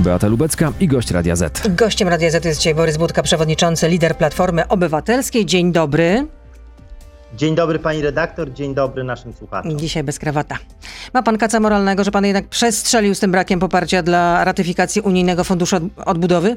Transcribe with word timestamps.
Beata 0.00 0.28
Lubecka 0.28 0.72
i 0.80 0.88
gość 0.88 1.10
Radia 1.10 1.36
Z. 1.36 1.68
Gościem 1.68 2.08
Radia 2.08 2.30
Z 2.30 2.44
jest 2.44 2.58
dzisiaj 2.58 2.74
Borys 2.74 2.96
Budka, 2.96 3.22
przewodniczący, 3.22 3.88
lider 3.88 4.16
Platformy 4.16 4.68
Obywatelskiej. 4.68 5.46
Dzień 5.46 5.72
dobry. 5.72 6.26
Dzień 7.36 7.54
dobry 7.54 7.78
pani 7.78 8.02
redaktor, 8.02 8.52
dzień 8.52 8.74
dobry 8.74 9.04
naszym 9.04 9.32
słuchaczom. 9.32 9.78
Dzisiaj 9.78 10.04
bez 10.04 10.18
krawata. 10.18 10.58
Ma 11.14 11.22
pan 11.22 11.38
kaca 11.38 11.60
moralnego, 11.60 12.04
że 12.04 12.10
pan 12.10 12.24
jednak 12.24 12.48
przestrzelił 12.48 13.14
z 13.14 13.20
tym 13.20 13.32
brakiem 13.32 13.60
poparcia 13.60 14.02
dla 14.02 14.44
ratyfikacji 14.44 15.02
Unijnego 15.02 15.44
Funduszu 15.44 15.76
Odbudowy? 16.06 16.56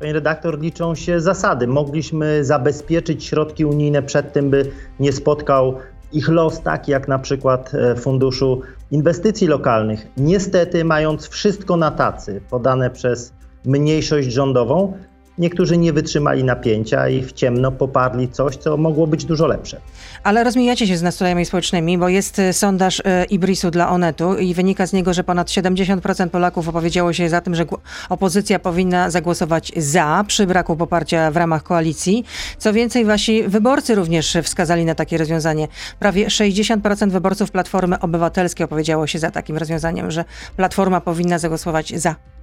Pani 0.00 0.12
redaktor, 0.12 0.60
liczą 0.60 0.94
się 0.94 1.20
zasady. 1.20 1.66
Mogliśmy 1.66 2.44
zabezpieczyć 2.44 3.24
środki 3.24 3.64
unijne 3.64 4.02
przed 4.02 4.32
tym, 4.32 4.50
by 4.50 4.70
nie 5.00 5.12
spotkał 5.12 5.74
ich 6.12 6.28
los 6.28 6.60
taki 6.60 6.92
jak 6.92 7.08
na 7.08 7.18
przykład 7.18 7.74
e, 7.74 7.96
Funduszu 7.96 8.60
Inwestycji 8.90 9.46
Lokalnych. 9.46 10.06
Niestety, 10.16 10.84
mając 10.84 11.28
wszystko 11.28 11.76
na 11.76 11.90
tacy 11.90 12.40
podane 12.50 12.90
przez 12.90 13.32
mniejszość 13.64 14.32
rządową, 14.32 14.92
Niektórzy 15.38 15.78
nie 15.78 15.92
wytrzymali 15.92 16.44
napięcia 16.44 17.08
i 17.08 17.22
w 17.22 17.32
ciemno 17.32 17.72
poparli 17.72 18.28
coś, 18.28 18.56
co 18.56 18.76
mogło 18.76 19.06
być 19.06 19.24
dużo 19.24 19.46
lepsze. 19.46 19.80
Ale 20.22 20.44
rozmijacie 20.44 20.86
się 20.86 20.96
z 20.96 21.02
nastrojami 21.02 21.44
społecznymi, 21.44 21.98
bo 21.98 22.08
jest 22.08 22.38
e, 22.38 22.52
sondaż 22.52 23.02
e, 23.04 23.24
Ibrisu 23.24 23.70
dla 23.70 23.90
Onetu 23.90 24.38
i 24.38 24.54
wynika 24.54 24.86
z 24.86 24.92
niego, 24.92 25.14
że 25.14 25.24
ponad 25.24 25.48
70% 25.48 26.28
Polaków 26.28 26.68
opowiedziało 26.68 27.12
się 27.12 27.28
za 27.28 27.40
tym, 27.40 27.54
że 27.54 27.64
opozycja 28.08 28.58
powinna 28.58 29.10
zagłosować 29.10 29.72
za 29.76 30.24
przy 30.26 30.46
braku 30.46 30.76
poparcia 30.76 31.30
w 31.30 31.36
ramach 31.36 31.62
koalicji. 31.62 32.24
Co 32.58 32.72
więcej, 32.72 33.04
wasi 33.04 33.42
wyborcy 33.48 33.94
również 33.94 34.36
wskazali 34.42 34.84
na 34.84 34.94
takie 34.94 35.18
rozwiązanie. 35.18 35.68
Prawie 35.98 36.26
60% 36.26 37.10
wyborców 37.10 37.50
Platformy 37.50 38.00
Obywatelskiej 38.00 38.64
opowiedziało 38.64 39.06
się 39.06 39.18
za 39.18 39.30
takim 39.30 39.56
rozwiązaniem, 39.56 40.10
że 40.10 40.24
Platforma 40.56 41.00
powinna 41.00 41.38
zagłosować 41.38 41.92
za. 41.96 42.37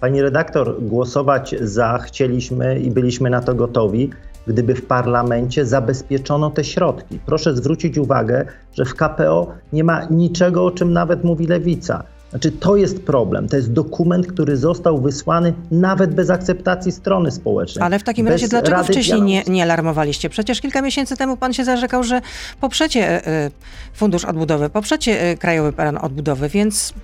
Pani 0.00 0.22
redaktor, 0.22 0.82
głosować 0.82 1.54
za 1.60 1.98
chcieliśmy 1.98 2.80
i 2.80 2.90
byliśmy 2.90 3.30
na 3.30 3.40
to 3.40 3.54
gotowi, 3.54 4.10
gdyby 4.46 4.74
w 4.74 4.86
parlamencie 4.86 5.66
zabezpieczono 5.66 6.50
te 6.50 6.64
środki. 6.64 7.18
Proszę 7.26 7.56
zwrócić 7.56 7.98
uwagę, 7.98 8.44
że 8.74 8.84
w 8.84 8.94
KPO 8.94 9.54
nie 9.72 9.84
ma 9.84 10.04
niczego, 10.04 10.64
o 10.64 10.70
czym 10.70 10.92
nawet 10.92 11.24
mówi 11.24 11.46
lewica. 11.46 12.04
Znaczy, 12.30 12.52
to 12.52 12.76
jest 12.76 13.02
problem. 13.02 13.48
To 13.48 13.56
jest 13.56 13.72
dokument, 13.72 14.26
który 14.26 14.56
został 14.56 15.00
wysłany 15.00 15.54
nawet 15.70 16.14
bez 16.14 16.30
akceptacji 16.30 16.92
strony 16.92 17.30
społecznej. 17.30 17.84
Ale 17.84 17.98
w 17.98 18.02
takim 18.02 18.28
razie 18.28 18.48
dlaczego 18.48 18.76
Rady 18.76 18.92
wcześniej 18.92 19.22
nie, 19.22 19.42
nie 19.48 19.62
alarmowaliście? 19.62 20.30
Przecież 20.30 20.60
kilka 20.60 20.82
miesięcy 20.82 21.16
temu 21.16 21.36
pan 21.36 21.52
się 21.52 21.64
zarzekał, 21.64 22.02
że 22.02 22.20
poprzecie 22.60 23.28
y, 23.46 23.50
Fundusz 23.94 24.24
Odbudowy, 24.24 24.70
poprzecie 24.70 25.30
y, 25.30 25.36
Krajowy 25.36 25.72
Plan 25.72 25.98
Odbudowy, 25.98 26.48
więc 26.48 26.94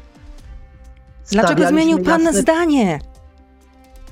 Dlaczego 1.30 1.68
zmienił 1.68 1.98
pan 1.98 2.22
jasne... 2.22 2.40
zdanie? 2.40 2.98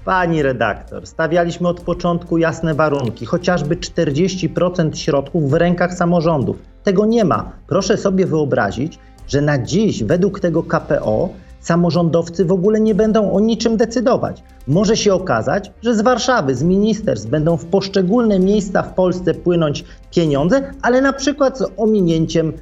Pani 0.04 0.42
redaktor, 0.42 1.06
stawialiśmy 1.06 1.68
od 1.68 1.80
początku 1.80 2.38
jasne 2.38 2.74
warunki, 2.74 3.26
chociażby 3.26 3.76
40% 3.76 4.94
środków 4.94 5.50
w 5.50 5.54
rękach 5.54 5.94
samorządów. 5.94 6.56
Tego 6.82 7.06
nie 7.06 7.24
ma. 7.24 7.52
Proszę 7.66 7.96
sobie 7.96 8.26
wyobrazić, 8.26 8.98
że 9.28 9.40
na 9.40 9.58
dziś, 9.58 10.04
według 10.04 10.40
tego 10.40 10.62
KPO, 10.62 11.28
samorządowcy 11.60 12.44
w 12.44 12.52
ogóle 12.52 12.80
nie 12.80 12.94
będą 12.94 13.32
o 13.32 13.40
niczym 13.40 13.76
decydować. 13.76 14.42
Może 14.66 14.96
się 14.96 15.14
okazać, 15.14 15.72
że 15.82 15.94
z 15.94 16.00
Warszawy, 16.00 16.54
z 16.54 16.62
ministerstw 16.62 17.28
będą 17.28 17.56
w 17.56 17.64
poszczególne 17.64 18.38
miejsca 18.38 18.82
w 18.82 18.94
Polsce 18.94 19.34
płynąć 19.34 19.84
pieniądze, 20.14 20.70
ale 20.82 21.00
na 21.00 21.12
przykład 21.12 21.58
z 21.58 21.64
ominięciem 21.76 22.52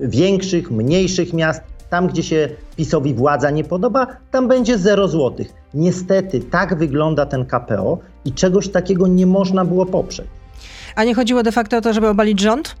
większych, 0.00 0.70
mniejszych 0.70 1.32
miast, 1.32 1.60
tam, 1.90 2.06
gdzie 2.06 2.22
się 2.22 2.48
PiSowi 2.76 3.14
władza 3.14 3.50
nie 3.50 3.64
podoba, 3.64 4.06
tam 4.30 4.48
będzie 4.48 4.78
0 4.78 5.08
złotych. 5.08 5.52
Niestety 5.74 6.40
tak 6.40 6.78
wygląda 6.78 7.26
ten 7.26 7.46
KPO 7.46 7.98
i 8.24 8.32
czegoś 8.32 8.68
takiego 8.68 9.06
nie 9.06 9.26
można 9.26 9.64
było 9.64 9.86
poprzeć. 9.86 10.26
A 10.96 11.04
nie 11.04 11.14
chodziło 11.14 11.42
de 11.42 11.52
facto 11.52 11.76
o 11.76 11.80
to, 11.80 11.92
żeby 11.92 12.08
obalić 12.08 12.40
rząd? 12.40 12.76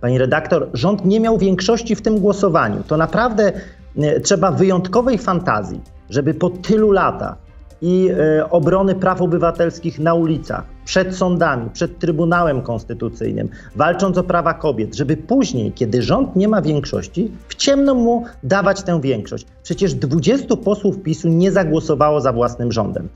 Pani 0.00 0.18
redaktor, 0.18 0.68
rząd 0.72 1.04
nie 1.04 1.20
miał 1.20 1.38
większości 1.38 1.94
w 1.96 2.02
tym 2.02 2.18
głosowaniu. 2.18 2.82
To 2.86 2.96
naprawdę 2.96 3.52
e, 3.98 4.20
trzeba 4.20 4.50
wyjątkowej 4.50 5.18
fantazji, 5.18 5.80
żeby 6.10 6.34
po 6.34 6.50
tylu 6.50 6.90
latach 6.90 7.45
i 7.82 8.10
e, 8.10 8.50
obrony 8.50 8.94
praw 8.94 9.22
obywatelskich 9.22 9.98
na 9.98 10.14
ulicach, 10.14 10.64
przed 10.84 11.16
sądami, 11.16 11.70
przed 11.70 11.98
Trybunałem 11.98 12.62
Konstytucyjnym, 12.62 13.48
walcząc 13.76 14.18
o 14.18 14.22
prawa 14.22 14.54
kobiet, 14.54 14.94
żeby 14.94 15.16
później, 15.16 15.72
kiedy 15.72 16.02
rząd 16.02 16.36
nie 16.36 16.48
ma 16.48 16.62
większości, 16.62 17.30
w 17.48 17.54
ciemno 17.54 17.94
mu 17.94 18.24
dawać 18.42 18.82
tę 18.82 19.00
większość. 19.00 19.46
Przecież 19.62 19.94
20 19.94 20.56
posłów 20.56 21.02
PiSu 21.02 21.28
nie 21.28 21.52
zagłosowało 21.52 22.20
za 22.20 22.32
własnym 22.32 22.72
rządem. 22.72 23.08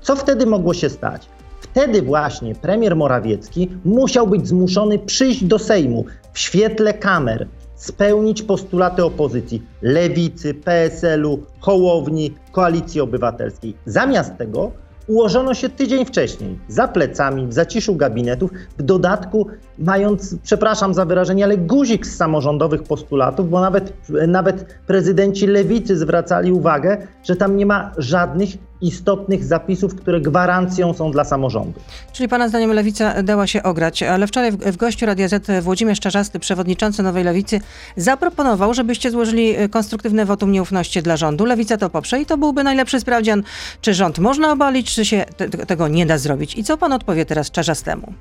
Co 0.00 0.16
wtedy 0.16 0.46
mogło 0.46 0.74
się 0.74 0.88
stać? 0.88 1.28
Wtedy 1.60 2.02
właśnie 2.02 2.54
premier 2.54 2.96
Morawiecki 2.96 3.70
musiał 3.84 4.26
być 4.26 4.48
zmuszony 4.48 4.98
przyjść 4.98 5.44
do 5.44 5.58
Sejmu 5.58 6.04
w 6.32 6.38
świetle 6.38 6.94
kamer, 6.94 7.46
spełnić 7.76 8.42
postulaty 8.42 9.04
opozycji 9.04 9.62
lewicy, 9.82 10.54
PSL-u, 10.54 11.38
Hołowni, 11.60 12.34
Koalicji 12.52 13.00
Obywatelskiej. 13.00 13.74
Zamiast 13.86 14.36
tego 14.36 14.72
ułożono 15.06 15.54
się 15.54 15.68
tydzień 15.68 16.04
wcześniej, 16.04 16.58
za 16.68 16.88
plecami, 16.88 17.46
w 17.46 17.52
zaciszu 17.52 17.96
gabinetów, 17.96 18.50
w 18.78 18.82
dodatku 18.82 19.46
mając, 19.78 20.36
przepraszam 20.42 20.94
za 20.94 21.04
wyrażenie, 21.04 21.44
ale 21.44 21.56
guzik 21.56 22.06
z 22.06 22.16
samorządowych 22.16 22.82
postulatów, 22.82 23.50
bo 23.50 23.60
nawet, 23.60 23.92
nawet 24.28 24.78
prezydenci 24.86 25.46
lewicy 25.46 25.96
zwracali 25.96 26.52
uwagę, 26.52 27.06
że 27.24 27.36
tam 27.36 27.56
nie 27.56 27.66
ma 27.66 27.92
żadnych 27.98 28.50
istotnych 28.80 29.44
zapisów, 29.44 29.94
które 29.94 30.20
gwarancją 30.20 30.92
są 30.92 31.10
dla 31.10 31.24
samorządu. 31.24 31.80
Czyli 32.12 32.28
Pana 32.28 32.48
zdaniem 32.48 32.72
Lewica 32.72 33.22
dała 33.22 33.46
się 33.46 33.62
ograć, 33.62 34.02
ale 34.02 34.26
wczoraj 34.26 34.52
w, 34.52 34.56
w 34.56 34.76
gościu 34.76 35.06
Radia 35.06 35.28
Z 35.28 35.64
Włodzimierz 35.64 36.00
Czarzasty, 36.00 36.38
przewodniczący 36.38 37.02
Nowej 37.02 37.24
Lewicy, 37.24 37.60
zaproponował, 37.96 38.74
żebyście 38.74 39.10
złożyli 39.10 39.54
konstruktywne 39.70 40.24
wotum 40.24 40.52
nieufności 40.52 41.02
dla 41.02 41.16
rządu. 41.16 41.44
Lewica 41.44 41.76
to 41.76 41.90
poprze 41.90 42.20
i 42.20 42.26
to 42.26 42.38
byłby 42.38 42.64
najlepszy 42.64 43.00
sprawdzian, 43.00 43.42
czy 43.80 43.94
rząd 43.94 44.18
można 44.18 44.52
obalić, 44.52 44.94
czy 44.94 45.04
się 45.04 45.24
te, 45.36 45.48
tego 45.48 45.88
nie 45.88 46.06
da 46.06 46.18
zrobić. 46.18 46.58
I 46.58 46.64
co 46.64 46.78
Pan 46.78 46.92
odpowie 46.92 47.26
teraz 47.26 47.50
Czarzastemu? 47.50 48.12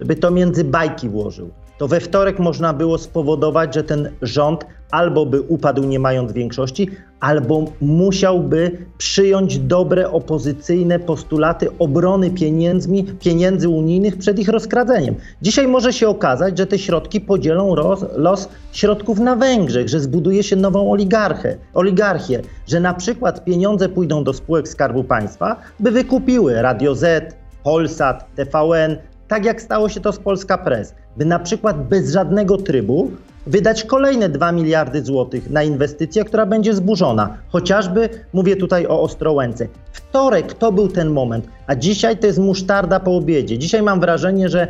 Żeby 0.00 0.16
to 0.16 0.30
między 0.30 0.64
bajki 0.64 1.08
włożył 1.08 1.50
to 1.80 1.88
we 1.88 2.00
wtorek 2.00 2.38
można 2.38 2.72
było 2.72 2.98
spowodować, 2.98 3.74
że 3.74 3.84
ten 3.84 4.10
rząd 4.22 4.66
albo 4.90 5.26
by 5.26 5.40
upadł 5.40 5.84
nie 5.84 5.98
mając 5.98 6.32
większości, 6.32 6.90
albo 7.20 7.64
musiałby 7.80 8.86
przyjąć 8.98 9.58
dobre 9.58 10.10
opozycyjne 10.10 10.98
postulaty 10.98 11.68
obrony 11.78 12.30
pieniędzmi, 12.30 13.04
pieniędzy 13.04 13.68
unijnych 13.68 14.18
przed 14.18 14.38
ich 14.38 14.48
rozkradzeniem. 14.48 15.14
Dzisiaj 15.42 15.68
może 15.68 15.92
się 15.92 16.08
okazać, 16.08 16.58
że 16.58 16.66
te 16.66 16.78
środki 16.78 17.20
podzielą 17.20 17.74
roz, 17.74 18.04
los 18.16 18.48
środków 18.72 19.18
na 19.18 19.36
Węgrzech, 19.36 19.88
że 19.88 20.00
zbuduje 20.00 20.42
się 20.42 20.56
nową 20.56 20.92
oligarchę, 20.92 21.56
oligarchię, 21.74 22.42
że 22.68 22.80
na 22.80 22.94
przykład 22.94 23.44
pieniądze 23.44 23.88
pójdą 23.88 24.24
do 24.24 24.32
spółek 24.32 24.68
Skarbu 24.68 25.04
Państwa, 25.04 25.56
by 25.78 25.90
wykupiły 25.90 26.62
Radio 26.62 26.94
Z, 26.94 27.34
Polsat, 27.64 28.34
TVN, 28.34 28.96
tak 29.28 29.44
jak 29.44 29.62
stało 29.62 29.88
się 29.88 30.00
to 30.00 30.12
z 30.12 30.18
Polska 30.18 30.58
Press, 30.58 30.94
by 31.16 31.24
na 31.24 31.38
przykład 31.38 31.88
bez 31.88 32.12
żadnego 32.12 32.56
trybu 32.56 33.10
wydać 33.46 33.84
kolejne 33.84 34.28
2 34.28 34.52
miliardy 34.52 35.02
złotych 35.02 35.50
na 35.50 35.62
inwestycję, 35.62 36.24
która 36.24 36.46
będzie 36.46 36.74
zburzona. 36.74 37.36
Chociażby 37.48 38.08
mówię 38.32 38.56
tutaj 38.56 38.86
o 38.86 39.02
Ostrołęce. 39.02 39.68
Wtorek 39.92 40.54
to 40.54 40.72
był 40.72 40.88
ten 40.88 41.10
moment, 41.10 41.46
a 41.66 41.74
dzisiaj 41.74 42.18
to 42.18 42.26
jest 42.26 42.38
musztarda 42.38 43.00
po 43.00 43.16
obiedzie. 43.16 43.58
Dzisiaj 43.58 43.82
mam 43.82 44.00
wrażenie, 44.00 44.48
że 44.48 44.68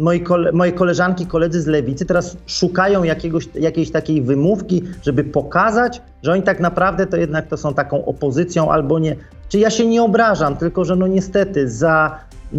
moi 0.00 0.20
kole, 0.20 0.52
moje 0.52 0.72
koleżanki, 0.72 1.26
koledzy 1.26 1.62
z 1.62 1.66
lewicy 1.66 2.06
teraz 2.06 2.36
szukają 2.46 3.02
jakiegoś, 3.02 3.48
jakiejś 3.54 3.90
takiej 3.90 4.22
wymówki, 4.22 4.82
żeby 5.02 5.24
pokazać, 5.24 6.02
że 6.22 6.32
oni 6.32 6.42
tak 6.42 6.60
naprawdę 6.60 7.06
to 7.06 7.16
jednak 7.16 7.46
to 7.46 7.56
są 7.56 7.74
taką 7.74 8.04
opozycją 8.04 8.72
albo 8.72 8.98
nie. 8.98 9.16
Czy 9.48 9.58
ja 9.58 9.70
się 9.70 9.86
nie 9.86 10.02
obrażam, 10.02 10.56
tylko 10.56 10.84
że 10.84 10.96
no 10.96 11.06
niestety 11.06 11.70
za 11.70 12.18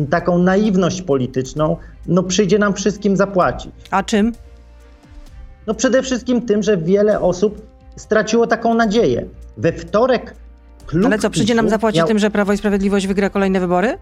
taką 0.09 0.37
naiwność 0.37 1.01
polityczną, 1.01 1.77
no 2.07 2.23
przyjdzie 2.23 2.59
nam 2.59 2.73
wszystkim 2.73 3.17
zapłacić. 3.17 3.71
A 3.91 4.03
czym? 4.03 4.31
No 5.67 5.73
przede 5.73 6.01
wszystkim 6.01 6.41
tym, 6.41 6.63
że 6.63 6.77
wiele 6.77 7.19
osób 7.19 7.61
straciło 7.95 8.47
taką 8.47 8.73
nadzieję. 8.73 9.25
We 9.57 9.73
wtorek 9.73 10.35
klub 10.85 11.05
Ale 11.05 11.19
co, 11.19 11.29
przyjdzie 11.29 11.55
nam 11.55 11.69
zapłacić 11.69 11.97
miał... 11.97 12.07
tym, 12.07 12.19
że 12.19 12.31
Prawo 12.31 12.53
i 12.53 12.57
Sprawiedliwość 12.57 13.07
wygra 13.07 13.29
kolejne 13.29 13.59
wybory? 13.59 13.97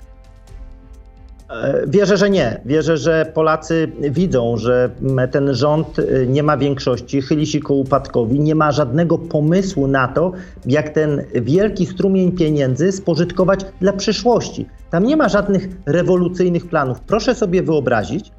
E, 1.50 1.84
wierzę, 1.88 2.18
że 2.18 2.30
nie. 2.30 2.62
Wierzę, 2.66 2.98
że 2.98 3.32
Polacy 3.34 3.92
widzą, 4.12 4.58
że 4.58 4.90
ten 5.32 5.54
rząd 5.54 6.00
e, 6.00 6.28
nie 6.28 6.44
ma 6.44 6.58
większości, 6.58 7.22
chyli 7.22 7.48
się 7.48 7.60
ku 7.60 7.80
upadkowi, 7.80 8.40
nie 8.40 8.56
ma 8.56 8.72
żadnego 8.72 9.18
pomysłu 9.18 9.88
na 9.88 10.08
to, 10.08 10.32
jak 10.66 10.90
ten 10.90 11.24
wielki 11.36 11.86
strumień 11.86 12.32
pieniędzy 12.32 12.92
spożytkować 12.92 13.60
dla 13.82 13.94
przyszłości. 13.94 14.68
Tam 14.90 15.04
nie 15.04 15.18
ma 15.18 15.30
żadnych 15.30 15.68
rewolucyjnych 15.86 16.68
planów. 16.68 17.00
Proszę 17.00 17.36
sobie 17.36 17.64
wyobrazić, 17.64 18.32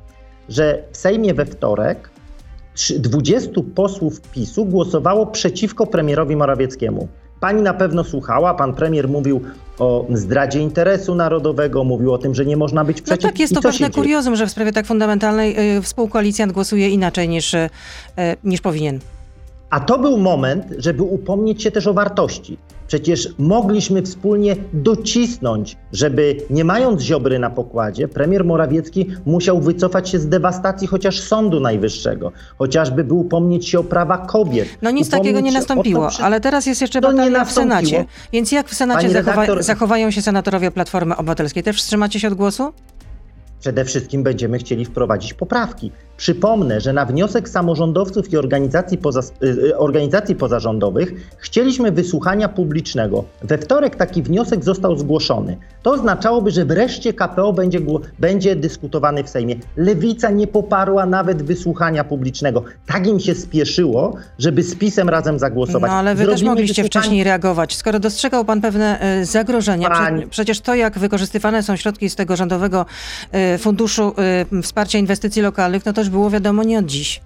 że 0.49 0.83
w 0.93 0.97
Sejmie 0.97 1.35
we 1.35 1.47
wtorek 1.47 2.11
Trzy- 2.75 2.99
20 2.99 3.51
posłów 3.75 4.21
PiSu 4.21 4.65
głosowało 4.65 5.27
przeciwko 5.27 5.87
premierowi 5.87 6.37
Morawieckiemu. 6.37 7.09
Pani 7.40 7.62
na 7.62 7.75
pewno 7.75 8.04
słuchała, 8.04 8.54
pan 8.54 8.75
premier 8.75 9.08
mówił 9.08 9.40
o 9.78 10.06
zdradzie 10.14 10.60
interesu 10.60 11.14
narodowego, 11.14 11.84
mówił 11.84 12.12
o 12.12 12.19
tym, 12.19 12.34
że 12.34 12.46
nie 12.46 12.56
można 12.56 12.84
być 12.84 12.98
No 12.98 13.04
przeciw. 13.04 13.22
tak, 13.22 13.40
jest 13.40 13.54
to 13.54 13.60
pewne 13.62 13.90
kuriozum, 13.90 14.37
że 14.37 14.46
w 14.46 14.50
sprawie 14.50 14.72
tak 14.72 14.87
fundamentalnej 14.87 15.76
y, 15.78 15.82
współkoalicjant 15.82 16.52
głosuje 16.52 16.88
inaczej 16.88 17.28
niż, 17.28 17.54
y, 17.54 17.69
niż 18.44 18.60
powinien. 18.60 18.98
A 19.70 19.81
to 19.81 19.98
był 19.98 20.16
moment, 20.19 20.64
żeby 20.78 21.02
upomnieć 21.02 21.62
się 21.62 21.70
też 21.70 21.87
o 21.87 21.94
wartości. 21.94 22.58
Przecież 22.90 23.28
mogliśmy 23.38 24.02
wspólnie 24.02 24.56
docisnąć, 24.72 25.76
żeby 25.92 26.37
nie 26.50 26.64
mając 26.64 27.02
Ziobry 27.02 27.38
na 27.38 27.50
pokładzie, 27.50 28.08
premier 28.08 28.44
Morawiecki 28.44 29.06
musiał 29.26 29.60
wycofać 29.60 30.08
się 30.08 30.19
z 30.19 30.28
dewastacji 30.28 30.87
chociaż 30.87 31.20
Sądu 31.20 31.60
Najwyższego, 31.60 32.32
chociażby 32.58 33.04
by 33.04 33.14
upomnieć 33.14 33.69
się 33.69 33.78
o 33.78 33.84
prawa 33.84 34.19
kobiet. 34.19 34.69
No 34.82 34.90
nic 34.90 35.10
takiego 35.10 35.40
nie 35.40 35.52
nastąpiło, 35.52 36.10
że- 36.10 36.22
ale 36.25 36.40
teraz 36.40 36.66
jest 36.66 36.81
jeszcze 36.81 37.00
batalia 37.00 37.44
w. 37.44 37.52
Senacie. 37.52 38.04
Więc 38.32 38.52
jak 38.52 38.69
w 38.69 38.75
Senacie 38.75 39.10
zachowa 39.10 39.46
redaktor- 39.46 39.62
zachowają 39.62 40.10
się 40.10 40.22
senatorowie 40.22 40.70
Platformy 40.70 41.16
Obywatelskiej? 41.16 41.62
Też 41.62 41.76
wstrzymacie 41.76 42.20
się 42.20 42.28
od 42.28 42.34
głosu? 42.34 42.72
Przede 43.60 43.84
wszystkim 43.84 44.22
będziemy 44.22 44.58
chcieli 44.58 44.84
wprowadzić 44.84 45.34
poprawki. 45.34 45.92
Przypomnę, 46.20 46.81
że 46.81 46.93
na 46.93 47.05
wniosek 47.06 47.49
samorządowców 47.49 48.32
i 48.32 48.37
organizacji, 48.37 48.99
poza, 48.99 49.20
y, 49.43 49.78
organizacji 49.78 50.34
pozarządowych 50.34 51.12
chcieliśmy 51.38 51.93
wysłuchania 51.93 52.49
publicznego. 52.49 53.25
We 53.43 53.58
wtorek 53.58 53.96
taki 53.96 54.22
wniosek 54.22 54.64
został 54.64 54.99
zgłoszony. 54.99 55.56
To 55.82 55.90
oznaczałoby, 55.93 56.50
że 56.50 56.64
wreszcie 56.64 57.12
KPO 57.12 57.52
będzie, 57.52 57.81
będzie 58.19 58.56
dyskutowany 58.56 59.25
w 59.25 59.28
Sejmie. 59.28 59.56
Lewica 59.76 60.31
nie 60.31 60.46
poparła 60.46 61.06
nawet 61.06 61.43
wysłuchania 61.43 62.05
publicznego. 62.05 62.64
Tak 62.87 63.06
im 63.06 63.20
się 63.20 63.34
spieszyło, 63.34 64.16
żeby 64.38 64.62
z 64.62 64.75
PiSem 64.75 65.08
razem 65.08 65.38
zagłosować. 65.38 65.90
No 65.90 65.96
ale 65.96 66.14
wy 66.14 66.25
też 66.25 66.28
Zrobimy 66.28 66.50
mogliście 66.50 66.82
wysłuchanie- 66.82 67.02
wcześniej 67.02 67.25
reagować. 67.25 67.76
Skoro 67.76 67.99
dostrzegał 68.00 68.44
pan 68.44 68.61
pewne 68.61 69.00
e, 69.00 69.25
zagrożenia, 69.25 69.90
Pani- 69.90 70.20
prze, 70.20 70.31
przecież 70.31 70.61
to, 70.61 70.75
jak 70.75 70.99
wykorzystywane 70.99 71.62
są 71.62 71.76
środki 71.76 72.11
z 72.11 72.16
tego 72.16 72.37
rządowego 72.37 72.87
e, 73.32 73.58
funduszu 73.58 74.14
e, 74.58 74.62
wsparcia 74.62 74.99
inwestycji 74.99 75.43
lokalnych, 75.43 75.87
no 75.87 75.93
to 75.93 76.10
było 76.11 76.31
wiadomo 76.31 76.62
nie 76.62 76.79
od 76.79 76.87
dziś. 76.87 77.21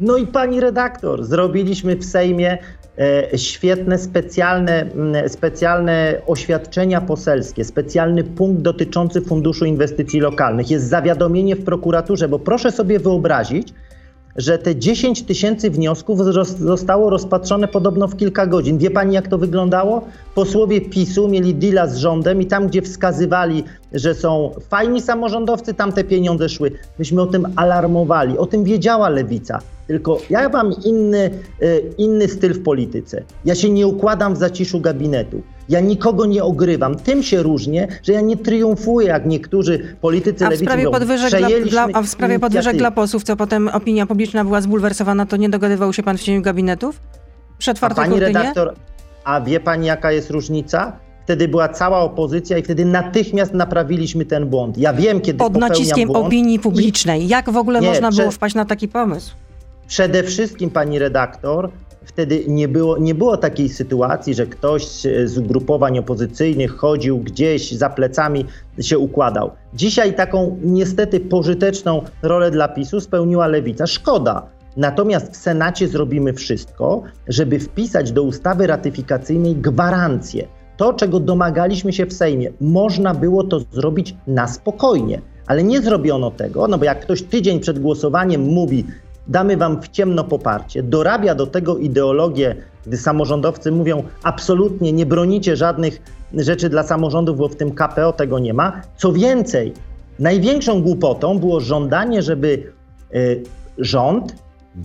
No 0.00 0.16
i 0.16 0.26
pani 0.26 0.60
redaktor, 0.60 1.24
zrobiliśmy 1.24 1.96
w 1.96 2.04
Sejmie 2.04 2.58
e, 2.98 3.38
świetne, 3.38 3.98
specjalne, 3.98 4.82
mm, 4.82 5.28
specjalne 5.28 6.14
oświadczenia 6.26 7.00
poselskie, 7.00 7.64
specjalny 7.64 8.24
punkt 8.24 8.62
dotyczący 8.62 9.20
Funduszu 9.20 9.64
Inwestycji 9.64 10.20
Lokalnych. 10.20 10.70
Jest 10.70 10.88
zawiadomienie 10.88 11.56
w 11.56 11.64
prokuraturze, 11.64 12.28
bo 12.28 12.38
proszę 12.38 12.72
sobie 12.72 12.98
wyobrazić, 12.98 13.74
że 14.38 14.58
te 14.58 14.76
10 14.76 15.22
tysięcy 15.22 15.70
wniosków 15.70 16.18
zostało 16.58 17.10
rozpatrzone 17.10 17.68
podobno 17.68 18.08
w 18.08 18.16
kilka 18.16 18.46
godzin. 18.46 18.78
Wie 18.78 18.90
pani, 18.90 19.14
jak 19.14 19.28
to 19.28 19.38
wyglądało? 19.38 20.04
Posłowie 20.34 20.80
PiSu 20.80 21.28
mieli 21.28 21.54
deala 21.54 21.86
z 21.86 21.96
rządem 21.96 22.42
i 22.42 22.46
tam, 22.46 22.66
gdzie 22.66 22.82
wskazywali, 22.82 23.64
że 23.92 24.14
są 24.14 24.54
fajni 24.70 25.00
samorządowcy, 25.00 25.74
tam 25.74 25.92
te 25.92 26.04
pieniądze 26.04 26.48
szły. 26.48 26.70
Myśmy 26.98 27.22
o 27.22 27.26
tym 27.26 27.46
alarmowali, 27.56 28.38
o 28.38 28.46
tym 28.46 28.64
wiedziała 28.64 29.08
lewica. 29.08 29.58
Tylko 29.86 30.18
ja 30.30 30.48
mam 30.48 30.72
inny, 30.84 31.30
e, 31.62 31.78
inny 31.98 32.28
styl 32.28 32.54
w 32.54 32.62
polityce. 32.62 33.22
Ja 33.44 33.54
się 33.54 33.70
nie 33.70 33.86
układam 33.86 34.34
w 34.34 34.38
zaciszu 34.38 34.80
gabinetu. 34.80 35.42
Ja 35.68 35.80
nikogo 35.80 36.26
nie 36.26 36.44
ogrywam. 36.44 36.94
Tym 36.96 37.22
się 37.22 37.42
różnię, 37.42 37.88
że 38.02 38.12
ja 38.12 38.20
nie 38.20 38.36
triumfuję, 38.36 39.08
jak 39.08 39.26
niektórzy 39.26 39.96
politycy 40.00 40.44
A 40.44 40.48
w 40.48 40.50
lewicy 40.50 40.64
sprawie 40.64 40.82
mówią, 40.84 40.98
podwyżek, 40.98 41.30
dla, 41.30 41.38
"Przejęliśmy 41.38 41.70
dla, 41.70 41.86
a 41.92 42.02
w 42.02 42.08
sprawie 42.08 42.38
podwyżek 42.38 42.64
inicjatywę". 42.64 42.78
dla 42.78 42.90
posłów, 42.90 43.22
co 43.24 43.36
potem 43.36 43.68
opinia 43.68 44.06
publiczna 44.06 44.44
była 44.44 44.60
zbulwersowana, 44.60 45.26
to 45.26 45.36
nie 45.36 45.48
dogadywał 45.48 45.92
się 45.92 46.02
pan 46.02 46.18
w 46.18 46.20
cieniu 46.20 46.42
gabinetów? 46.42 47.00
Otwartej 47.70 47.96
pani 47.96 48.10
kurtynie? 48.10 48.32
redaktor, 48.38 48.74
a 49.24 49.40
wie 49.40 49.60
pani 49.60 49.86
jaka 49.86 50.12
jest 50.12 50.30
różnica? 50.30 50.92
Wtedy 51.24 51.48
była 51.48 51.68
cała 51.68 51.98
opozycja 52.00 52.58
i 52.58 52.62
wtedy 52.62 52.84
natychmiast 52.84 53.54
naprawiliśmy 53.54 54.24
ten 54.24 54.46
błąd. 54.46 54.78
Ja 54.78 54.92
wiem, 54.92 55.20
kiedy 55.20 55.38
Pod 55.38 55.56
naciskiem 55.56 56.08
błąd. 56.08 56.26
opinii 56.26 56.58
publicznej. 56.58 57.28
Jak 57.28 57.50
w 57.50 57.56
ogóle 57.56 57.80
Nie, 57.80 57.88
można 57.88 58.10
prze- 58.10 58.22
było 58.22 58.30
wpaść 58.30 58.54
na 58.54 58.64
taki 58.64 58.88
pomysł? 58.88 59.34
Przede 59.88 60.22
wszystkim, 60.22 60.70
pani 60.70 60.98
redaktor, 60.98 61.70
wtedy 62.08 62.44
nie 62.48 62.68
było, 62.68 62.98
nie 62.98 63.14
było 63.14 63.36
takiej 63.36 63.68
sytuacji, 63.68 64.34
że 64.34 64.46
ktoś 64.46 64.86
z 65.24 65.38
ugrupowań 65.38 65.98
opozycyjnych 65.98 66.76
chodził 66.76 67.18
gdzieś 67.18 67.72
za 67.72 67.90
plecami, 67.90 68.44
się 68.80 68.98
układał. 68.98 69.50
Dzisiaj 69.74 70.14
taką 70.14 70.58
niestety 70.62 71.20
pożyteczną 71.20 72.02
rolę 72.22 72.50
dla 72.50 72.68
PiSu 72.68 73.00
spełniła 73.00 73.46
lewica. 73.46 73.86
Szkoda. 73.86 74.46
Natomiast 74.76 75.32
w 75.32 75.36
Senacie 75.36 75.88
zrobimy 75.88 76.32
wszystko, 76.32 77.02
żeby 77.28 77.58
wpisać 77.58 78.12
do 78.12 78.22
ustawy 78.22 78.66
ratyfikacyjnej 78.66 79.56
gwarancję. 79.56 80.48
To, 80.76 80.92
czego 80.92 81.20
domagaliśmy 81.20 81.92
się 81.92 82.06
w 82.06 82.12
Sejmie, 82.12 82.52
można 82.60 83.14
było 83.14 83.44
to 83.44 83.60
zrobić 83.60 84.16
na 84.26 84.48
spokojnie, 84.48 85.20
ale 85.46 85.62
nie 85.62 85.80
zrobiono 85.80 86.30
tego, 86.30 86.68
no 86.68 86.78
bo 86.78 86.84
jak 86.84 87.00
ktoś 87.00 87.22
tydzień 87.22 87.60
przed 87.60 87.78
głosowaniem 87.78 88.40
mówi, 88.42 88.84
damy 89.28 89.56
wam 89.56 89.82
w 89.82 89.88
ciemno 89.88 90.24
poparcie, 90.24 90.82
dorabia 90.82 91.34
do 91.34 91.46
tego 91.46 91.76
ideologię, 91.76 92.56
gdy 92.86 92.96
samorządowcy 92.96 93.72
mówią, 93.72 94.02
absolutnie 94.22 94.92
nie 94.92 95.06
bronicie 95.06 95.56
żadnych 95.56 96.02
rzeczy 96.34 96.68
dla 96.68 96.82
samorządów, 96.82 97.38
bo 97.38 97.48
w 97.48 97.56
tym 97.56 97.70
KPO 97.70 98.12
tego 98.12 98.38
nie 98.38 98.54
ma. 98.54 98.82
Co 98.96 99.12
więcej, 99.12 99.72
największą 100.18 100.82
głupotą 100.82 101.38
było 101.38 101.60
żądanie, 101.60 102.22
żeby 102.22 102.72
y, 103.14 103.42
rząd 103.78 104.34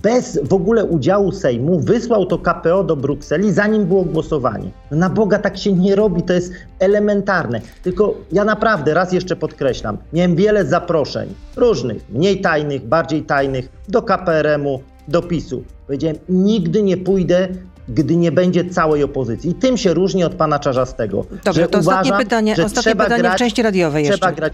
bez 0.02 0.38
w 0.42 0.52
ogóle 0.52 0.84
udziału 0.84 1.32
Sejmu 1.32 1.80
wysłał 1.80 2.26
to 2.26 2.38
KPO 2.38 2.84
do 2.84 2.96
Brukseli, 2.96 3.52
zanim 3.52 3.86
było 3.86 4.04
głosowanie. 4.04 4.70
No 4.90 4.96
na 4.96 5.10
Boga 5.10 5.38
tak 5.38 5.56
się 5.56 5.72
nie 5.72 5.96
robi, 5.96 6.22
to 6.22 6.32
jest 6.32 6.52
elementarne. 6.78 7.60
Tylko 7.82 8.14
ja 8.32 8.44
naprawdę 8.44 8.94
raz 8.94 9.12
jeszcze 9.12 9.36
podkreślam, 9.36 9.98
miałem 10.12 10.36
wiele 10.36 10.64
zaproszeń, 10.64 11.34
różnych, 11.56 12.10
mniej 12.10 12.40
tajnych, 12.40 12.86
bardziej 12.86 13.22
tajnych, 13.22 13.68
do 13.88 14.02
KPRM-u, 14.02 14.80
do 15.08 15.22
PiSu. 15.22 15.62
Powiedziałem, 15.86 16.16
nigdy 16.28 16.82
nie 16.82 16.96
pójdę, 16.96 17.48
gdy 17.88 18.16
nie 18.16 18.32
będzie 18.32 18.64
całej 18.64 19.02
opozycji. 19.02 19.50
I 19.50 19.54
tym 19.54 19.76
się 19.76 19.94
różni 19.94 20.24
od 20.24 20.34
pana 20.34 20.58
Czarzastego. 20.58 21.24
Dobrze, 21.44 21.60
że 21.62 21.68
to 21.68 21.78
ostatnie 21.78 22.00
uważam, 22.10 22.18
pytanie, 22.24 22.56
że 22.56 22.64
ostatnie 22.64 22.92
pytanie 22.96 23.18
grać, 23.22 23.34
w 23.34 23.38
części 23.38 23.62
radiowej 23.62 24.04
Trzeba 24.04 24.14
jeszcze. 24.28 24.32
grać. 24.32 24.52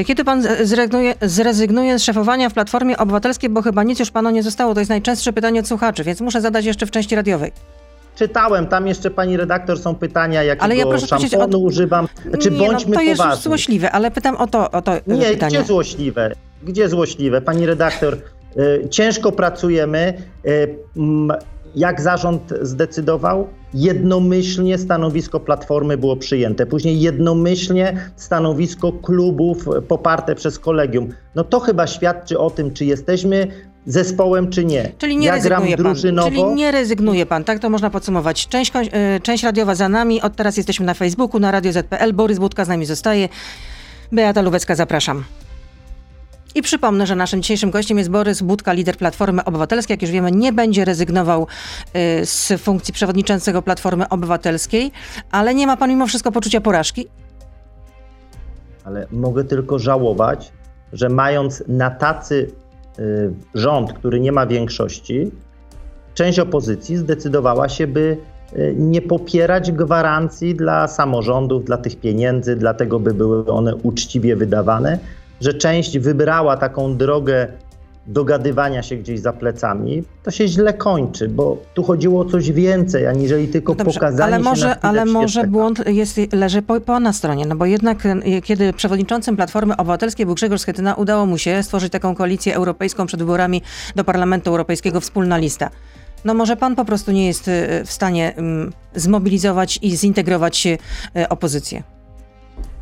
Y, 0.00 0.04
Kiedy 0.04 0.24
pan 0.24 0.42
zrezygnuje, 1.22 1.98
z 1.98 2.02
szefowania 2.02 2.48
w 2.48 2.54
Platformie 2.54 2.98
Obywatelskiej, 2.98 3.50
bo 3.50 3.62
chyba 3.62 3.82
nic 3.82 3.98
już 4.00 4.10
panu 4.10 4.30
nie 4.30 4.42
zostało? 4.42 4.74
To 4.74 4.80
jest 4.80 4.90
najczęstsze 4.90 5.32
pytanie 5.32 5.60
od 5.60 5.68
słuchaczy, 5.68 6.04
więc 6.04 6.20
muszę 6.20 6.40
zadać 6.40 6.64
jeszcze 6.64 6.86
w 6.86 6.90
części 6.90 7.14
radiowej. 7.16 7.52
Czytałem, 8.16 8.66
tam 8.66 8.86
jeszcze 8.86 9.10
pani 9.10 9.36
redaktor 9.36 9.78
są 9.78 9.94
pytania, 9.94 10.42
jakiego 10.42 10.64
Ale 10.64 10.76
ja 10.76 10.86
proszę 10.86 11.06
szamponu 11.06 11.58
o- 11.58 11.60
używam. 11.60 12.08
Znaczy 12.28 12.50
nie, 12.50 12.58
bądźmy 12.58 12.90
no, 12.90 12.96
to 12.96 13.00
jest 13.02 13.10
już 13.10 13.18
poważni. 13.18 13.42
złośliwe, 13.42 13.92
ale 13.92 14.10
pytam 14.10 14.36
o 14.36 14.46
to, 14.46 14.70
o 14.70 14.82
to 14.82 14.96
y, 14.96 15.00
Nie, 15.06 15.26
pytanie. 15.26 15.56
gdzie 15.58 15.66
złośliwe? 15.66 16.32
Gdzie 16.62 16.88
złośliwe? 16.88 17.40
Pani 17.40 17.66
redaktor, 17.66 18.18
y, 18.56 18.88
ciężko 18.90 19.32
pracujemy. 19.32 20.14
Jak 21.76 22.00
zarząd 22.00 22.52
zdecydował? 22.62 23.48
Jednomyślnie 23.74 24.78
stanowisko 24.78 25.40
Platformy 25.40 25.96
było 25.96 26.16
przyjęte. 26.16 26.66
Później 26.66 27.00
jednomyślnie 27.00 28.10
stanowisko 28.16 28.92
klubów 28.92 29.68
poparte 29.88 30.34
przez 30.34 30.58
kolegium. 30.58 31.08
No 31.34 31.44
to 31.44 31.60
chyba 31.60 31.86
świadczy 31.86 32.38
o 32.38 32.50
tym, 32.50 32.72
czy 32.72 32.84
jesteśmy 32.84 33.48
zespołem, 33.86 34.50
czy 34.50 34.64
nie. 34.64 34.92
Czyli 34.98 35.16
nie 35.16 35.26
ja 35.26 35.38
gram 35.38 35.62
rezygnuje 35.62 36.12
pan. 36.14 36.24
Czyli 36.30 36.44
nie 36.44 36.70
rezygnuje 36.70 37.26
pan, 37.26 37.44
tak 37.44 37.58
to 37.58 37.70
można 37.70 37.90
podsumować. 37.90 38.48
Część, 38.48 38.72
y, 38.76 39.20
część 39.20 39.44
radiowa 39.44 39.74
za 39.74 39.88
nami, 39.88 40.22
od 40.22 40.36
teraz 40.36 40.56
jesteśmy 40.56 40.86
na 40.86 40.94
Facebooku, 40.94 41.40
na 41.40 41.50
Radio 41.50 41.72
ZPL. 41.72 42.12
Borys 42.12 42.38
Budka 42.38 42.64
z 42.64 42.68
nami 42.68 42.86
zostaje. 42.86 43.28
Beata 44.12 44.42
Lubecka, 44.42 44.74
zapraszam. 44.74 45.24
I 46.54 46.62
przypomnę, 46.62 47.06
że 47.06 47.16
naszym 47.16 47.42
dzisiejszym 47.42 47.70
gościem 47.70 47.98
jest 47.98 48.10
Borys 48.10 48.42
Budka, 48.42 48.72
lider 48.72 48.96
Platformy 48.96 49.44
Obywatelskiej. 49.44 49.94
Jak 49.94 50.02
już 50.02 50.10
wiemy, 50.10 50.32
nie 50.32 50.52
będzie 50.52 50.84
rezygnował 50.84 51.46
y, 52.22 52.26
z 52.26 52.52
funkcji 52.62 52.94
przewodniczącego 52.94 53.62
Platformy 53.62 54.08
Obywatelskiej, 54.08 54.92
ale 55.30 55.54
nie 55.54 55.66
ma 55.66 55.76
pan 55.76 55.90
mimo 55.90 56.06
wszystko 56.06 56.32
poczucia 56.32 56.60
porażki? 56.60 57.08
ale 58.84 59.06
mogę 59.12 59.44
tylko 59.44 59.78
żałować, 59.78 60.52
że 60.92 61.08
mając 61.08 61.64
na 61.68 61.90
tacy 61.90 62.50
y, 62.98 63.32
rząd, 63.54 63.92
który 63.92 64.20
nie 64.20 64.32
ma 64.32 64.46
większości, 64.46 65.30
część 66.14 66.38
opozycji 66.38 66.96
zdecydowała 66.96 67.68
się, 67.68 67.86
by 67.86 68.16
y, 68.52 68.74
nie 68.78 69.02
popierać 69.02 69.72
gwarancji 69.72 70.54
dla 70.54 70.88
samorządów, 70.88 71.64
dla 71.64 71.76
tych 71.76 72.00
pieniędzy, 72.00 72.56
dlatego 72.56 73.00
by 73.00 73.14
były 73.14 73.46
one 73.46 73.76
uczciwie 73.76 74.36
wydawane, 74.36 74.98
że 75.40 75.54
część 75.54 75.98
wybrała 75.98 76.56
taką 76.56 76.96
drogę 76.96 77.48
dogadywania 78.06 78.82
się 78.82 78.96
gdzieś 78.96 79.20
za 79.20 79.32
plecami, 79.32 80.02
to 80.22 80.30
się 80.30 80.48
źle 80.48 80.72
kończy, 80.72 81.28
bo 81.28 81.56
tu 81.74 81.82
chodziło 81.82 82.20
o 82.20 82.24
coś 82.24 82.52
więcej, 82.52 83.06
aniżeli 83.06 83.48
tylko 83.48 83.72
No 83.72 83.84
Dobrze, 83.84 84.00
pokazanie 84.00 84.34
ale 84.34 84.36
się 84.36 84.50
może, 84.50 84.66
na 84.66 84.80
ale 84.80 85.04
może 85.04 85.44
błąd 85.44 85.88
jest, 85.88 86.20
leży 86.32 86.62
po, 86.62 86.80
po 86.80 87.00
na 87.00 87.12
stronie, 87.12 87.46
no 87.46 87.56
bo 87.56 87.66
jednak 87.66 88.06
e, 88.06 88.42
kiedy 88.42 88.72
przewodniczącym 88.72 89.36
Platformy 89.36 89.76
Obywatelskiej 89.76 90.26
był 90.26 90.34
Grzegorz 90.34 90.60
Schetyna, 90.60 90.94
udało 90.94 91.26
mu 91.26 91.38
się 91.38 91.62
stworzyć 91.62 91.92
taką 91.92 92.14
koalicję 92.14 92.54
europejską 92.54 93.06
przed 93.06 93.20
wyborami 93.20 93.62
do 93.96 94.04
Parlamentu 94.04 94.50
Europejskiego, 94.50 95.00
wspólna 95.00 95.38
lista. 95.38 95.70
No 96.24 96.34
może 96.34 96.56
pan 96.56 96.76
po 96.76 96.84
prostu 96.84 97.12
nie 97.12 97.26
jest 97.26 97.48
e, 97.48 97.84
w 97.84 97.92
stanie 97.92 98.36
mm, 98.36 98.72
zmobilizować 98.94 99.78
i 99.82 99.96
zintegrować 99.96 100.66
e, 100.66 101.28
opozycję. 101.28 101.93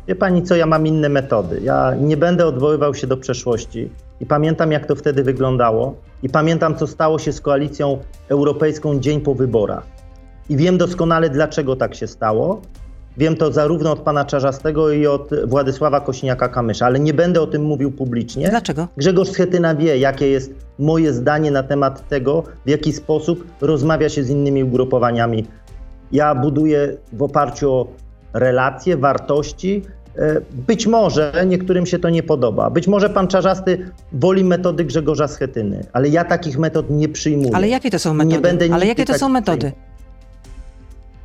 Wie 0.07 0.15
pani 0.15 0.43
co, 0.43 0.55
ja 0.55 0.65
mam 0.65 0.87
inne 0.87 1.09
metody. 1.09 1.59
Ja 1.63 1.95
nie 1.95 2.17
będę 2.17 2.45
odwoływał 2.45 2.93
się 2.93 3.07
do 3.07 3.17
przeszłości 3.17 3.89
i 4.19 4.25
pamiętam, 4.25 4.71
jak 4.71 4.85
to 4.85 4.95
wtedy 4.95 5.23
wyglądało, 5.23 5.95
i 6.23 6.29
pamiętam, 6.29 6.75
co 6.75 6.87
stało 6.87 7.19
się 7.19 7.33
z 7.33 7.41
koalicją 7.41 7.97
europejską 8.29 8.99
dzień 8.99 9.21
po 9.21 9.35
wyborach. 9.35 9.83
I 10.49 10.57
wiem 10.57 10.77
doskonale, 10.77 11.29
dlaczego 11.29 11.75
tak 11.75 11.95
się 11.95 12.07
stało. 12.07 12.61
Wiem 13.17 13.35
to 13.35 13.51
zarówno 13.51 13.91
od 13.91 13.99
pana 13.99 14.25
Czarzastego 14.25 14.91
i 14.91 15.07
od 15.07 15.29
Władysława 15.45 15.99
Kośniaka-Kamysza, 15.99 16.85
ale 16.85 16.99
nie 16.99 17.13
będę 17.13 17.41
o 17.41 17.47
tym 17.47 17.63
mówił 17.63 17.91
publicznie. 17.91 18.49
Dlaczego? 18.49 18.87
Grzegorz 18.97 19.29
Schetyna 19.29 19.75
wie, 19.75 19.97
jakie 19.97 20.27
jest 20.27 20.53
moje 20.79 21.13
zdanie 21.13 21.51
na 21.51 21.63
temat 21.63 22.07
tego, 22.07 22.43
w 22.65 22.69
jaki 22.69 22.93
sposób 22.93 23.47
rozmawia 23.61 24.09
się 24.09 24.23
z 24.23 24.29
innymi 24.29 24.63
ugrupowaniami. 24.63 25.45
Ja 26.11 26.35
buduję 26.35 26.97
w 27.13 27.23
oparciu 27.23 27.71
o 27.71 27.87
relacje, 28.33 28.97
wartości. 28.97 29.81
E, 30.17 30.41
Być 30.51 30.87
może 30.87 31.33
niektórym 31.47 31.85
się 31.85 31.99
to 31.99 32.09
nie 32.09 32.23
podoba. 32.23 32.69
Być 32.69 32.87
może 32.87 33.09
pan 33.09 33.27
Czarzasty 33.27 33.91
woli 34.11 34.43
metody 34.43 34.85
Grzegorza 34.85 35.27
Schetyny, 35.27 35.85
ale 35.93 36.09
ja 36.09 36.25
takich 36.25 36.57
metod 36.59 36.89
nie 36.89 37.09
przyjmuję. 37.09 37.55
Ale 37.55 37.67
jakie 37.67 37.91
to 37.91 37.99
są 37.99 38.09
Nie 38.13 38.17
metody? 38.25 38.41
będę 38.41 38.75
Ale 38.75 38.87
jakie 38.87 39.05
to 39.05 39.13
są 39.13 39.29
metody? 39.29 39.71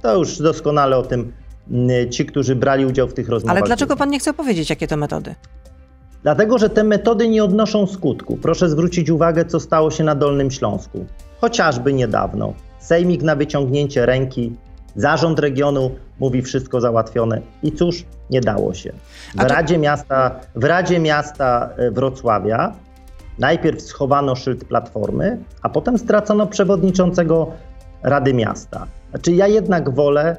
To 0.02 0.18
już 0.18 0.38
doskonale 0.38 0.96
o 0.96 1.02
tym 1.02 1.32
mm, 1.70 2.10
ci, 2.10 2.26
którzy 2.26 2.56
brali 2.56 2.86
udział 2.86 3.08
w 3.08 3.14
tych 3.14 3.28
rozmowach. 3.28 3.56
Ale 3.56 3.66
dlaczego 3.66 3.96
pan 3.96 4.10
nie 4.10 4.18
chce 4.18 4.32
powiedzieć, 4.34 4.70
jakie 4.70 4.86
to 4.86 4.96
metody? 4.96 5.34
Dlatego, 6.22 6.58
że 6.58 6.70
te 6.70 6.84
metody 6.84 7.28
nie 7.28 7.44
odnoszą 7.44 7.86
skutku. 7.86 8.36
Proszę 8.36 8.68
zwrócić 8.68 9.10
uwagę, 9.10 9.44
co 9.44 9.60
stało 9.60 9.90
się 9.90 10.04
na 10.04 10.14
Dolnym 10.14 10.50
Śląsku. 10.50 11.06
Chociażby 11.40 11.92
niedawno. 11.92 12.54
Sejmik 12.78 13.22
na 13.22 13.36
wyciągnięcie 13.36 14.06
ręki, 14.06 14.52
zarząd 14.98 15.38
regionu 15.38 15.90
mówi 16.20 16.42
wszystko 16.42 16.80
załatwione. 16.80 17.40
I 17.62 17.72
cóż, 17.72 18.04
nie 18.30 18.40
dało 18.40 18.74
się. 18.74 18.92
W 19.34 19.38
to- 19.38 19.48
Radzie 19.48 19.78
Miasta, 19.78 20.40
w 20.54 20.64
Radzie 20.64 20.98
Miasta 20.98 21.70
e, 21.76 21.90
Wrocławia 21.90 22.72
najpierw 23.38 23.82
schowano 23.82 24.36
szyld 24.36 24.64
Platformy, 24.64 25.38
a 25.62 25.68
potem 25.68 25.98
stracono 25.98 26.46
przewodniczącego 26.46 27.52
Rady 28.02 28.34
Miasta. 28.34 28.86
Znaczy 29.10 29.32
ja 29.32 29.46
jednak 29.46 29.90
wolę 29.94 30.36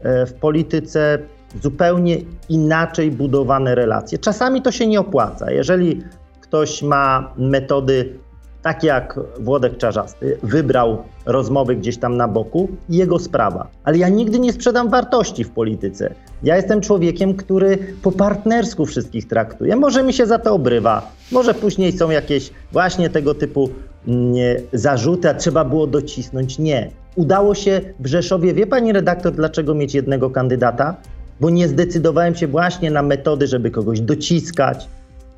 e, 0.00 0.26
w 0.26 0.34
polityce 0.34 1.18
zupełnie 1.62 2.16
inaczej 2.48 3.10
budowane 3.10 3.74
relacje. 3.74 4.18
Czasami 4.18 4.62
to 4.62 4.72
się 4.72 4.86
nie 4.86 5.00
opłaca. 5.00 5.50
Jeżeli 5.50 6.02
ktoś 6.40 6.82
ma 6.82 7.32
metody 7.36 8.18
takie 8.66 8.86
jak 8.86 9.20
Włodek 9.40 9.76
Czarzasty, 9.76 10.38
wybrał 10.42 10.98
rozmowy 11.26 11.76
gdzieś 11.76 11.98
tam 11.98 12.16
na 12.16 12.28
boku, 12.28 12.68
jego 12.88 13.18
sprawa. 13.18 13.68
Ale 13.84 13.98
ja 13.98 14.08
nigdy 14.08 14.38
nie 14.38 14.52
sprzedam 14.52 14.90
wartości 14.90 15.44
w 15.44 15.50
polityce. 15.50 16.14
Ja 16.42 16.56
jestem 16.56 16.80
człowiekiem, 16.80 17.34
który 17.34 17.78
po 18.02 18.12
partnersku 18.12 18.86
wszystkich 18.86 19.28
traktuje. 19.28 19.76
Może 19.76 20.02
mi 20.02 20.12
się 20.12 20.26
za 20.26 20.38
to 20.38 20.54
obrywa, 20.54 21.12
może 21.32 21.54
później 21.54 21.92
są 21.92 22.10
jakieś 22.10 22.50
właśnie 22.72 23.10
tego 23.10 23.34
typu 23.34 23.70
mm, 24.08 24.34
zarzuty, 24.72 25.28
a 25.28 25.34
trzeba 25.34 25.64
było 25.64 25.86
docisnąć. 25.86 26.58
Nie. 26.58 26.90
Udało 27.16 27.54
się 27.54 27.80
w 28.00 28.06
Rzeszowie. 28.06 28.54
Wie 28.54 28.66
pani 28.66 28.92
redaktor, 28.92 29.32
dlaczego 29.32 29.74
mieć 29.74 29.94
jednego 29.94 30.30
kandydata? 30.30 30.96
Bo 31.40 31.50
nie 31.50 31.68
zdecydowałem 31.68 32.34
się 32.34 32.46
właśnie 32.46 32.90
na 32.90 33.02
metody, 33.02 33.46
żeby 33.46 33.70
kogoś 33.70 34.00
dociskać, 34.00 34.88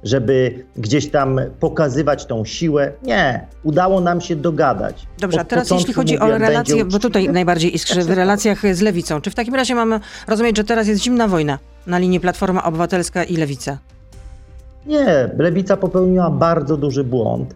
żeby 0.02 0.64
gdzieś 0.76 1.11
tam 1.11 1.40
pokazywać 1.61 2.26
tą 2.26 2.45
siłę. 2.45 2.93
Nie, 3.02 3.47
udało 3.62 4.00
nam 4.00 4.21
się 4.21 4.37
dogadać. 4.37 5.07
Dobrze, 5.19 5.40
a 5.40 5.45
teraz 5.45 5.71
jeśli 5.71 5.95
chodzi 5.95 6.19
o 6.19 6.21
mówiłem, 6.21 6.43
relacje, 6.43 6.85
bo 6.85 6.99
tutaj 6.99 7.28
najbardziej 7.28 7.75
iskrzy 7.75 8.02
w 8.02 8.11
relacjach 8.11 8.75
z 8.76 8.81
lewicą. 8.81 9.21
Czy 9.21 9.31
w 9.31 9.35
takim 9.35 9.55
razie 9.55 9.75
mamy 9.75 10.00
rozumieć, 10.28 10.57
że 10.57 10.64
teraz 10.64 10.88
jest 10.88 11.02
zimna 11.02 11.28
wojna 11.28 11.59
na 11.87 11.99
linii 11.99 12.21
Platforma 12.21 12.64
Obywatelska 12.64 13.25
i 13.25 13.37
Lewica? 13.37 13.78
Nie, 14.87 15.31
lewica 15.38 15.76
popełniła 15.76 16.31
bardzo 16.31 16.76
duży 16.76 17.05
błąd. 17.05 17.55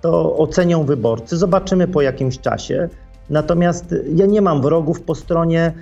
To 0.00 0.36
ocenią 0.36 0.84
wyborcy. 0.84 1.36
Zobaczymy 1.36 1.88
po 1.88 2.02
jakimś 2.02 2.38
czasie. 2.38 2.88
Natomiast 3.30 3.94
ja 4.14 4.26
nie 4.26 4.42
mam 4.42 4.62
wrogów 4.62 5.00
po 5.00 5.14
stronie 5.14 5.72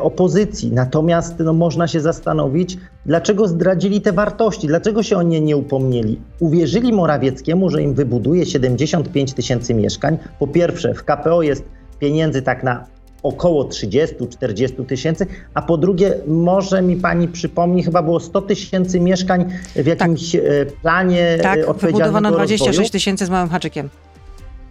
opozycji. 0.00 0.72
Natomiast 0.72 1.34
no, 1.38 1.52
można 1.52 1.88
się 1.88 2.00
zastanowić, 2.00 2.78
dlaczego 3.06 3.48
zdradzili 3.48 4.00
te 4.00 4.12
wartości, 4.12 4.66
dlaczego 4.66 5.02
się 5.02 5.16
o 5.16 5.22
nie 5.22 5.40
nie 5.40 5.56
upomnieli. 5.56 6.20
Uwierzyli 6.40 6.92
Morawieckiemu, 6.92 7.70
że 7.70 7.82
im 7.82 7.94
wybuduje 7.94 8.46
75 8.46 9.32
tysięcy 9.32 9.74
mieszkań. 9.74 10.18
Po 10.38 10.46
pierwsze, 10.46 10.94
w 10.94 11.04
KPO 11.04 11.42
jest 11.42 11.64
pieniędzy 11.98 12.42
tak 12.42 12.62
na 12.62 12.86
około 13.22 13.64
30-40 13.64 14.86
tysięcy, 14.86 15.26
a 15.54 15.62
po 15.62 15.76
drugie, 15.76 16.14
może 16.26 16.82
mi 16.82 16.96
pani 16.96 17.28
przypomni, 17.28 17.82
chyba 17.82 18.02
było 18.02 18.20
100 18.20 18.42
tysięcy 18.42 19.00
mieszkań 19.00 19.44
w 19.76 19.86
jakimś 19.86 20.34
e, 20.34 20.40
planie 20.82 21.38
Tak, 21.42 21.58
e, 21.58 21.66
odpowiedzialnego 21.66 22.12
wybudowano 22.12 22.30
26 22.30 22.66
rozwoju. 22.66 22.90
tysięcy 22.90 23.26
z 23.26 23.30
małym 23.30 23.48
haczykiem. 23.48 23.88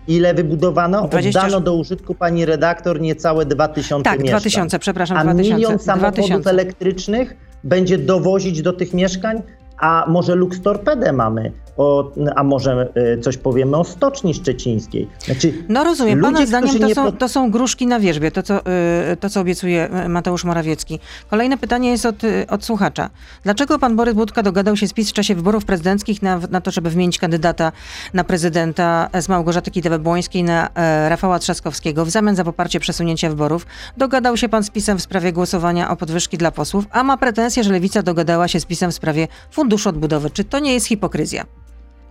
Ile 0.08 0.34
wybudowano? 0.34 1.08
20 1.08 1.40
Oddano 1.40 1.62
do 1.62 1.74
użytku 1.76 2.16
pani 2.16 2.46
redaktor 2.46 3.02
niecałe 3.02 3.46
2 3.46 3.68
tysiące 3.68 4.04
Tak, 4.04 4.20
mieszkań. 4.20 4.40
2000, 4.40 4.80
przepraszam, 4.80 5.18
A 5.18 5.24
2000. 5.24 5.56
milion 5.56 5.80
samochodów 5.80 6.14
2000. 6.16 6.50
elektrycznych 6.50 7.36
będzie 7.64 7.98
dowozić 7.98 8.62
do 8.62 8.74
tych 8.74 8.94
mieszkań, 8.94 9.42
a 9.80 10.06
może 10.08 10.36
Lux 10.36 10.62
Torpedę 10.62 11.14
mamy, 11.14 11.52
o, 11.78 12.12
a 12.36 12.44
może 12.44 12.90
e, 12.96 13.18
coś 13.18 13.38
powiemy 13.38 13.78
o 13.78 13.84
Stoczni 13.84 14.34
Szczecińskiej. 14.34 15.08
Znaczy, 15.26 15.54
No 15.70 15.84
rozumiem, 15.84 16.22
pana 16.22 16.40
Ludzie, 16.40 16.48
zdaniem 16.48 16.70
którzy 16.70 16.80
to 16.80 16.88
nie 16.88 16.96
są, 16.96 17.12
to 17.12 17.30
są 17.30 17.52
gruszki 17.52 17.88
na 17.88 18.00
wierzbie, 18.00 18.32
to 18.32 18.44
co, 18.44 18.60
y, 18.60 19.18
to 19.20 19.30
co 19.30 19.42
obiecuje 19.42 19.90
y, 20.06 20.10
Mateusz 20.10 20.44
Morawiecki. 20.44 21.00
Kolejne 21.30 21.58
pytanie 21.58 21.90
jest 21.90 22.06
od, 22.06 22.16
od 22.50 22.66
słuchacza. 22.66 23.10
Dlaczego 23.44 23.80
pan 23.80 23.96
Borys 23.96 24.14
Budka 24.14 24.44
dogadał 24.44 24.78
się 24.78 24.88
z 24.88 24.94
PiS 24.94 25.10
w 25.10 25.14
czasie 25.14 25.36
wyborów 25.36 25.66
prezydenckich 25.66 26.22
na, 26.22 26.40
na 26.52 26.62
to, 26.62 26.72
żeby 26.72 26.90
wymienić 26.90 27.20
kandydata 27.20 27.72
na 28.14 28.24
prezydenta 28.24 29.10
z 29.22 29.30
Małgorzaty 29.30 29.72
Kidawy-Błońskiej 29.72 30.44
na 30.44 30.70
e, 30.76 31.10
Rafała 31.10 31.40
Trzaskowskiego 31.40 32.06
w 32.06 32.10
zamian 32.10 32.36
za 32.36 32.44
poparcie 32.44 32.80
przesunięcia 32.80 33.30
wyborów? 33.30 33.66
Dogadał 33.98 34.38
się 34.38 34.50
pan 34.50 34.64
z 34.64 34.70
PiSem 34.70 34.98
w 34.98 35.02
sprawie 35.02 35.34
głosowania 35.34 35.90
o 35.90 35.96
podwyżki 35.96 36.38
dla 36.38 36.52
posłów, 36.52 36.86
a 36.92 37.04
ma 37.04 37.18
pretensje, 37.18 37.64
że 37.64 37.72
Lewica 37.72 38.04
dogadała 38.04 38.48
się 38.48 38.60
z 38.60 38.66
PiSem 38.66 38.92
w 38.92 38.96
sprawie 38.96 39.28
Funduszu 39.52 39.90
Odbudowy. 39.90 40.30
Czy 40.30 40.44
to 40.44 40.60
nie 40.60 40.74
jest 40.74 40.88
hipokryzja? 40.88 41.46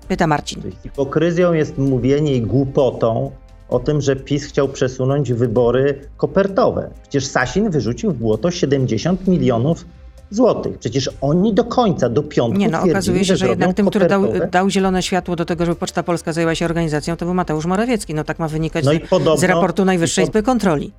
Pyta 0.08 0.26
Marcin. 0.26 0.62
Hipokryzją 0.82 1.52
jest 1.52 1.78
mówienie 1.78 2.34
i 2.34 2.42
głupotą 2.42 3.30
o 3.68 3.78
tym, 3.78 4.00
że 4.00 4.16
PiS 4.16 4.44
chciał 4.44 4.68
przesunąć 4.68 5.32
wybory 5.32 6.00
kopertowe. 6.16 6.90
Przecież 7.02 7.26
Sasin 7.26 7.70
wyrzucił 7.70 8.12
w 8.12 8.14
błoto 8.16 8.50
70 8.50 9.28
milionów 9.28 9.84
złotych. 10.30 10.78
Przecież 10.78 11.10
oni 11.20 11.54
do 11.54 11.64
końca, 11.64 12.08
do 12.08 12.22
piątku 12.22 12.58
Nie 12.60 12.68
no, 12.68 12.82
okazuje 12.82 13.24
się, 13.24 13.36
że 13.36 13.36
zrobią 13.36 13.50
jednak 13.52 13.76
tym, 13.76 13.86
który 13.86 14.06
dał, 14.06 14.22
kopertowe. 14.22 14.50
dał 14.50 14.70
zielone 14.70 15.02
światło 15.02 15.36
do 15.36 15.44
tego, 15.44 15.66
żeby 15.66 15.76
Poczta 15.76 16.02
Polska 16.02 16.32
zajęła 16.32 16.54
się 16.54 16.64
organizacją, 16.64 17.16
to 17.16 17.24
był 17.24 17.34
Mateusz 17.34 17.66
Morawiecki. 17.66 18.14
No 18.14 18.24
tak 18.24 18.38
ma 18.38 18.48
wynikać 18.48 18.84
No 18.84 18.92
i 18.92 18.98
z, 19.06 19.08
podobno- 19.08 19.36
z 19.40 19.44
raportu 19.44 19.84
Najwyższej 19.84 20.24
Izby 20.24 20.42
Kontroli. 20.42 20.92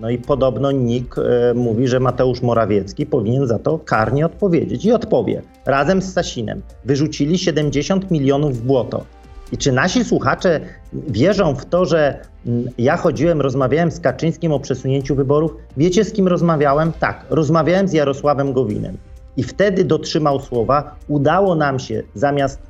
No 0.00 0.10
i 0.10 0.18
podobno 0.18 0.70
NIK 0.70 1.16
e, 1.18 1.54
mówi, 1.54 1.88
że 1.88 2.00
Mateusz 2.00 2.42
Morawiecki 2.42 3.06
powinien 3.06 3.46
za 3.46 3.58
to 3.58 3.78
karnie 3.78 4.26
odpowiedzieć. 4.26 4.84
I 4.84 4.92
odpowie. 4.92 5.42
Razem 5.66 6.02
z 6.02 6.12
Sasinem 6.12 6.62
wyrzucili 6.84 7.38
70 7.38 8.10
milionów 8.10 8.58
w 8.58 8.62
błoto. 8.62 9.04
I 9.52 9.58
czy 9.58 9.72
nasi 9.72 10.04
słuchacze 10.04 10.60
wierzą 10.92 11.54
w 11.54 11.64
to, 11.64 11.84
że 11.84 12.18
mm, 12.46 12.64
ja 12.78 12.96
chodziłem, 12.96 13.40
rozmawiałem 13.40 13.90
z 13.90 14.00
Kaczyńskim 14.00 14.52
o 14.52 14.60
przesunięciu 14.60 15.14
wyborów? 15.14 15.56
Wiecie, 15.76 16.04
z 16.04 16.12
kim 16.12 16.28
rozmawiałem? 16.28 16.92
Tak, 16.92 17.26
rozmawiałem 17.30 17.88
z 17.88 17.92
Jarosławem 17.92 18.52
Gowinem. 18.52 18.96
I 19.36 19.42
wtedy 19.42 19.84
dotrzymał 19.84 20.40
słowa. 20.40 20.96
Udało 21.08 21.54
nam 21.54 21.78
się 21.78 22.02
zamiast 22.14 22.60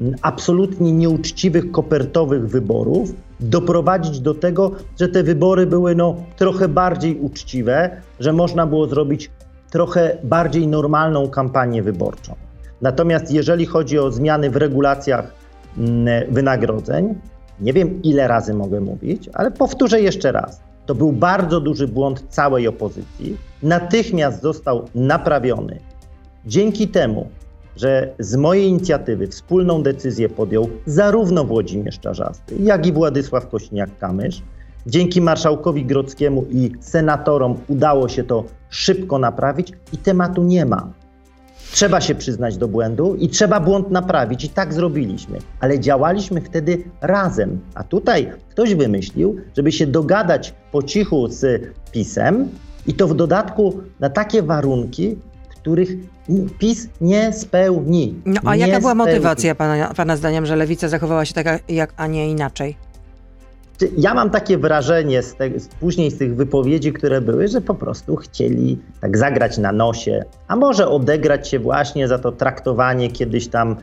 mm, 0.00 0.14
absolutnie 0.22 0.92
nieuczciwych, 0.92 1.70
kopertowych 1.70 2.48
wyborów 2.48 3.12
doprowadzić 3.40 4.20
do 4.20 4.34
tego, 4.34 4.70
że 5.00 5.08
te 5.08 5.22
wybory 5.22 5.66
były 5.66 5.94
no, 5.94 6.16
trochę 6.36 6.68
bardziej 6.68 7.20
uczciwe, 7.20 8.00
że 8.20 8.32
można 8.32 8.66
było 8.66 8.86
zrobić 8.86 9.30
trochę 9.70 10.18
bardziej 10.24 10.68
normalną 10.68 11.28
kampanię 11.28 11.82
wyborczą. 11.82 12.34
Natomiast 12.82 13.30
jeżeli 13.30 13.66
chodzi 13.66 13.98
o 13.98 14.10
zmiany 14.10 14.50
w 14.50 14.56
regulacjach 14.56 15.34
mm, 15.78 16.32
wynagrodzeń, 16.32 17.14
nie 17.60 17.72
wiem 17.72 18.02
ile 18.02 18.28
razy 18.28 18.54
mogę 18.54 18.80
mówić, 18.80 19.30
ale 19.32 19.50
powtórzę 19.50 20.00
jeszcze 20.00 20.32
raz. 20.32 20.60
To 20.86 20.94
był 20.94 21.12
bardzo 21.12 21.60
duży 21.60 21.88
błąd 21.88 22.24
całej 22.28 22.68
opozycji. 22.68 23.36
Natychmiast 23.62 24.42
został 24.42 24.84
naprawiony. 24.94 25.78
Dzięki 26.46 26.88
temu 26.88 27.28
że 27.76 28.14
z 28.18 28.36
mojej 28.36 28.68
inicjatywy 28.68 29.26
wspólną 29.26 29.82
decyzję 29.82 30.28
podjął 30.28 30.68
zarówno 30.86 31.44
Włodzimierz 31.44 31.98
Czarzasty, 31.98 32.56
jak 32.60 32.86
i 32.86 32.92
Władysław 32.92 33.50
Kośniak-Kamysz. 33.50 34.42
Dzięki 34.86 35.20
marszałkowi 35.20 35.84
Grodzkiemu 35.84 36.44
i 36.50 36.72
senatorom 36.80 37.56
udało 37.68 38.08
się 38.08 38.24
to 38.24 38.44
szybko 38.70 39.18
naprawić 39.18 39.72
i 39.92 39.98
tematu 39.98 40.42
nie 40.42 40.66
ma. 40.66 40.92
Trzeba 41.72 42.00
się 42.00 42.14
przyznać 42.14 42.56
do 42.56 42.68
błędu 42.68 43.14
i 43.14 43.28
trzeba 43.28 43.60
błąd 43.60 43.90
naprawić, 43.90 44.44
i 44.44 44.48
tak 44.48 44.74
zrobiliśmy. 44.74 45.38
Ale 45.60 45.80
działaliśmy 45.80 46.40
wtedy 46.40 46.84
razem. 47.00 47.60
A 47.74 47.84
tutaj 47.84 48.32
ktoś 48.50 48.74
wymyślił, 48.74 49.36
żeby 49.56 49.72
się 49.72 49.86
dogadać 49.86 50.54
po 50.72 50.82
cichu 50.82 51.28
z 51.28 51.62
PiSem 51.92 52.48
i 52.86 52.94
to 52.94 53.08
w 53.08 53.14
dodatku 53.14 53.80
na 54.00 54.10
takie 54.10 54.42
warunki, 54.42 55.16
których 55.66 55.90
PiS 56.58 56.88
nie 57.00 57.32
spełni. 57.32 58.14
No 58.26 58.40
a 58.44 58.56
jaka 58.56 58.80
była 58.80 58.92
spełni. 58.92 59.12
motywacja 59.12 59.54
pana, 59.54 59.94
pana 59.96 60.16
zdaniem, 60.16 60.46
że 60.46 60.56
lewica 60.56 60.88
zachowała 60.88 61.24
się 61.24 61.34
tak, 61.34 61.46
jak, 61.68 61.92
a 61.96 62.06
nie 62.06 62.30
inaczej? 62.30 62.76
Ja 63.98 64.14
mam 64.14 64.30
takie 64.30 64.58
wrażenie 64.58 65.22
z 65.22 65.34
te, 65.34 65.60
z, 65.60 65.68
później 65.68 66.10
z 66.10 66.18
tych 66.18 66.36
wypowiedzi, 66.36 66.92
które 66.92 67.20
były, 67.20 67.48
że 67.48 67.60
po 67.60 67.74
prostu 67.74 68.16
chcieli 68.16 68.78
tak 69.00 69.18
zagrać 69.18 69.58
na 69.58 69.72
nosie, 69.72 70.24
a 70.48 70.56
może 70.56 70.88
odegrać 70.88 71.48
się 71.48 71.58
właśnie 71.58 72.08
za 72.08 72.18
to 72.18 72.32
traktowanie 72.32 73.10
kiedyś 73.10 73.48
tam 73.48 73.76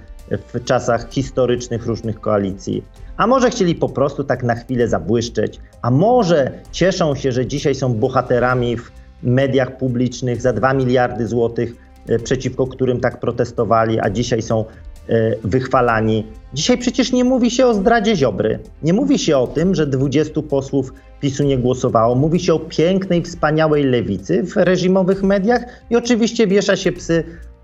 w 0.54 0.64
czasach 0.64 1.10
historycznych 1.10 1.86
różnych 1.86 2.20
koalicji. 2.20 2.84
A 3.18 3.28
może 3.28 3.50
chcieli 3.50 3.76
po 3.76 3.90
prostu 3.90 4.24
tak 4.24 4.44
na 4.44 4.56
chwilę 4.56 4.88
zabłyszczeć, 4.88 5.60
a 5.82 5.92
może 5.92 6.52
cieszą 6.72 7.16
się, 7.16 7.32
że 7.32 7.46
dzisiaj 7.46 7.76
są 7.76 7.94
bohaterami 7.94 8.78
w 8.78 9.03
mediach 9.24 9.78
publicznych 9.78 10.42
za 10.42 10.54
2 10.54 10.74
miliardy 10.74 11.28
złotych, 11.28 11.76
e, 12.08 12.20
przeciwko 12.20 12.68
którym 12.68 13.00
tak 13.00 13.20
protestowali, 13.20 14.00
a 14.00 14.10
dzisiaj 14.10 14.42
są 14.42 14.66
e, 15.10 15.36
wychwalani. 15.44 16.28
Dzisiaj 16.54 16.78
przecież 16.78 17.12
nie 17.12 17.24
mówi 17.24 17.52
się 17.52 17.66
o 17.66 17.74
zdradzie 17.74 18.16
Ziobry. 18.16 18.60
Nie 18.84 18.94
mówi 18.94 19.20
się 19.20 19.38
o 19.38 19.48
tym, 19.48 19.76
że 19.76 19.88
20 19.88 20.42
posłów 20.42 20.94
PiSu 21.20 21.44
nie 21.44 21.58
głosowało. 21.58 22.16
Mówi 22.16 22.40
się 22.40 22.54
o 22.54 22.60
pięknej, 22.60 23.22
wspaniałej 23.22 23.84
lewicy 23.84 24.44
w 24.44 24.56
reżimowych 24.56 25.24
mediach 25.24 25.66
i 25.90 25.96
oczywiście 25.96 26.48
wiesza 26.48 26.76
się 26.76 26.92
psy 26.92 27.24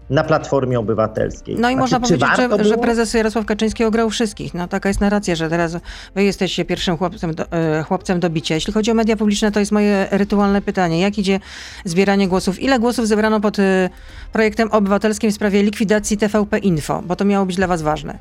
na 0.09 0.23
Platformie 0.23 0.79
Obywatelskiej. 0.79 1.55
No 1.55 1.69
i 1.69 1.73
Znaczy, 1.73 1.79
można 1.79 1.99
powiedzieć, 1.99 2.29
że, 2.37 2.63
że 2.63 2.77
prezes 2.77 3.13
Jarosław 3.13 3.45
Kaczyński 3.45 3.83
ograł 3.83 4.09
wszystkich. 4.09 4.53
No 4.53 4.67
taka 4.67 4.89
jest 4.89 5.01
narracja, 5.01 5.35
że 5.35 5.49
teraz 5.49 5.77
wy 6.15 6.23
jesteście 6.23 6.65
pierwszym 6.65 6.97
chłopcem 6.97 7.35
do, 7.35 7.51
e, 7.51 7.83
chłopcem 7.83 8.19
do 8.19 8.29
bicia. 8.29 8.55
Jeśli 8.55 8.73
chodzi 8.73 8.91
o 8.91 8.93
media 8.93 9.15
publiczne, 9.15 9.51
to 9.51 9.59
jest 9.59 9.71
moje 9.71 10.07
rytualne 10.11 10.61
pytanie. 10.61 10.99
Jak 10.99 11.17
idzie 11.17 11.39
zbieranie 11.85 12.27
głosów? 12.27 12.59
Ile 12.59 12.79
głosów 12.79 13.07
zebrano 13.07 13.39
pod 13.39 13.59
e, 13.59 13.89
projektem 14.33 14.71
obywatelskim 14.71 15.31
w 15.31 15.33
sprawie 15.33 15.63
likwidacji 15.63 16.17
TVP 16.17 16.57
Info? 16.57 17.01
Bo 17.05 17.15
to 17.15 17.25
miało 17.25 17.45
być 17.45 17.55
dla 17.55 17.67
was 17.67 17.81
ważne. 17.81 18.19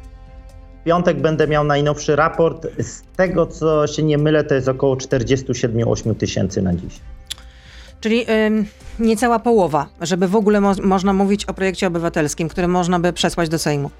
W 0.80 0.84
piątek 0.84 1.20
będę 1.20 1.48
miał 1.48 1.64
najnowszy 1.64 2.16
raport. 2.16 2.66
Z 2.78 3.02
tego, 3.16 3.46
co 3.46 3.86
się 3.86 4.02
nie 4.02 4.18
mylę, 4.18 4.44
to 4.44 4.54
jest 4.54 4.68
około 4.68 4.96
47-8 4.96 6.14
tysięcy 6.14 6.62
na 6.62 6.74
dziś. 6.74 7.00
Czyli 8.00 8.26
ym, 8.30 8.66
niecała 8.98 9.38
połowa, 9.38 9.86
żeby 10.00 10.28
w 10.28 10.36
ogóle 10.36 10.60
mo- 10.60 10.74
można 10.82 11.12
mówić 11.12 11.44
o 11.44 11.54
projekcie 11.54 11.86
obywatelskim, 11.86 12.48
który 12.48 12.68
można 12.68 13.00
by 13.00 13.12
przesłać 13.12 13.48
do 13.48 13.58
Sejmu. 13.58 13.90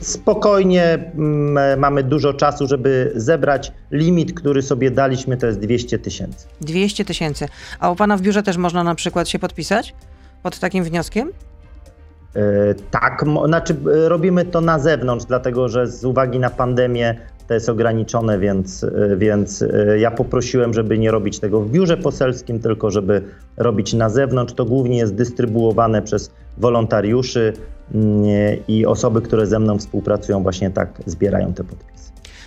Spokojnie 0.00 0.84
mm, 1.14 1.78
mamy 1.78 2.02
dużo 2.02 2.34
czasu, 2.34 2.66
żeby 2.66 3.12
zebrać 3.14 3.72
limit, 3.90 4.32
który 4.32 4.62
sobie 4.62 4.90
daliśmy, 4.90 5.36
to 5.36 5.46
jest 5.46 5.58
200 5.58 5.98
tysięcy. 5.98 6.46
200 6.60 7.04
tysięcy. 7.04 7.48
A 7.80 7.90
u 7.90 7.96
pana 7.96 8.16
w 8.16 8.20
biurze 8.20 8.42
też 8.42 8.56
można 8.56 8.84
na 8.84 8.94
przykład 8.94 9.28
się 9.28 9.38
podpisać 9.38 9.94
pod 10.42 10.58
takim 10.58 10.84
wnioskiem? 10.84 11.30
E, 12.36 12.40
Tak, 12.90 13.24
znaczy 13.46 13.76
e, 14.04 14.08
robimy 14.08 14.44
to 14.44 14.60
na 14.60 14.78
zewnątrz, 14.78 15.24
dlatego 15.24 15.68
że 15.68 15.86
z 15.86 16.04
uwagi 16.04 16.38
na 16.38 16.50
pandemię 16.50 17.18
to 17.50 17.54
jest 17.54 17.68
ograniczone, 17.68 18.38
więc, 18.38 18.84
e, 18.84 19.16
więc 19.16 19.62
e, 19.62 19.98
ja 19.98 20.10
poprosiłem, 20.10 20.74
żeby 20.74 20.98
nie 20.98 21.10
robić 21.10 21.38
tego 21.38 21.60
w 21.60 21.70
biurze 21.70 21.96
poselskim, 21.96 22.60
tylko 22.60 22.90
żeby 22.90 23.22
robić 23.56 23.94
na 23.94 24.08
zewnątrz. 24.08 24.54
To 24.54 24.64
głównie 24.64 24.98
jest 24.98 25.14
dystrybuowane 25.14 26.02
przez 26.02 26.30
wolontariuszy 26.58 27.52
mm, 27.94 28.24
i 28.68 28.86
osoby, 28.86 29.22
które 29.22 29.46
ze 29.46 29.58
mną 29.58 29.78
współpracują, 29.78 30.42
właśnie 30.42 30.70
tak 30.70 31.02
zbierają 31.06 31.54
te 31.54 31.64
podpisy. 31.64 31.89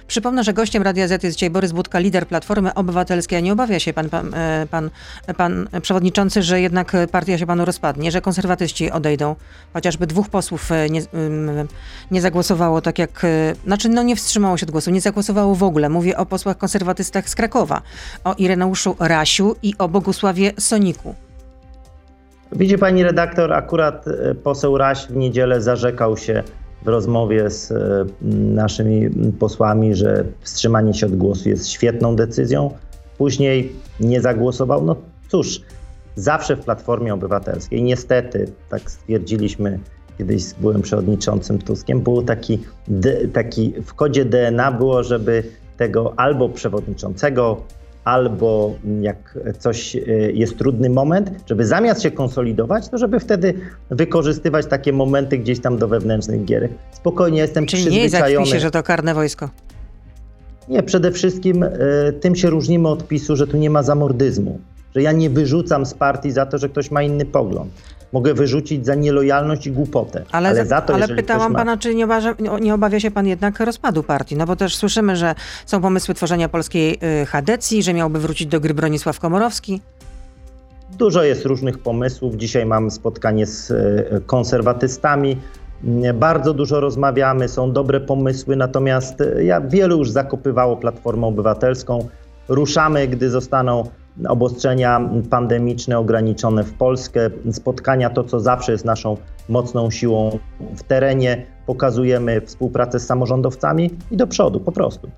Przypomnę, 0.07 0.43
że 0.43 0.53
gościem 0.53 0.83
Radia 0.83 1.07
Z 1.07 1.23
jest 1.23 1.35
dzisiaj 1.37 1.49
Borys 1.49 1.71
Budka, 1.71 1.99
lider 1.99 2.27
Platformy 2.27 2.73
Obywatelskiej. 2.73 3.37
A 3.37 3.41
nie 3.41 3.53
obawia 3.53 3.79
się 3.79 3.93
pan, 3.93 4.09
pan, 4.09 4.33
e, 4.33 4.67
pan, 4.71 4.89
pan 5.37 5.67
przewodniczący, 5.81 6.41
że 6.43 6.61
jednak 6.61 6.91
partia 7.11 7.37
się 7.37 7.45
panu 7.45 7.65
rozpadnie, 7.65 8.11
że 8.11 8.21
konserwatyści 8.21 8.91
odejdą? 8.91 9.35
Chociażby 9.73 10.07
dwóch 10.07 10.29
posłów 10.29 10.71
e, 10.71 10.89
nie, 10.89 11.01
ym, 11.13 11.67
nie 12.11 12.21
zagłosowało 12.21 12.81
tak 12.81 12.99
jak... 12.99 13.23
e, 13.23 13.55
Znaczy, 13.65 13.89
no 13.89 14.03
nie 14.03 14.15
wstrzymało 14.15 14.57
się 14.57 14.65
od 14.65 14.71
głosu, 14.71 14.91
nie 14.91 15.01
zagłosowało 15.01 15.55
w 15.55 15.63
ogóle. 15.63 15.89
Mówię 15.89 16.17
o 16.17 16.25
posłach 16.25 16.57
konserwatystach 16.57 17.29
z 17.29 17.35
Krakowa, 17.35 17.81
o 18.23 18.33
Ireneuszu 18.37 18.95
Rasiu 18.99 19.55
i 19.63 19.73
o 19.77 19.87
Bogusławie 19.87 20.51
Soniku. 20.59 21.15
Widzi 22.51 22.77
pani 22.77 23.03
redaktor, 23.03 23.53
akurat 23.53 24.05
poseł 24.43 24.77
Raś 24.77 25.07
w 25.07 25.15
niedzielę 25.15 25.61
zarzekał 25.61 26.17
się 26.17 26.43
w 26.83 26.87
rozmowie 26.87 27.49
z 27.49 27.71
e, 27.71 28.05
naszymi 28.31 29.09
posłami, 29.39 29.95
że 29.95 30.25
wstrzymanie 30.41 30.93
się 30.93 31.05
od 31.05 31.15
głosu 31.15 31.49
jest 31.49 31.67
świetną 31.67 32.15
decyzją. 32.15 32.71
Później 33.17 33.71
nie 33.99 34.21
zagłosował. 34.21 34.85
No 34.85 34.95
cóż, 35.27 35.61
zawsze 36.15 36.55
w 36.55 36.59
Platformie 36.59 37.13
Obywatelskiej, 37.13 37.83
niestety, 37.83 38.51
tak 38.69 38.91
stwierdziliśmy 38.91 39.79
kiedyś 40.17 40.53
byłem 40.53 40.81
przewodniczącym 40.81 41.59
Tuskiem, 41.59 42.01
był 42.01 42.21
taki, 42.21 42.59
taki 43.33 43.73
w 43.85 43.93
kodzie 43.93 44.25
DNA 44.25 44.71
było, 44.71 45.03
żeby 45.03 45.43
tego 45.77 46.13
albo 46.17 46.49
przewodniczącego, 46.49 47.61
albo 48.03 48.75
jak 49.01 49.37
coś 49.59 49.95
y, 49.95 50.31
jest 50.35 50.57
trudny 50.57 50.89
moment, 50.89 51.31
żeby 51.45 51.65
zamiast 51.65 52.01
się 52.01 52.11
konsolidować, 52.11 52.89
to 52.89 52.97
żeby 52.97 53.19
wtedy 53.19 53.53
wykorzystywać 53.89 54.65
takie 54.65 54.93
momenty 54.93 55.37
gdzieś 55.37 55.59
tam 55.59 55.77
do 55.77 55.87
wewnętrznych 55.87 56.45
gierek. 56.45 56.71
Spokojnie 56.91 57.39
jestem 57.39 57.65
Czyli 57.65 57.83
nie 57.83 57.89
przyzwyczajony. 57.89 58.45
zakpi 58.45 58.51
się, 58.51 58.59
że 58.59 58.71
to 58.71 58.83
karne 58.83 59.13
wojsko. 59.13 59.49
Nie, 60.69 60.83
przede 60.83 61.11
wszystkim 61.11 61.63
y, 61.63 61.69
tym 62.21 62.35
się 62.35 62.49
różnimy 62.49 62.89
od 62.89 63.07
PiSu, 63.07 63.35
że 63.35 63.47
tu 63.47 63.57
nie 63.57 63.69
ma 63.69 63.83
zamordyzmu. 63.83 64.59
Że 64.95 65.01
ja 65.01 65.11
nie 65.11 65.29
wyrzucam 65.29 65.85
z 65.85 65.93
partii 65.93 66.31
za 66.31 66.45
to, 66.45 66.57
że 66.57 66.69
ktoś 66.69 66.91
ma 66.91 67.03
inny 67.03 67.25
pogląd. 67.25 67.71
Mogę 68.13 68.33
wyrzucić 68.33 68.85
za 68.85 68.95
nielojalność 68.95 69.67
i 69.67 69.71
głupotę. 69.71 70.23
Ale, 70.31 70.49
Ale, 70.49 70.65
za, 70.65 70.81
to, 70.81 70.93
ale 70.93 71.07
pytałam 71.07 71.51
ma... 71.51 71.59
pana, 71.59 71.77
czy 71.77 71.95
nie 71.95 72.05
obawia, 72.05 72.35
nie 72.61 72.73
obawia 72.73 72.99
się 72.99 73.11
pan 73.11 73.27
jednak 73.27 73.59
rozpadu 73.59 74.03
partii? 74.03 74.35
No 74.35 74.45
bo 74.45 74.55
też 74.55 74.75
słyszymy, 74.75 75.15
że 75.15 75.35
są 75.65 75.81
pomysły 75.81 76.13
tworzenia 76.15 76.49
polskiej 76.49 76.99
y, 77.21 77.25
Hadecji, 77.25 77.83
że 77.83 77.93
miałby 77.93 78.19
wrócić 78.19 78.47
do 78.47 78.59
gry 78.59 78.73
Bronisław 78.73 79.19
Komorowski. 79.19 79.81
Dużo 80.97 81.23
jest 81.23 81.45
różnych 81.45 81.79
pomysłów. 81.79 82.35
Dzisiaj 82.35 82.65
mam 82.65 82.91
spotkanie 82.91 83.45
z 83.45 83.71
e, 83.71 84.21
konserwatystami. 84.25 85.37
Mm, 85.83 86.19
Bardzo 86.19 86.53
dużo 86.53 86.79
rozmawiamy, 86.79 87.49
są 87.49 87.71
dobre 87.71 87.99
pomysły, 87.99 88.55
natomiast 88.55 89.21
e, 89.21 89.43
ja, 89.43 89.61
wielu 89.61 89.97
już 89.97 90.11
zakopywało 90.11 90.77
Platformę 90.77 91.27
Obywatelską. 91.27 92.07
Ruszamy, 92.47 93.07
gdy 93.07 93.29
zostaną 93.29 93.83
obostrzenia 94.27 95.09
pandemiczne 95.29 95.99
ograniczone 95.99 96.63
w 96.63 96.73
Polskę. 96.73 97.29
Spotkania 97.51 98.09
to, 98.09 98.23
co 98.23 98.39
zawsze 98.39 98.71
jest 98.71 98.85
naszą 98.85 99.17
mocną 99.49 99.91
siłą 99.91 100.39
w 100.75 100.83
terenie. 100.83 101.45
Pokazujemy 101.65 102.41
współpracę 102.41 102.99
z 102.99 103.05
samorządowcami 103.05 103.89
i 104.11 104.17
do 104.17 104.27
przodu 104.27 104.59
po 104.59 104.71
prostu. 104.71 105.09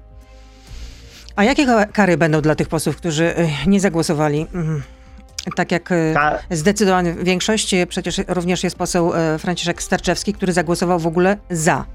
A 1.35 1.43
jakie 1.43 1.65
ka- 1.65 1.85
kary 1.85 2.17
będą 2.17 2.41
dla 2.41 2.55
tych 2.55 2.67
posłów, 2.69 2.97
którzy 2.97 3.25
y, 3.39 3.47
nie 3.67 3.79
zagłosowali? 3.79 4.47
Mm, 4.53 4.81
Tak 5.55 5.71
jak 5.71 5.91
y, 5.91 6.13
zdecydowana 6.51 7.13
większość, 7.13 7.75
przecież 7.89 8.21
również 8.27 8.63
jest 8.63 8.75
poseł 8.75 9.13
y, 9.13 9.37
Franciszek 9.39 9.81
Starczewski, 9.83 10.33
który 10.33 10.53
zagłosował 10.53 10.99
w 10.99 11.07
ogóle 11.07 11.37
za. 11.49 11.85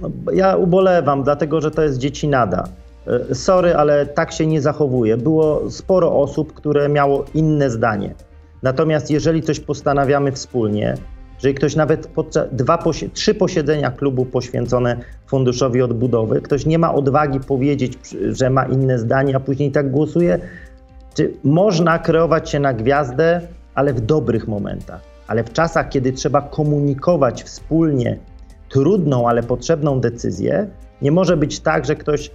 No, 0.00 0.10
ja 0.32 0.56
ubolewam, 0.56 1.22
dlatego 1.22 1.60
że 1.60 1.70
to 1.70 1.82
jest 1.82 1.98
dziecinada. 1.98 2.64
E, 3.06 3.34
Sorry, 3.34 3.74
ale 3.74 4.06
tak 4.06 4.32
się 4.32 4.46
nie 4.46 4.60
zachowuje. 4.60 5.16
Było 5.16 5.70
sporo 5.70 6.20
osób, 6.20 6.52
które 6.52 6.88
miało 6.88 7.24
inne 7.34 7.70
zdanie. 7.70 8.14
Natomiast 8.62 9.10
jeżeli 9.10 9.42
coś 9.42 9.60
postanawiamy 9.60 10.32
wspólnie, 10.32 10.94
jeżeli 11.34 11.54
ktoś 11.54 11.76
nawet 11.76 12.06
podczas 12.06 12.46
dwa, 12.52 12.78
trzy 13.12 13.34
posiedzenia 13.34 13.90
klubu 13.90 14.24
poświęcone 14.24 14.96
Funduszowi 15.26 15.82
Odbudowy, 15.82 16.40
ktoś 16.40 16.66
nie 16.66 16.78
ma 16.78 16.94
odwagi 16.94 17.40
powiedzieć, 17.40 17.98
że 18.30 18.50
ma 18.50 18.64
inne 18.64 18.98
zdanie, 18.98 19.36
a 19.36 19.40
później 19.40 19.70
tak 19.72 19.90
głosuje, 19.90 20.38
czy 21.14 21.32
można 21.44 21.98
kreować 21.98 22.50
się 22.50 22.60
na 22.60 22.72
gwiazdę, 22.72 23.40
ale 23.74 23.94
w 23.94 24.00
dobrych 24.00 24.48
momentach. 24.48 25.00
Ale 25.26 25.44
w 25.44 25.52
czasach, 25.52 25.88
kiedy 25.88 26.12
trzeba 26.12 26.42
komunikować 26.42 27.42
wspólnie 27.42 28.18
trudną, 28.68 29.28
ale 29.28 29.42
potrzebną 29.42 30.00
decyzję, 30.00 30.66
nie 31.02 31.12
może 31.12 31.36
być 31.36 31.60
tak, 31.60 31.84
że 31.84 31.96
ktoś 31.96 32.30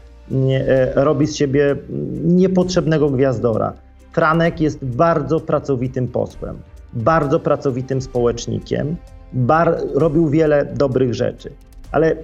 robi 0.96 1.28
z 1.28 1.36
siebie 1.36 1.76
niepotrzebnego 2.24 3.10
gwiazdora. 3.10 3.74
Franek 4.12 4.62
jest 4.62 4.86
bardzo 4.86 5.40
pracowitym 5.40 6.08
posłem, 6.08 6.58
bardzo 6.94 7.40
pracowitym 7.40 8.02
społecznikiem 8.02 8.96
bar, 9.34 9.78
robił 9.94 10.30
wiele 10.30 10.66
dobrych 10.66 11.14
rzeczy. 11.14 11.52
Ale 11.92 12.16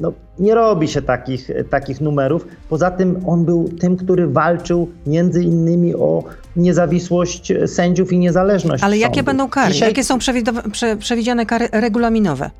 no, 0.00 0.12
nie 0.38 0.54
robi 0.54 0.88
się 0.88 1.02
takich, 1.02 1.50
takich 1.70 2.00
numerów. 2.00 2.46
Poza 2.68 2.90
tym 2.90 3.20
on 3.26 3.44
był 3.44 3.68
tym, 3.68 3.96
który 3.96 4.26
walczył 4.26 4.88
między 5.06 5.42
innymi 5.44 5.94
o 5.94 6.24
niezawisłość 6.56 7.52
sędziów 7.66 8.12
i 8.12 8.18
niezależność 8.18 8.84
Ale 8.84 8.98
jakie 8.98 9.22
będą 9.22 9.48
kary? 9.48 9.72
Dzisiaj- 9.72 9.88
Jakie 9.88 10.04
są 10.04 10.18
przewidziane 10.98 11.46
kary 11.46 11.68
regulaminowe? 11.72 12.50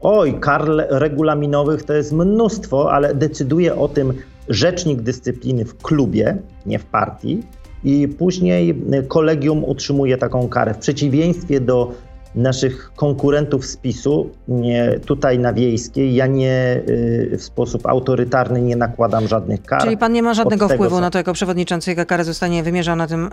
Oj, 0.00 0.34
kar 0.40 0.64
regulaminowych 0.90 1.82
to 1.82 1.92
jest 1.92 2.12
mnóstwo, 2.12 2.92
ale 2.92 3.14
decyduje 3.14 3.76
o 3.76 3.88
tym 3.88 4.12
rzecznik 4.48 5.00
dyscypliny 5.00 5.64
w 5.64 5.76
klubie, 5.76 6.36
nie 6.66 6.78
w 6.78 6.84
partii, 6.84 7.42
i 7.84 8.08
później 8.08 8.70
y, 8.94 9.02
kolegium 9.02 9.64
utrzymuje 9.64 10.18
taką 10.18 10.48
karę. 10.48 10.74
W 10.74 10.78
przeciwieństwie 10.78 11.60
do 11.60 11.92
naszych 12.34 12.92
konkurentów 12.96 13.66
z 13.66 13.76
PiSu, 13.76 14.30
nie, 14.48 15.00
tutaj 15.06 15.38
na 15.38 15.52
Wiejskiej, 15.52 16.14
ja 16.14 16.26
nie 16.26 16.82
y, 16.88 17.36
w 17.38 17.42
sposób 17.42 17.86
autorytarny 17.86 18.62
nie 18.62 18.76
nakładam 18.76 19.28
żadnych 19.28 19.62
kar. 19.62 19.82
Czyli 19.82 19.96
pan 19.96 20.12
nie 20.12 20.22
ma 20.22 20.34
żadnego 20.34 20.68
wpływu 20.68 21.00
na 21.00 21.10
to 21.10 21.18
jako 21.18 21.32
przewodniczący, 21.32 21.90
jaka 21.90 22.04
kara 22.04 22.24
zostanie 22.24 22.62
wymierzona 22.62 23.06
tym. 23.06 23.26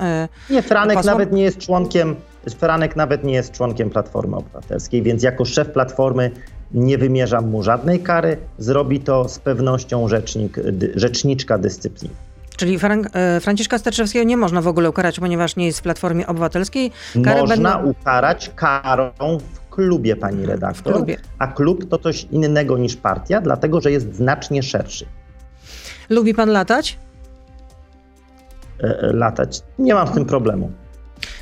y, 0.50 0.54
Nie, 0.54 0.62
Franek 0.62 0.98
posłom? 0.98 1.14
nawet 1.14 1.32
nie 1.32 1.44
jest 1.44 1.58
członkiem, 1.58 2.16
Franek 2.58 2.96
nawet 2.96 3.24
nie 3.24 3.34
jest 3.34 3.52
członkiem 3.52 3.90
Platformy 3.90 4.36
Obywatelskiej, 4.36 5.02
więc 5.02 5.24
jako 5.24 5.46
szef 5.46 5.70
Platformy 5.70 6.32
nie 6.74 6.98
wymierzam 6.98 7.50
mu 7.50 7.64
żadnej 7.64 8.00
kary. 8.00 8.38
Zrobi 8.58 9.00
to 9.00 9.30
z 9.30 9.40
pewnością 9.40 10.08
rzecznik, 10.08 10.60
rzeczniczka 10.96 11.58
dyscypliny. 11.58 12.14
Czyli 12.62 12.80
Fran- 12.80 13.06
y, 13.38 13.40
Franciszka 13.40 13.78
Sterczewskiego 13.78 14.26
nie 14.26 14.38
można 14.38 14.62
w 14.62 14.68
ogóle 14.68 14.90
ukarać, 14.90 15.20
ponieważ 15.20 15.56
nie 15.56 15.66
jest 15.66 15.80
w 15.80 15.82
Platformie 15.82 16.28
Obywatelskiej. 16.28 16.92
Kary 17.24 17.42
Można 17.42 17.56
będą 17.74 17.90
ukarać 17.90 18.52
karą 18.56 19.12
w 19.20 19.70
klubie, 19.70 20.16
pani 20.16 20.46
redaktor. 20.46 20.94
w 20.94 20.96
klubie. 20.96 21.18
A 21.40 21.48
klub 21.48 21.90
to 21.90 21.98
coś 21.98 22.24
innego 22.32 22.78
niż 22.78 22.96
partia, 22.96 23.42
dlatego 23.42 23.82
że 23.82 23.92
jest 23.92 24.16
znacznie 24.16 24.64
szerszy. 24.64 25.06
Lubi 26.10 26.34
pan 26.34 26.50
latać? 26.50 26.98
E, 28.84 28.84
e, 29.00 29.14
latać. 29.14 29.62
Nie 29.80 29.94
mam 29.94 30.08
z 30.08 30.12
tym 30.12 30.26
problemu. 30.26 30.72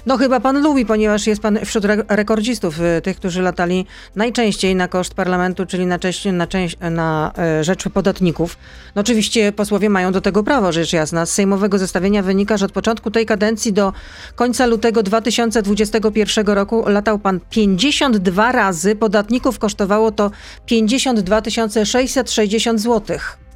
No 0.05 0.17
chyba 0.17 0.39
pan 0.39 0.63
lubi, 0.63 0.85
ponieważ 0.85 1.27
jest 1.27 1.41
pan 1.41 1.59
wśród 1.65 1.85
re- 1.85 2.03
rekordzistów, 2.07 2.79
y, 2.79 3.01
tych, 3.01 3.17
którzy 3.17 3.41
latali 3.41 3.85
najczęściej 4.15 4.75
na 4.75 4.87
koszt 4.87 5.13
parlamentu, 5.13 5.65
czyli 5.65 5.85
na, 5.85 5.99
na, 6.33 6.47
na 6.89 7.31
y, 7.59 7.63
rzecz 7.63 7.89
podatników. 7.89 8.57
No 8.95 8.99
oczywiście 8.99 9.51
posłowie 9.51 9.89
mają 9.89 10.11
do 10.11 10.21
tego 10.21 10.43
prawo, 10.43 10.71
rzecz 10.71 10.93
jasna. 10.93 11.25
Z 11.25 11.31
sejmowego 11.31 11.77
zestawienia 11.77 12.23
wynika, 12.23 12.57
że 12.57 12.65
od 12.65 12.71
początku 12.71 13.11
tej 13.11 13.25
kadencji 13.25 13.73
do 13.73 13.93
końca 14.35 14.65
lutego 14.65 15.03
2021 15.03 16.47
roku 16.47 16.83
latał 16.89 17.19
pan 17.19 17.39
52 17.49 18.51
razy. 18.51 18.95
Podatników 18.95 19.59
kosztowało 19.59 20.11
to 20.11 20.31
52 20.65 21.41
660 21.85 22.81
złotych. 22.81 23.48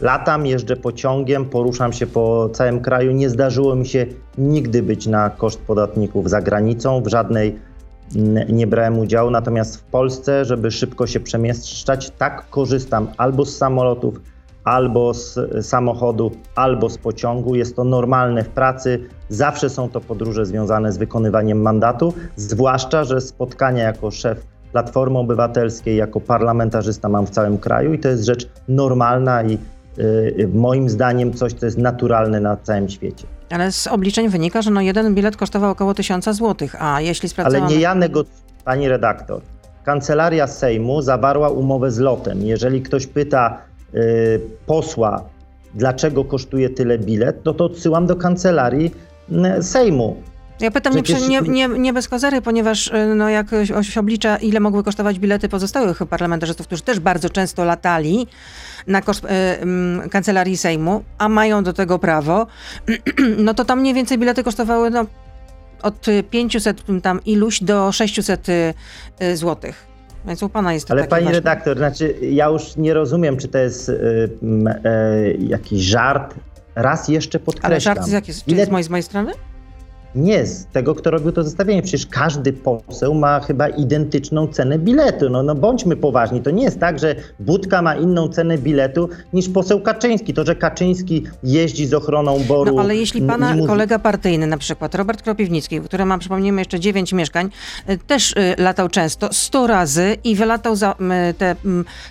Latam, 0.00 0.46
jeżdżę 0.46 0.76
pociągiem, 0.76 1.44
poruszam 1.44 1.92
się 1.92 2.06
po 2.06 2.48
całym 2.52 2.80
kraju. 2.80 3.12
Nie 3.12 3.30
zdarzyło 3.30 3.76
mi 3.76 3.86
się 3.86 4.06
nigdy 4.38 4.82
być 4.82 5.06
na 5.06 5.30
koszt 5.30 5.60
podatników 5.60 6.30
za 6.30 6.40
granicą. 6.40 7.02
W 7.02 7.08
żadnej 7.08 7.58
mm, 8.16 8.56
nie 8.56 8.66
brałem 8.66 8.98
udziału. 8.98 9.30
Natomiast 9.30 9.76
w 9.76 9.82
Polsce, 9.82 10.44
żeby 10.44 10.70
szybko 10.70 11.06
się 11.06 11.20
przemieszczać, 11.20 12.10
tak 12.10 12.50
korzystam 12.50 13.08
albo 13.16 13.44
z 13.44 13.56
samolotów, 13.56 14.20
albo 14.64 15.14
z 15.14 15.38
samochodu, 15.66 16.30
albo 16.54 16.90
z 16.90 16.98
pociągu. 16.98 17.54
Jest 17.54 17.76
to 17.76 17.84
normalne 17.84 18.44
w 18.44 18.48
pracy. 18.48 19.00
Zawsze 19.28 19.70
są 19.70 19.88
to 19.88 20.00
podróże 20.00 20.46
związane 20.46 20.92
z 20.92 20.98
wykonywaniem 20.98 21.62
mandatu, 21.62 22.14
zwłaszcza, 22.36 23.04
że 23.04 23.20
spotkania 23.20 23.82
jako 23.82 24.10
szef 24.10 24.46
Platformy 24.74 25.18
Obywatelskiej, 25.18 25.96
jako 25.96 26.20
parlamentarzysta 26.20 27.08
mam 27.08 27.26
w 27.26 27.30
całym 27.30 27.58
kraju 27.58 27.92
i 27.92 27.98
to 27.98 28.08
jest 28.08 28.24
rzecz 28.24 28.48
normalna 28.68 29.42
i 29.42 29.54
y, 29.54 29.58
moim 30.52 30.88
zdaniem 30.88 31.32
coś, 31.32 31.52
co 31.52 31.66
jest 31.66 31.78
naturalne 31.78 32.40
na 32.40 32.56
całym 32.56 32.88
świecie. 32.88 33.26
Ale 33.50 33.72
z 33.72 33.86
obliczeń 33.86 34.28
wynika, 34.28 34.62
że 34.62 34.70
no 34.70 34.80
jeden 34.80 35.14
bilet 35.14 35.36
kosztował 35.36 35.70
około 35.70 35.94
1000 35.94 36.24
złotych, 36.24 36.82
a 36.82 37.00
jeśli 37.00 37.26
Ale 37.26 37.30
sprawdzałam... 37.30 37.68
nie 37.68 37.80
ja 37.80 37.94
negocjuję, 37.94 38.38
pani 38.64 38.88
redaktor. 38.88 39.40
Kancelaria 39.84 40.46
Sejmu 40.46 41.02
zawarła 41.02 41.48
umowę 41.48 41.90
z 41.90 41.98
lotem. 41.98 42.42
Jeżeli 42.42 42.82
ktoś 42.82 43.06
pyta 43.06 43.58
y, 43.94 44.40
posła, 44.66 45.24
dlaczego 45.74 46.24
kosztuje 46.24 46.70
tyle 46.70 46.98
bilet, 46.98 47.44
no 47.44 47.54
to 47.54 47.64
odsyłam 47.64 48.06
do 48.06 48.16
kancelarii 48.16 48.94
y, 49.58 49.62
Sejmu. 49.62 50.16
Ja 50.60 50.70
pytam 50.70 50.94
nie, 50.96 51.02
Przecież- 51.02 51.22
przy- 51.22 51.30
nie, 51.30 51.40
nie, 51.40 51.68
nie 51.68 51.92
bez 51.92 52.08
kozery, 52.08 52.42
ponieważ 52.42 52.86
y, 52.88 53.14
no, 53.16 53.28
jak 53.28 53.46
się- 53.82 54.00
oblicza, 54.00 54.36
ile 54.36 54.60
mogły 54.60 54.84
kosztować 54.84 55.18
bilety 55.18 55.48
pozostałych 55.48 55.98
parlamentarzystów, 56.10 56.66
którzy 56.66 56.82
też 56.82 57.00
bardzo 57.00 57.30
często 57.30 57.64
latali 57.64 58.26
na 58.86 59.02
koszt 59.02 59.24
y, 59.24 59.28
mm, 59.28 60.08
kancelarii 60.08 60.56
Sejmu, 60.56 61.02
a 61.18 61.28
mają 61.28 61.62
do 61.64 61.72
tego 61.72 61.98
prawo, 61.98 62.46
no 63.38 63.54
to 63.54 63.64
tam 63.64 63.80
mniej 63.80 63.94
więcej 63.94 64.18
bilety 64.18 64.42
kosztowały 64.44 64.90
no, 64.90 65.06
od 65.82 66.08
y, 66.08 66.22
500 66.22 66.82
tam 67.02 67.20
iluś 67.24 67.62
do 67.62 67.92
600 67.92 68.48
y, 68.48 68.74
y, 69.22 69.36
złotych. 69.36 69.86
Więc 70.26 70.42
u 70.42 70.48
pana 70.48 70.72
jest 70.74 70.86
to 70.88 70.92
Ale 70.94 71.04
pani 71.04 71.24
ważne. 71.24 71.38
redaktor, 71.38 71.76
znaczy 71.78 72.14
ja 72.22 72.46
już 72.46 72.76
nie 72.76 72.94
rozumiem, 72.94 73.36
czy 73.36 73.48
to 73.48 73.58
jest 73.58 73.88
y, 73.88 74.30
e, 74.84 75.32
jakiś 75.32 75.82
żart. 75.82 76.34
Raz 76.74 77.08
jeszcze 77.08 77.38
Ale 77.38 77.44
podkreślam. 77.44 77.94
żart 77.96 78.08
z, 78.08 78.12
jakiej, 78.12 78.34
czy 78.34 78.40
Bilet- 78.40 78.66
z 78.66 78.70
mojej, 78.70 78.84
z 78.84 78.90
mojej 78.90 79.02
strony? 79.02 79.32
Nie, 80.14 80.46
z 80.46 80.66
tego, 80.66 80.94
kto 80.94 81.10
robił 81.10 81.32
to 81.32 81.42
zestawienie. 81.42 81.82
Przecież 81.82 82.06
każdy 82.06 82.52
poseł 82.52 83.14
ma 83.14 83.40
chyba 83.40 83.68
identyczną 83.68 84.46
cenę 84.46 84.78
biletu. 84.78 85.30
No, 85.30 85.42
no 85.42 85.54
bądźmy 85.54 85.96
poważni. 85.96 86.40
To 86.40 86.50
nie 86.50 86.64
jest 86.64 86.80
tak, 86.80 86.98
że 86.98 87.14
Budka 87.40 87.82
ma 87.82 87.94
inną 87.94 88.28
cenę 88.28 88.58
biletu 88.58 89.08
niż 89.32 89.48
poseł 89.48 89.80
Kaczyński. 89.80 90.34
To, 90.34 90.44
że 90.44 90.56
Kaczyński 90.56 91.24
jeździ 91.42 91.86
z 91.86 91.94
ochroną 91.94 92.40
boru. 92.48 92.74
No 92.74 92.82
ale 92.82 92.96
jeśli 92.96 93.22
pana 93.22 93.54
kolega 93.66 93.98
partyjny, 93.98 94.46
na 94.46 94.58
przykład 94.58 94.94
Robert 94.94 95.22
Kropiwnicki, 95.22 95.80
który 95.80 96.04
ma, 96.04 96.18
przypomnijmy, 96.18 96.60
jeszcze 96.60 96.80
dziewięć 96.80 97.12
mieszkań, 97.12 97.50
y, 97.90 97.98
też 97.98 98.32
y, 98.32 98.54
latał 98.58 98.88
często, 98.88 99.28
100 99.32 99.66
razy 99.66 100.16
i 100.24 100.36
wylatał 100.36 100.74
te 101.38 101.56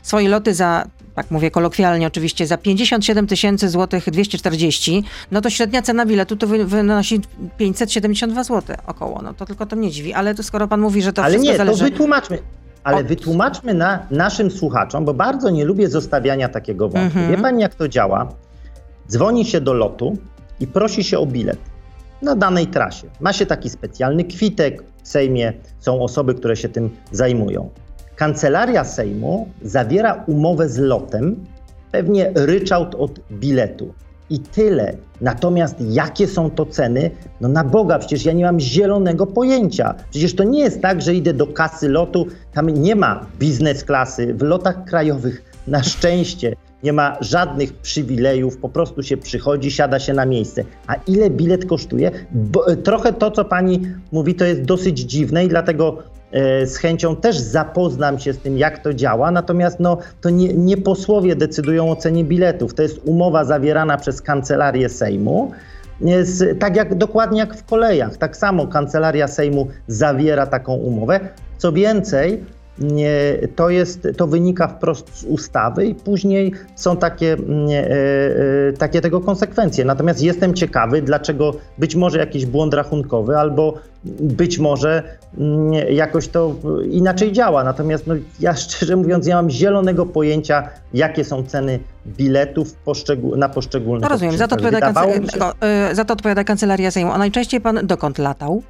swoje 0.04 0.30
loty 0.30 0.54
za, 0.54 0.86
tak 1.16 1.32
mówię 1.32 1.52
kolokwialnie 1.52 2.08
oczywiście, 2.08 2.48
za 2.48 2.58
57 2.58 3.28
tysięcy 3.28 3.70
złotych 3.70 4.10
240, 4.10 5.04
no 5.32 5.42
to 5.42 5.50
średnia 5.50 5.82
cena 5.82 6.06
biletu 6.06 6.36
to 6.36 6.48
wy- 6.48 6.66
wynosi 6.66 7.22
572 7.58 8.44
zł 8.44 8.76
około. 8.88 9.22
No 9.22 9.34
to 9.34 9.46
tylko 9.46 9.66
to 9.66 9.76
mnie 9.76 9.92
dziwi, 9.92 10.14
ale 10.14 10.36
to 10.36 10.44
skoro 10.44 10.68
pan 10.68 10.80
mówi, 10.82 11.02
że 11.02 11.14
to 11.14 11.24
Ale 11.24 11.32
wszystko 11.34 11.52
nie, 11.52 11.58
to 11.58 11.66
zależy... 11.66 11.84
wytłumaczmy. 11.84 12.40
Ale 12.84 13.04
wytłumaczmy 13.04 13.74
na 13.74 14.08
naszym 14.12 14.52
słuchaczom, 14.52 15.06
bo 15.06 15.14
bardzo 15.14 15.50
nie 15.50 15.66
lubię 15.66 15.90
zostawiania 15.90 16.50
takiego 16.50 16.90
wątku. 16.90 17.20
Mhm. 17.20 17.32
Wie 17.36 17.38
pani, 17.42 17.62
jak 17.62 17.76
to 17.76 17.88
działa? 17.88 18.30
Dzwoni 19.10 19.46
się 19.46 19.62
do 19.62 19.74
lotu 19.74 20.18
i 20.60 20.68
prosi 20.68 21.04
się 21.04 21.20
o 21.20 21.26
bilet 21.26 21.60
na 22.22 22.36
danej 22.36 22.68
trasie. 22.68 23.08
Ma 23.20 23.34
się 23.34 23.46
taki 23.46 23.70
specjalny 23.70 24.24
kwitek. 24.24 24.84
W 25.04 25.08
Sejmie 25.08 25.54
są 25.80 26.02
osoby, 26.02 26.34
które 26.36 26.56
się 26.56 26.70
tym 26.70 26.90
zajmują. 27.12 27.70
Kancelaria 28.16 28.84
Sejmu 28.84 29.48
zawiera 29.62 30.24
umowę 30.28 30.70
z 30.70 30.78
lotem, 30.78 31.46
pewnie 31.92 32.32
ryczałt 32.36 32.96
od 32.96 33.20
biletu. 33.32 33.94
I 34.30 34.40
tyle. 34.40 34.94
Natomiast 35.22 35.76
jakie 35.80 36.28
są 36.28 36.50
to 36.50 36.66
ceny? 36.66 37.12
No 37.42 37.50
na 37.50 37.64
Boga, 37.64 38.00
przecież 38.00 38.26
ja 38.26 38.34
nie 38.34 38.44
mam 38.44 38.60
zielonego 38.60 39.28
pojęcia. 39.28 39.96
Przecież 40.10 40.36
to 40.36 40.44
nie 40.44 40.60
jest 40.60 40.82
tak, 40.82 41.02
że 41.02 41.16
idę 41.16 41.34
do 41.34 41.48
kasy 41.48 41.90
lotu, 41.90 42.28
tam 42.54 42.70
nie 42.70 42.96
ma 42.96 43.26
biznes 43.40 43.84
klasy. 43.84 44.34
W 44.34 44.42
lotach 44.42 44.86
krajowych 44.86 45.44
na 45.68 45.84
szczęście 45.84 46.56
nie 46.84 46.94
ma 46.94 47.18
żadnych 47.22 47.74
przywilejów, 47.74 48.58
po 48.58 48.70
prostu 48.70 49.04
się 49.04 49.18
przychodzi, 49.18 49.72
siada 49.72 50.00
się 50.00 50.14
na 50.14 50.26
miejsce. 50.26 50.64
A 50.88 50.96
ile 50.96 51.30
bilet 51.30 51.66
kosztuje? 51.66 52.12
Bo, 52.32 52.76
trochę 52.76 53.14
to, 53.14 53.32
co 53.32 53.46
pani 53.46 53.82
mówi, 54.12 54.36
to 54.36 54.46
jest 54.46 54.62
dosyć 54.62 55.00
dziwne 55.00 55.46
i 55.46 55.48
dlatego 55.48 55.98
e, 55.98 56.23
z 56.66 56.78
chęcią 56.78 57.16
też 57.16 57.38
zapoznam 57.38 58.20
się 58.20 58.34
z 58.34 58.38
tym, 58.38 58.58
jak 58.58 58.80
to 58.80 58.94
działa. 58.94 59.32
Natomiast 59.32 59.80
no, 59.80 59.98
to 60.22 60.30
nie, 60.30 60.54
nie 60.54 60.78
posłowie 60.78 61.36
decydują 61.36 61.92
o 61.92 61.96
cenie 61.96 62.24
biletów. 62.24 62.74
To 62.74 62.82
jest 62.82 63.00
umowa 63.06 63.46
zawierana 63.46 63.98
przez 63.98 64.22
kancelarię 64.22 64.90
Sejmu. 64.90 65.52
Jest, 66.02 66.44
tak 66.60 66.76
jak 66.76 66.96
dokładnie 66.96 67.40
jak 67.40 67.56
w 67.56 67.66
kolejach. 67.66 68.18
Tak 68.18 68.38
samo 68.38 68.68
kancelaria 68.68 69.28
Sejmu 69.28 69.68
zawiera 69.88 70.48
taką 70.48 70.74
umowę. 70.74 71.20
Co 71.58 71.72
więcej, 71.72 72.44
to, 73.56 73.70
jest, 73.70 74.08
to 74.18 74.28
wynika 74.28 74.68
wprost 74.68 75.18
z 75.18 75.24
ustawy 75.24 75.86
i 75.86 75.96
później 75.96 76.52
są 76.76 76.98
takie, 76.98 77.38
e, 77.70 77.92
e, 78.70 78.74
takie 78.74 79.02
tego 79.02 79.22
konsekwencje. 79.22 79.86
Natomiast 79.86 80.22
jestem 80.22 80.54
ciekawy, 80.54 81.02
dlaczego 81.02 81.54
być 81.78 81.96
może 81.96 82.20
jakiś 82.20 82.46
błąd 82.46 82.74
rachunkowy 82.74 83.38
albo 83.38 83.74
być 84.20 84.60
może 84.60 85.04
jakoś 85.90 86.28
to 86.28 86.56
inaczej 86.92 87.32
działa. 87.32 87.64
Natomiast 87.64 88.08
no, 88.08 88.16
ja 88.40 88.56
szczerze 88.64 88.96
mówiąc 88.96 89.28
nie 89.28 89.34
mam 89.34 89.50
zielonego 89.50 90.06
pojęcia, 90.06 90.70
jakie 90.94 91.26
są 91.26 91.44
ceny 91.44 91.80
biletów 92.08 92.76
na 93.38 93.50
poszczególne 93.50 94.02
No 94.02 94.10
rozumiem, 94.10 94.38
za 94.38 94.48
to, 94.48 94.56
odpowiada 94.56 94.78
Wydawało 94.78 95.14
kance- 95.14 95.22
mi 95.22 95.30
się, 95.30 95.40
o, 95.40 95.54
y, 95.92 95.96
za 95.96 96.06
to 96.06 96.14
odpowiada 96.14 96.44
kancelaria 96.44 96.92
Sejmu. 96.92 97.12
A 97.12 97.18
najczęściej 97.18 97.62
pan 97.62 97.80
dokąd 97.84 98.18
latał? 98.18 98.64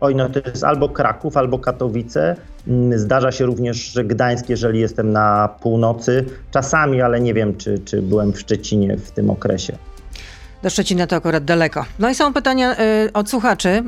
Oj, 0.00 0.14
no 0.14 0.28
to 0.28 0.50
jest 0.50 0.64
albo 0.64 0.88
Kraków, 0.88 1.36
albo 1.36 1.58
Katowice. 1.58 2.36
Mm, 2.68 2.98
Zdarza 2.98 3.32
się 3.32 3.46
również, 3.46 3.76
że 3.76 4.04
Gdańsk, 4.04 4.48
jeżeli 4.48 4.80
jestem 4.80 5.12
na 5.12 5.48
północy. 5.62 6.24
Czasami, 6.50 7.02
ale 7.02 7.20
nie 7.20 7.34
wiem, 7.34 7.56
czy, 7.56 7.78
czy 7.78 8.02
byłem 8.02 8.32
w 8.32 8.40
Szczecinie 8.40 8.96
w 8.96 9.10
tym 9.10 9.30
okresie. 9.30 9.76
Do 10.62 10.70
Szczecina 10.70 11.06
to 11.06 11.16
akurat 11.16 11.44
daleko. 11.44 11.84
No 11.98 12.10
i 12.10 12.14
są 12.14 12.32
pytania 12.32 12.76
y, 12.80 13.12
od 13.12 13.30
słuchaczy. 13.30 13.82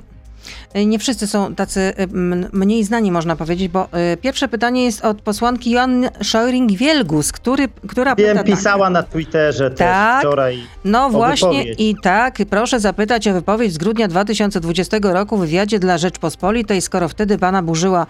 Y, 0.77 0.87
Nie 0.87 0.99
wszyscy 0.99 1.27
są 1.27 1.55
tacy 1.55 1.81
y, 1.81 2.07
mniej 2.53 2.85
znani, 2.85 3.13
można 3.13 3.37
powiedzieć, 3.37 3.69
bo 3.69 3.89
y, 4.13 4.17
pierwsze 4.17 4.49
pytanie 4.49 4.85
jest 4.85 5.05
od 5.05 5.23
posłanki 5.23 5.71
Joanny 5.71 6.09
Scheuring-Wielgus, 6.09 7.33
który, 7.33 7.69
która 7.89 8.17
pyta 8.17 8.29
Wiem, 8.29 8.37
tak. 8.37 8.47
pisała 8.47 8.91
na 8.91 9.03
Twitterze 9.03 9.71
Tak. 9.71 10.21
wczoraj. 10.21 10.59
No 10.85 11.11
właśnie 11.11 11.49
wypowiedź. 11.49 11.81
i 11.81 11.97
tak, 12.03 12.39
proszę 12.51 12.81
zapytać 12.81 13.29
o 13.29 13.33
wypowiedź 13.33 13.73
z 13.73 13.79
grudnia 13.79 14.09
2020 14.09 14.97
roku 15.03 15.37
w 15.37 15.41
wywiadzie 15.41 15.79
dla 15.79 15.99
Rzeczpospolitej. 15.99 16.81
Skoro 16.83 17.09
wtedy 17.09 17.39
pana 17.39 17.63
burzyła, 17.63 18.07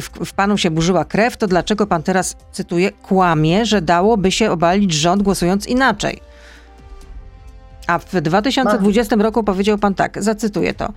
w, 0.00 0.26
w 0.26 0.32
panu 0.32 0.58
się 0.58 0.70
burzyła 0.70 1.04
krew, 1.04 1.36
to 1.36 1.46
dlaczego 1.46 1.86
pan 1.86 2.02
teraz, 2.02 2.36
cytuję, 2.52 2.92
kłamie, 2.92 3.66
że 3.66 3.82
dałoby 3.82 4.32
się 4.32 4.50
obalić 4.50 4.92
rząd 4.92 5.22
głosując 5.22 5.66
inaczej? 5.66 6.20
A 7.86 7.98
w 7.98 8.20
2020 8.20 9.16
roku 9.16 9.44
powiedział 9.44 9.78
pan 9.78 9.94
tak, 9.94 10.22
zacytuję 10.22 10.74
to. 10.74 10.92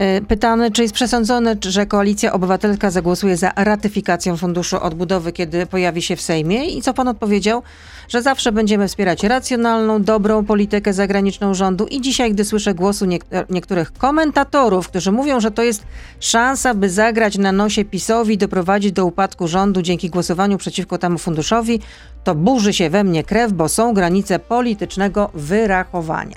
Y, 0.00 0.26
Pytany, 0.26 0.70
czy 0.70 0.82
jest 0.82 0.94
przesądzone, 0.94 1.56
że 1.68 1.86
Koalicja 1.86 2.32
Obywatelska 2.32 2.90
zagłosuje 2.90 3.36
za 3.36 3.52
ratyfikacją 3.56 4.36
Funduszu 4.36 4.82
Odbudowy, 4.82 5.32
kiedy 5.32 5.66
pojawi 5.66 6.02
się 6.02 6.16
w 6.16 6.20
Sejmie? 6.20 6.66
I 6.68 6.82
co 6.82 6.94
pan 6.94 7.08
odpowiedział? 7.08 7.62
Że 8.08 8.22
zawsze 8.22 8.52
będziemy 8.52 8.88
wspierać 8.88 9.22
racjonalną, 9.22 10.02
dobrą 10.02 10.44
politykę 10.44 10.92
zagraniczną 10.92 11.54
rządu. 11.54 11.86
I 11.86 12.00
dzisiaj, 12.00 12.32
gdy 12.32 12.44
słyszę 12.44 12.74
głosu 12.74 13.06
niek- 13.06 13.24
niektórych 13.50 13.92
komentatorów, 13.92 14.88
którzy 14.88 15.12
mówią, 15.12 15.40
że 15.40 15.50
to 15.50 15.62
jest 15.62 15.82
szansa, 16.20 16.74
by 16.74 16.90
zagrać 16.90 17.38
na 17.38 17.52
nosie 17.52 17.84
PiSowi, 17.84 18.38
doprowadzić 18.38 18.92
do 18.92 19.06
upadku 19.06 19.48
rządu 19.48 19.82
dzięki 19.82 20.10
głosowaniu 20.10 20.58
przeciwko 20.58 20.98
temu 20.98 21.18
funduszowi, 21.18 21.80
to 22.24 22.34
burzy 22.34 22.72
się 22.72 22.90
we 22.90 23.04
mnie 23.04 23.24
krew, 23.24 23.52
bo 23.52 23.68
są 23.68 23.94
granice 23.94 24.38
politycznego 24.38 25.30
wyrachowania. 25.34 26.36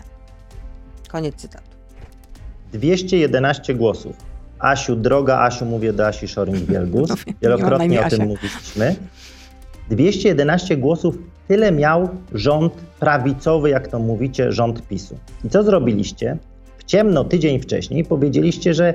Koniec 1.07 1.35
cytatu. 1.35 1.66
211 2.73 3.75
głosów. 3.75 4.15
Asiu, 4.59 4.95
droga 4.95 5.39
Asiu, 5.39 5.65
mówię 5.65 5.93
do 5.93 6.07
Asi 6.07 6.27
Szoring-Wielgus. 6.27 7.25
Wielokrotnie 7.41 8.05
o 8.05 8.09
tym 8.09 8.27
mówiliśmy. 8.27 8.95
211 9.89 10.77
głosów, 10.77 11.17
tyle 11.47 11.71
miał 11.71 12.09
rząd 12.33 12.73
prawicowy, 12.99 13.69
jak 13.69 13.87
to 13.87 13.99
mówicie, 13.99 14.51
rząd 14.51 14.87
PiSu. 14.87 15.17
I 15.45 15.49
co 15.49 15.63
zrobiliście? 15.63 16.37
W 16.77 16.83
ciemno 16.83 17.23
tydzień 17.23 17.59
wcześniej 17.59 18.05
powiedzieliście, 18.05 18.73
że 18.73 18.93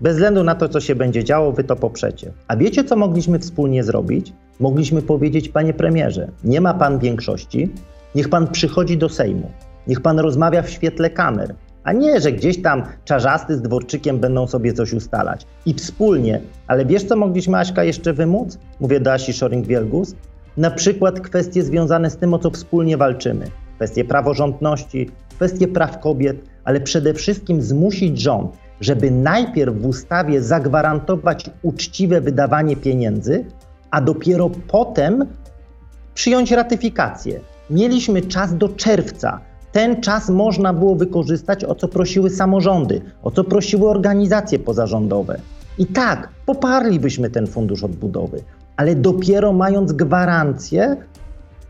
bez 0.00 0.12
względu 0.12 0.44
na 0.44 0.54
to, 0.54 0.68
co 0.68 0.80
się 0.80 0.94
będzie 0.94 1.24
działo, 1.24 1.52
wy 1.52 1.64
to 1.64 1.76
poprzecie. 1.76 2.32
A 2.48 2.56
wiecie, 2.56 2.84
co 2.84 2.96
mogliśmy 2.96 3.38
wspólnie 3.38 3.84
zrobić? 3.84 4.32
Mogliśmy 4.60 5.02
powiedzieć, 5.02 5.48
panie 5.48 5.74
premierze, 5.74 6.28
nie 6.44 6.60
ma 6.60 6.74
pan 6.74 6.98
większości, 6.98 7.70
niech 8.14 8.28
pan 8.28 8.48
przychodzi 8.48 8.98
do 8.98 9.08
Sejmu, 9.08 9.50
niech 9.86 10.00
pan 10.00 10.18
rozmawia 10.18 10.62
w 10.62 10.70
świetle 10.70 11.10
kamer, 11.10 11.54
a 11.86 11.92
nie, 11.92 12.20
że 12.20 12.32
gdzieś 12.32 12.62
tam 12.62 12.82
czarzasty 13.04 13.56
z 13.56 13.62
dworczykiem 13.62 14.18
będą 14.18 14.46
sobie 14.46 14.72
coś 14.72 14.92
ustalać. 14.92 15.46
I 15.66 15.74
wspólnie, 15.74 16.40
ale 16.66 16.86
wiesz, 16.86 17.04
co 17.04 17.16
mogliśmy, 17.16 17.58
Aśka, 17.58 17.84
jeszcze 17.84 18.12
wymóc? 18.12 18.58
Mówię 18.80 19.00
do 19.00 19.12
Asi 19.12 19.32
Szoring-Wielgus. 19.32 20.14
Na 20.56 20.70
przykład 20.70 21.20
kwestie 21.20 21.62
związane 21.62 22.10
z 22.10 22.16
tym, 22.16 22.34
o 22.34 22.38
co 22.38 22.50
wspólnie 22.50 22.96
walczymy. 22.96 23.46
Kwestie 23.76 24.04
praworządności, 24.04 25.10
kwestie 25.36 25.68
praw 25.68 26.00
kobiet, 26.00 26.36
ale 26.64 26.80
przede 26.80 27.14
wszystkim 27.14 27.62
zmusić 27.62 28.20
rząd, 28.20 28.56
żeby 28.80 29.10
najpierw 29.10 29.76
w 29.76 29.86
ustawie 29.86 30.42
zagwarantować 30.42 31.50
uczciwe 31.62 32.20
wydawanie 32.20 32.76
pieniędzy, 32.76 33.44
a 33.90 34.00
dopiero 34.00 34.50
potem 34.68 35.26
przyjąć 36.14 36.52
ratyfikację. 36.52 37.40
Mieliśmy 37.70 38.22
czas 38.22 38.56
do 38.56 38.68
czerwca. 38.68 39.40
Ten 39.76 40.00
czas 40.00 40.28
można 40.28 40.72
było 40.72 40.94
wykorzystać, 40.94 41.64
o 41.64 41.74
co 41.74 41.88
prosiły 41.88 42.30
samorządy, 42.30 43.00
o 43.22 43.30
co 43.30 43.44
prosiły 43.44 43.88
organizacje 43.88 44.58
pozarządowe. 44.58 45.40
I 45.78 45.86
tak, 45.86 46.28
poparlibyśmy 46.46 47.30
ten 47.30 47.46
fundusz 47.46 47.84
odbudowy, 47.84 48.42
ale 48.76 48.94
dopiero 48.94 49.52
mając 49.52 49.92
gwarancję, 49.92 50.96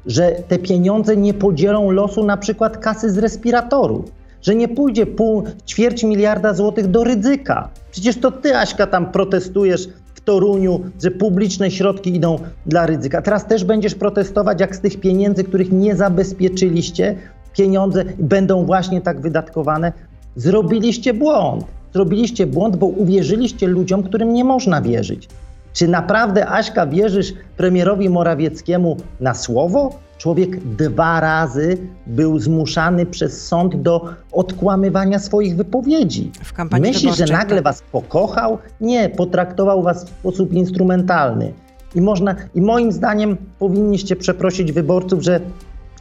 że 0.06 0.30
te 0.48 0.58
pieniądze 0.58 1.16
nie 1.16 1.34
podzielą 1.34 1.90
losu 1.90 2.24
na 2.24 2.36
przykład 2.36 2.78
kasy 2.78 3.10
z 3.10 3.18
respiratorów, 3.18 4.04
że 4.42 4.54
nie 4.54 4.68
pójdzie 4.68 5.06
pół, 5.06 5.42
ćwierć 5.66 6.04
miliarda 6.04 6.54
złotych 6.54 6.86
do 6.90 7.04
ryzyka. 7.04 7.68
Przecież 7.90 8.16
to 8.20 8.30
ty, 8.30 8.56
Aśka, 8.56 8.86
tam 8.86 9.12
protestujesz 9.12 9.88
w 10.14 10.20
Toruniu, 10.20 10.80
że 11.02 11.10
publiczne 11.10 11.70
środki 11.70 12.16
idą 12.16 12.38
dla 12.66 12.86
ryzyka. 12.86 13.22
Teraz 13.22 13.46
też 13.46 13.64
będziesz 13.64 13.94
protestować, 13.94 14.60
jak 14.60 14.76
z 14.76 14.80
tych 14.80 15.00
pieniędzy, 15.00 15.44
których 15.44 15.72
nie 15.72 15.96
zabezpieczyliście, 15.96 17.16
pieniądze 17.56 18.04
będą 18.18 18.64
właśnie 18.64 19.00
tak 19.00 19.20
wydatkowane. 19.20 19.92
Zrobiliście 20.36 21.14
błąd. 21.14 21.64
Zrobiliście 21.94 22.46
błąd, 22.46 22.76
bo 22.76 22.86
uwierzyliście 22.86 23.66
ludziom, 23.66 24.02
którym 24.02 24.32
nie 24.32 24.44
można 24.44 24.82
wierzyć. 24.82 25.28
Czy 25.72 25.88
naprawdę, 25.88 26.48
Aśka, 26.48 26.86
wierzysz 26.86 27.32
premierowi 27.56 28.08
Morawieckiemu 28.08 28.96
na 29.20 29.34
słowo? 29.34 29.98
Człowiek 30.18 30.64
dwa 30.64 31.20
razy 31.20 31.78
był 32.06 32.38
zmuszany 32.38 33.06
przez 33.06 33.46
sąd 33.46 33.76
do 33.82 34.04
odkłamywania 34.32 35.18
swoich 35.18 35.56
wypowiedzi. 35.56 36.30
W 36.44 36.52
kampanii 36.52 36.88
Myślisz, 36.88 37.16
że 37.16 37.24
nagle 37.24 37.56
tak. 37.56 37.64
was 37.64 37.82
pokochał? 37.92 38.58
Nie, 38.80 39.08
potraktował 39.08 39.82
was 39.82 40.04
w 40.04 40.08
sposób 40.08 40.52
instrumentalny. 40.52 41.52
I, 41.94 42.00
można, 42.00 42.34
I 42.54 42.60
moim 42.60 42.92
zdaniem 42.92 43.36
powinniście 43.58 44.16
przeprosić 44.16 44.72
wyborców, 44.72 45.22
że 45.22 45.40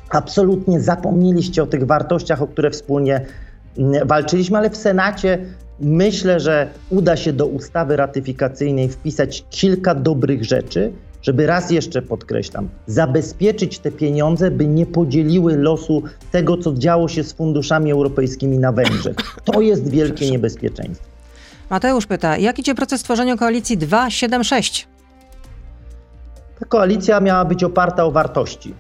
absolutnie 0.09 0.79
zapomnieliście 0.79 1.63
o 1.63 1.67
tych 1.67 1.85
wartościach, 1.85 2.41
o 2.41 2.47
które 2.47 2.71
wspólnie 2.71 3.25
mm, 3.77 4.07
walczyliśmy, 4.07 4.57
ale 4.57 4.69
w 4.69 4.77
Senacie 4.77 5.45
myślę, 5.79 6.39
że 6.39 6.69
uda 6.89 7.17
się 7.17 7.33
do 7.33 7.45
ustawy 7.45 7.95
ratyfikacyjnej 7.95 8.89
wpisać 8.89 9.45
kilka 9.49 9.95
dobrych 9.95 10.43
rzeczy, 10.43 10.91
żeby 11.21 11.47
raz 11.47 11.71
jeszcze 11.71 12.01
podkreślam, 12.01 12.69
zabezpieczyć 12.87 13.79
te 13.79 13.91
pieniądze, 13.91 14.51
by 14.51 14.67
nie 14.67 14.85
podzieliły 14.85 15.57
losu 15.57 16.03
tego, 16.31 16.57
co 16.57 16.73
działo 16.73 17.07
się 17.07 17.23
z 17.23 17.33
funduszami 17.33 17.91
europejskimi 17.91 18.59
na 18.59 18.71
Węgrzech. 18.71 19.15
To 19.43 19.61
jest 19.61 19.89
wielkie 19.89 20.31
niebezpieczeństwo. 20.31 21.05
Mateusz 21.69 22.05
pyta, 22.05 22.37
jak 22.37 22.59
idzie 22.59 22.75
proces 22.75 23.03
tworzenia 23.03 23.37
koalicji 23.37 23.77
276? 23.77 24.87
Ta 26.59 26.65
koalicja 26.65 27.19
miała 27.19 27.45
być 27.45 27.63
oparta 27.63 28.05
o 28.05 28.11
wartości. 28.11 28.73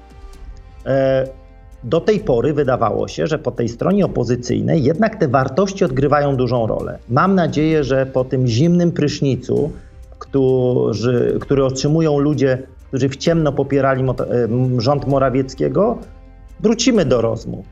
E, 0.85 1.27
Do 1.83 2.01
tej 2.01 2.19
pory 2.19 2.53
wydawało 2.53 3.07
się, 3.07 3.27
że 3.27 3.39
po 3.39 3.51
tej 3.51 3.69
stronie 3.69 4.05
opozycyjnej 4.05 4.83
jednak 4.83 5.15
te 5.15 5.27
wartości 5.27 5.85
odgrywają 5.85 6.35
dużą 6.35 6.67
rolę. 6.67 6.97
Mam 7.09 7.35
nadzieję, 7.35 7.83
że 7.83 8.05
po 8.05 8.23
tym 8.23 8.47
zimnym 8.47 8.91
prysznicu, 8.91 9.71
którzy, 10.19 11.37
który 11.41 11.65
otrzymują 11.65 12.19
ludzie, 12.19 12.63
którzy 12.87 13.09
w 13.09 13.15
ciemno 13.15 13.51
popierali 13.51 14.03
e, 14.03 14.13
rząd 14.81 15.07
Morawieckiego, 15.07 15.97
wrócimy 16.59 17.05
do 17.05 17.21
rozmów. 17.21 17.65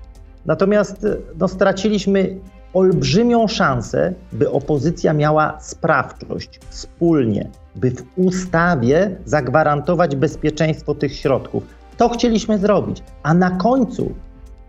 Natomiast 0.46 1.06
e, 1.06 1.18
no, 1.40 1.48
straciliśmy 1.48 2.38
olbrzymią 2.74 3.48
szansę, 3.48 4.14
by 4.32 4.52
opozycja 4.52 5.14
miała 5.14 5.58
sprawczość 5.62 6.60
wspólnie, 6.70 7.50
by 7.76 7.92
w 7.92 8.04
ustawie 8.16 9.16
zagwarantować 9.26 10.16
bezpieczeństwo 10.16 10.96
tych 10.96 11.16
środków. 11.16 11.64
To 11.98 12.10
chcieliśmy 12.10 12.58
zrobić, 12.58 13.04
a 13.24 13.34
na 13.34 13.52
końcu 13.52 14.12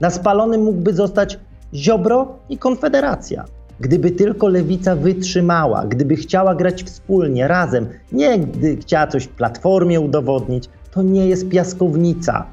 na 0.01 0.11
spalonym 0.11 0.63
mógłby 0.63 0.93
zostać 0.93 1.39
Ziobro 1.75 2.39
i 2.49 2.59
Konfederacja. 2.59 3.45
Gdyby 3.81 4.11
tylko 4.11 4.49
lewica 4.49 4.97
wytrzymała, 4.97 5.87
gdyby 5.87 6.17
chciała 6.17 6.55
grać 6.55 6.83
wspólnie, 6.83 7.49
razem, 7.49 7.89
nie 8.13 8.39
gdy 8.39 8.77
chciała 8.77 9.07
coś 9.07 9.27
platformie 9.27 10.01
udowodnić, 10.01 10.69
to 10.91 11.03
nie 11.03 11.27
jest 11.27 11.49
piaskownica. 11.49 12.47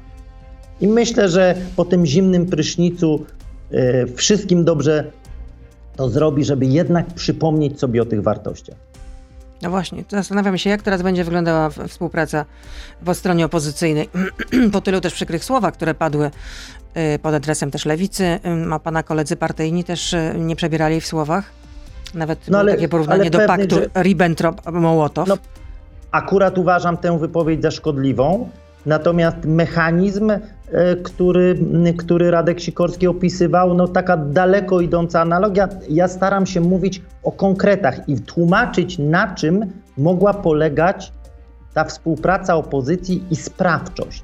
I 0.80 0.88
myślę, 0.88 1.28
że 1.28 1.54
po 1.76 1.84
tym 1.84 2.06
zimnym 2.06 2.46
prysznicu 2.46 3.24
e, 3.70 4.06
wszystkim 4.06 4.64
dobrze 4.64 5.04
to 5.96 6.08
zrobi, 6.08 6.44
żeby 6.44 6.66
jednak 6.66 7.06
przypomnieć 7.06 7.80
sobie 7.80 8.02
o 8.02 8.04
tych 8.04 8.22
wartościach. 8.22 8.91
No 9.62 9.70
właśnie, 9.70 10.04
zastanawiam 10.08 10.58
się, 10.58 10.70
jak 10.70 10.82
teraz 10.82 11.02
będzie 11.02 11.24
wyglądała 11.24 11.70
współpraca 11.88 12.44
po 13.04 13.14
stronie 13.14 13.44
opozycyjnej. 13.44 14.08
po 14.72 14.80
tylu 14.80 15.00
też 15.00 15.14
przykrych 15.14 15.44
słowach, 15.44 15.74
które 15.74 15.94
padły 15.94 16.30
y, 17.14 17.18
pod 17.18 17.34
adresem 17.34 17.70
też 17.70 17.84
lewicy, 17.86 18.24
y, 18.24 18.40
a 18.74 18.78
pana 18.78 19.02
koledzy 19.02 19.36
partyjni 19.36 19.84
też 19.84 20.12
y, 20.12 20.34
nie 20.38 20.56
przebierali 20.56 21.00
w 21.00 21.06
słowach. 21.06 21.44
Nawet 22.14 22.38
No 22.48 22.58
ale- 22.58 22.72
takie 22.74 22.88
porównanie 22.88 23.30
do 23.30 23.38
paktu 23.46 23.74
że- 23.76 23.86
Ribbentrop-Mołotow. 23.86 25.28
No, 25.28 25.38
Akurat 26.10 26.58
uważam 26.58 26.96
tę 26.96 27.18
wypowiedź 27.18 27.62
za 27.62 27.70
szkodliwą, 27.70 28.48
natomiast 28.86 29.36
mechanizm, 29.44 30.32
który, 31.02 31.58
który 31.96 32.30
Radek 32.30 32.60
Sikorski 32.60 33.06
opisywał, 33.06 33.74
no 33.74 33.88
taka 33.88 34.16
daleko 34.16 34.80
idąca 34.80 35.20
analogia. 35.20 35.68
Ja 35.88 36.08
staram 36.08 36.46
się 36.46 36.60
mówić 36.60 37.02
o 37.22 37.32
konkretach 37.32 38.08
i 38.08 38.16
tłumaczyć, 38.16 38.98
na 38.98 39.34
czym 39.34 39.66
mogła 39.98 40.34
polegać 40.34 41.12
ta 41.74 41.84
współpraca 41.84 42.56
opozycji 42.56 43.24
i 43.30 43.36
sprawczość. 43.36 44.22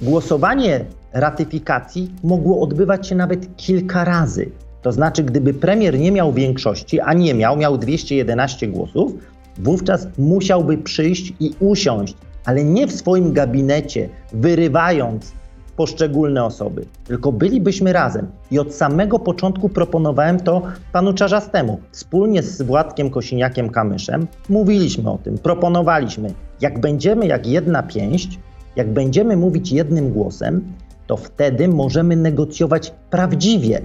Głosowanie 0.00 0.84
ratyfikacji 1.12 2.14
mogło 2.22 2.60
odbywać 2.60 3.08
się 3.08 3.14
nawet 3.14 3.56
kilka 3.56 4.04
razy. 4.04 4.50
To 4.82 4.92
znaczy, 4.92 5.22
gdyby 5.22 5.54
premier 5.54 5.98
nie 5.98 6.12
miał 6.12 6.32
większości, 6.32 7.00
a 7.00 7.12
nie 7.12 7.34
miał, 7.34 7.56
miał 7.56 7.78
211 7.78 8.68
głosów, 8.68 9.12
wówczas 9.58 10.06
musiałby 10.18 10.78
przyjść 10.78 11.32
i 11.40 11.54
usiąść, 11.60 12.16
ale 12.44 12.64
nie 12.64 12.86
w 12.86 12.92
swoim 12.92 13.32
gabinecie, 13.32 14.08
wyrywając 14.32 15.32
poszczególne 15.76 16.44
osoby, 16.44 16.84
tylko 17.04 17.32
bylibyśmy 17.32 17.92
razem. 17.92 18.26
I 18.50 18.58
od 18.58 18.74
samego 18.74 19.18
początku 19.18 19.68
proponowałem 19.68 20.40
to 20.40 20.62
panu 20.92 21.14
Czarzastemu. 21.14 21.80
Wspólnie 21.92 22.42
z 22.42 22.62
Władkiem 22.62 23.10
Kosiniakiem-Kamyszem 23.10 24.26
mówiliśmy 24.48 25.10
o 25.10 25.18
tym, 25.18 25.38
proponowaliśmy. 25.38 26.34
Jak 26.60 26.80
będziemy 26.80 27.26
jak 27.26 27.46
jedna 27.46 27.82
pięść, 27.82 28.38
jak 28.76 28.92
będziemy 28.92 29.36
mówić 29.36 29.72
jednym 29.72 30.12
głosem, 30.12 30.72
to 31.06 31.16
wtedy 31.16 31.68
możemy 31.68 32.16
negocjować 32.16 32.92
prawdziwie. 33.10 33.80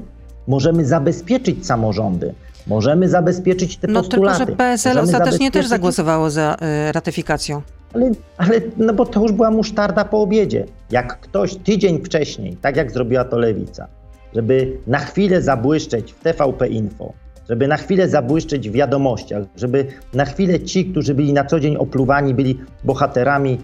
Możemy 0.48 0.86
zabezpieczyć 0.86 1.66
samorządy, 1.66 2.34
możemy 2.68 3.10
zabezpieczyć 3.10 3.78
te 3.78 3.88
no, 3.88 4.00
postulaty. 4.00 4.40
No 4.40 4.46
tylko, 4.46 4.52
że 4.52 4.58
PSL 4.58 4.96
możemy 4.96 5.18
ostatecznie 5.18 5.52
też 5.52 5.68
zagłosowało 5.68 6.30
za 6.30 6.58
y, 6.90 6.92
ratyfikacją. 6.92 7.62
ale, 7.94 8.12
ale 8.38 8.62
no 8.78 8.94
bo 8.94 9.06
to 9.06 9.22
już 9.22 9.32
była 9.32 9.52
musztarda 9.52 10.06
po 10.06 10.22
obiedzie. 10.22 10.66
Jak 10.92 11.20
ktoś 11.20 11.56
tydzień 11.56 12.04
wcześniej, 12.04 12.58
tak 12.62 12.76
jak 12.76 12.92
zrobiła 12.92 13.24
to 13.24 13.38
Lewica, 13.38 13.88
żeby 14.36 14.78
na 14.88 15.00
chwilę 15.00 15.42
zabłyszczeć 15.42 16.14
w 16.14 16.20
TVP 16.20 16.68
Info, 16.68 17.14
żeby 17.50 17.68
na 17.68 17.78
chwilę 17.78 18.10
zabłyszczeć 18.10 18.70
w 18.70 18.74
wiadomościach, 18.74 19.44
żeby 19.56 19.86
na 20.14 20.26
chwilę 20.26 20.60
ci, 20.60 20.86
którzy 20.86 21.16
byli 21.16 21.34
na 21.34 21.46
co 21.46 21.60
dzień 21.60 21.76
opluwani, 21.78 22.34
byli 22.34 22.60
bohaterami, 22.84 23.58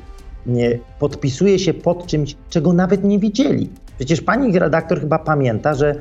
nie, 0.45 0.79
podpisuje 0.99 1.59
się 1.59 1.73
pod 1.73 2.05
czymś, 2.05 2.35
czego 2.49 2.73
nawet 2.73 3.03
nie 3.03 3.19
widzieli. 3.19 3.69
Przecież 3.97 4.21
pani 4.21 4.59
redaktor 4.59 4.99
chyba 4.99 5.19
pamięta, 5.19 5.73
że 5.73 5.95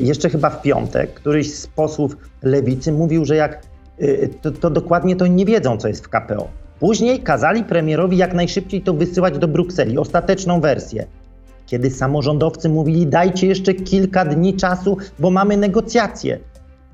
jeszcze 0.00 0.30
chyba 0.30 0.50
w 0.50 0.62
piątek 0.62 1.14
któryś 1.14 1.54
z 1.54 1.66
posłów 1.66 2.16
lewicy 2.42 2.92
mówił, 2.92 3.24
że 3.24 3.36
jak 3.36 3.62
y, 4.02 4.30
to, 4.42 4.50
to 4.50 4.70
dokładnie 4.70 5.16
to 5.16 5.26
nie 5.26 5.44
wiedzą, 5.44 5.76
co 5.76 5.88
jest 5.88 6.04
w 6.04 6.08
KPO. 6.08 6.48
Później 6.80 7.20
kazali 7.20 7.64
premierowi 7.64 8.16
jak 8.16 8.34
najszybciej 8.34 8.82
to 8.82 8.94
wysyłać 8.94 9.38
do 9.38 9.48
Brukseli, 9.48 9.98
ostateczną 9.98 10.60
wersję. 10.60 11.06
Kiedy 11.66 11.90
samorządowcy 11.90 12.68
mówili, 12.68 13.06
dajcie 13.06 13.46
jeszcze 13.46 13.74
kilka 13.74 14.24
dni 14.24 14.56
czasu, 14.56 14.96
bo 15.18 15.30
mamy 15.30 15.56
negocjacje. 15.56 16.38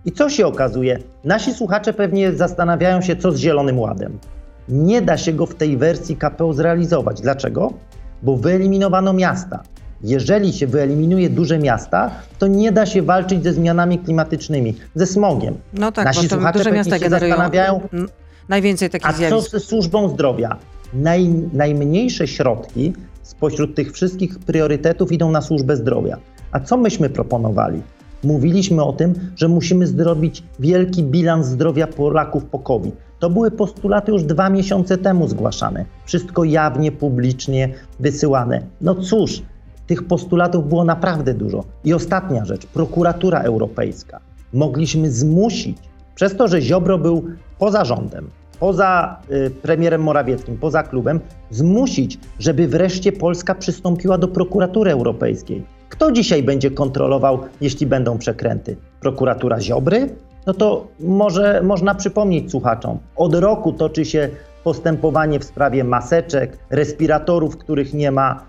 I 0.05 0.13
co 0.13 0.31
się 0.31 0.47
okazuje? 0.47 0.99
Nasi 1.25 1.55
słuchacze 1.55 1.93
pewnie 1.93 2.33
zastanawiają 2.33 3.01
się, 3.01 3.17
co 3.17 3.33
z 3.33 3.39
Zielonym 3.39 3.79
Ładem. 3.79 4.19
Nie 4.69 5.03
da 5.03 5.17
się 5.17 5.33
go 5.33 5.47
w 5.47 5.55
tej 5.55 5.77
wersji 5.77 6.17
KPO 6.17 6.53
zrealizować. 6.53 7.21
Dlaczego? 7.21 7.73
Bo 8.23 8.37
wyeliminowano 8.37 9.13
miasta. 9.13 9.63
Jeżeli 10.03 10.53
się 10.53 10.67
wyeliminuje 10.67 11.31
duże 11.31 11.59
miasta, 11.59 12.11
to 12.39 12.47
nie 12.47 12.73
da 12.73 12.87
się 12.87 13.03
walczyć 13.03 13.45
ze 13.45 13.53
zmianami 13.53 13.99
klimatycznymi, 13.99 14.75
ze 14.95 15.07
smogiem. 15.07 15.55
No 15.73 15.93
tak, 15.93 16.05
Nasi 16.05 16.29
bo 16.29 16.53
duże 16.53 16.73
miasta 16.73 16.99
się 16.99 17.03
generują 17.03 17.31
zastanawiają, 17.31 17.81
najwięcej 18.49 18.91
takich 18.91 19.09
a 19.09 19.13
co 19.13 19.19
zjawisk. 19.19 19.51
ze 19.51 19.61
służbą 19.61 20.09
zdrowia? 20.09 20.57
Naj, 20.95 21.29
najmniejsze 21.53 22.27
środki 22.27 22.93
spośród 23.23 23.75
tych 23.75 23.93
wszystkich 23.93 24.39
priorytetów 24.39 25.13
idą 25.13 25.31
na 25.31 25.41
służbę 25.41 25.77
zdrowia. 25.77 26.19
A 26.53 26.61
co 26.61 26.77
myśmy 26.77 27.11
proponowali? 27.11 27.83
Mówiliśmy 28.25 28.85
o 28.85 28.93
tym, 28.93 29.15
że 29.37 29.49
musimy 29.49 29.87
zrobić 29.87 30.43
wielki 30.59 31.03
bilans 31.03 31.47
zdrowia 31.47 31.87
Polaków 31.87 32.45
po 32.45 32.59
COVID. 32.59 32.97
To 33.19 33.31
były 33.31 33.51
postulaty 33.51 34.13
już 34.13 34.23
dwa 34.23 34.51
miesiące 34.51 34.99
temu 34.99 35.29
zgłaszane. 35.29 35.85
Wszystko 36.05 36.45
jawnie, 36.45 36.93
publicznie 36.93 37.69
wysyłane. 38.01 38.63
No 38.81 38.95
cóż, 38.95 39.43
tych 39.87 40.07
postulatów 40.07 40.69
było 40.69 40.85
naprawdę 40.85 41.35
dużo. 41.35 41.65
I 41.85 41.95
ostatnia 41.95 42.45
rzecz, 42.45 42.67
prokuratura 42.67 43.41
europejska. 43.41 44.21
Mogliśmy 44.53 45.11
zmusić, 45.11 45.79
przez 46.15 46.37
to, 46.37 46.49
że 46.49 46.63
Ziobro 46.63 46.99
był 46.99 47.25
poza 47.59 47.85
rządem, 47.85 48.31
poza 48.61 49.21
y, 49.31 49.51
premierem 49.51 50.03
Morawieckim, 50.03 50.59
poza 50.59 50.83
klubem, 50.83 51.21
zmusić, 51.51 52.19
żeby 52.39 52.69
wreszcie 52.69 53.13
Polska 53.13 53.55
przystąpiła 53.55 54.19
do 54.19 54.29
prokuratury 54.29 54.91
europejskiej. 54.91 55.65
Kto 55.89 56.13
dzisiaj 56.13 56.43
będzie 56.43 56.71
kontrolował, 56.71 57.39
jeśli 57.61 57.87
będą 57.87 58.19
przekręty? 58.19 58.77
Prokuratura 59.01 59.61
Ziobry? 59.61 60.09
No 60.47 60.55
to 60.55 60.87
może 61.01 61.63
można 61.63 61.95
przypomnieć 61.95 62.51
słuchaczom. 62.51 62.99
Od 63.17 63.35
roku 63.35 63.73
toczy 63.73 64.05
się 64.05 64.29
postępowanie 64.65 65.41
w 65.41 65.45
sprawie 65.45 65.85
maseczek, 65.85 66.59
respiratorów, 66.71 67.57
których 67.57 67.95
nie 67.95 68.11
ma, 68.11 68.45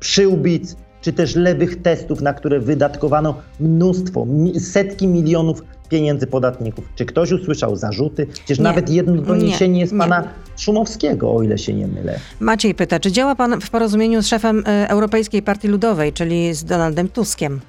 przyłbic, 0.00 0.76
czy 1.00 1.12
też 1.12 1.36
lewych 1.36 1.82
testów, 1.82 2.20
na 2.20 2.32
które 2.32 2.60
wydatkowano 2.60 3.34
mnóstwo, 3.60 4.26
setki 4.58 5.08
milionów 5.08 5.62
pieniędzy 5.88 6.26
podatników. 6.26 6.84
Czy 6.94 7.04
ktoś 7.04 7.32
usłyszał 7.32 7.76
zarzuty? 7.76 8.26
Przecież 8.26 8.58
Nie. 8.58 8.64
nawet 8.64 8.90
jedno 8.90 9.22
doniesienie 9.22 9.80
jest 9.80 9.92
Nie. 9.92 9.98
pana 9.98 10.24
Szumowskiego, 10.56 11.34
o 11.34 11.42
ile 11.42 11.58
się 11.58 11.74
nie 11.74 11.86
mylę. 11.86 12.18
Maciej 12.40 12.74
pyta, 12.74 13.00
czy 13.00 13.12
działa 13.12 13.34
pan 13.34 13.60
w 13.60 13.70
porozumieniu 13.70 14.22
z 14.22 14.26
szefem 14.26 14.64
e, 14.66 14.88
Europejskiej 14.88 15.42
Partii 15.42 15.68
Ludowej, 15.68 16.12
czyli 16.12 16.54
z 16.54 16.64
Donaldem 16.64 17.08
Tuskiem? 17.08 17.60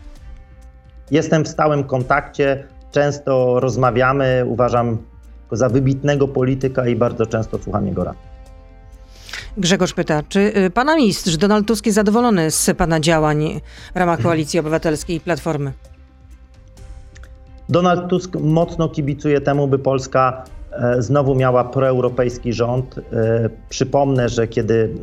Jestem 1.12 1.44
w 1.44 1.48
stałym 1.48 1.84
kontakcie, 1.84 2.64
często 2.92 3.60
rozmawiamy, 3.60 4.44
uważam 4.48 4.98
go 5.50 5.56
za 5.56 5.70
wybitnego 5.70 6.28
polityka 6.28 6.88
i 6.88 6.96
bardzo 6.96 7.26
często 7.26 7.58
słucham 7.64 7.88
jego 7.88 8.04
rad. 8.04 8.31
Grzegorz 9.58 9.94
pyta, 9.94 10.24
czy 10.30 10.40
y, 10.40 10.70
pana 10.70 10.96
mistrz 10.96 11.38
Donald 11.38 11.68
Tusk 11.68 11.86
jest 11.86 11.96
zadowolony 11.96 12.52
z 12.52 12.70
pana 12.78 13.00
działań 13.00 13.62
w 13.94 13.98
ramach 13.98 14.22
Koalicji 14.28 14.60
Obywatelskiej 14.60 15.16
i 15.16 15.20
Platformy? 15.20 15.74
Donald 17.70 18.10
Tusk 18.10 18.36
mocno 18.40 18.90
kibicuje 18.90 19.42
temu, 19.42 19.68
by 19.68 19.80
Polska 19.80 20.44
e, 20.72 21.02
znowu 21.02 21.36
miała 21.36 21.64
proeuropejski 21.64 22.54
rząd. 22.54 22.96
E, 22.98 23.50
Przypomnę, 23.70 24.30
że 24.30 24.48
kiedy 24.48 24.96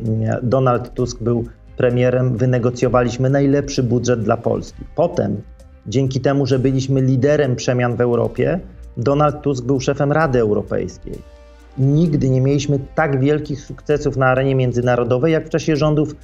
Donald 0.43 0.93
Tusk 0.93 1.23
był 1.23 1.45
premierem, 1.77 2.37
wynegocjowaliśmy 2.37 3.29
najlepszy 3.29 3.83
budżet 3.83 4.23
dla 4.23 4.37
Polski. 4.37 4.83
Potem, 4.95 5.41
dzięki 5.87 6.21
temu, 6.21 6.45
że 6.45 6.59
byliśmy 6.59 7.01
liderem 7.01 7.55
przemian 7.55 7.95
w 7.95 8.01
Europie, 8.01 8.59
Donald 8.97 9.41
Tusk 9.41 9.65
był 9.65 9.79
szefem 9.79 10.11
Rady 10.11 10.39
Europejskiej. 10.39 11.38
Nigdy 11.77 12.29
nie 12.29 12.41
mieliśmy 12.41 12.79
tak 12.95 13.19
wielkich 13.19 13.61
sukcesów 13.61 14.17
na 14.17 14.25
arenie 14.25 14.55
międzynarodowej, 14.55 15.33
jak 15.33 15.45
w 15.45 15.49
czasie 15.49 15.75
rządów 15.75 16.15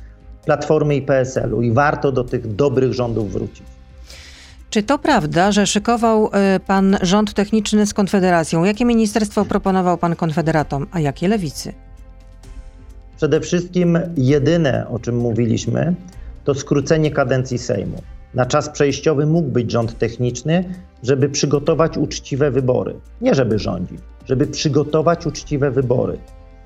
Platformy 0.45 0.95
i 0.95 1.01
PSL-u 1.01 1.62
i 1.62 1.71
warto 1.71 2.12
do 2.12 2.23
tych 2.23 2.55
dobrych 2.55 2.93
rządów 2.93 3.31
wrócić. 3.31 3.63
Czy 4.69 4.84
to 4.84 4.99
prawda, 4.99 5.51
że 5.51 5.67
szykował 5.67 6.27
y, 6.27 6.60
pan 6.60 6.97
rząd 7.01 7.34
techniczny 7.34 7.86
z 7.86 7.93
Konfederacją? 7.93 8.63
Jakie 8.63 8.86
ministerstwo 8.86 9.45
proponował 9.45 9.97
pan 9.97 10.15
Konfederatom, 10.15 10.88
a 10.91 10.99
jakie 10.99 11.27
lewicy? 11.27 11.73
Przede 13.17 13.41
wszystkim 13.41 13.99
jedyne, 14.17 14.88
o 14.88 14.99
czym 14.99 15.17
mówiliśmy, 15.17 15.95
to 16.43 16.55
skrócenie 16.55 17.12
kadencji 17.12 17.58
Sejmu. 17.58 18.01
Na 18.34 18.45
czas 18.45 18.69
przejściowy 18.69 19.25
mógł 19.25 19.49
być 19.49 19.71
rząd 19.71 19.97
techniczny, 19.97 20.63
żeby 21.03 21.29
przygotować 21.29 21.97
uczciwe 21.97 22.51
wybory. 22.51 22.95
Nie 23.21 23.36
żeby 23.36 23.60
rządzić, 23.60 23.99
żeby 24.26 24.48
przygotować 24.48 25.26
uczciwe 25.26 25.72
wybory. 25.72 26.18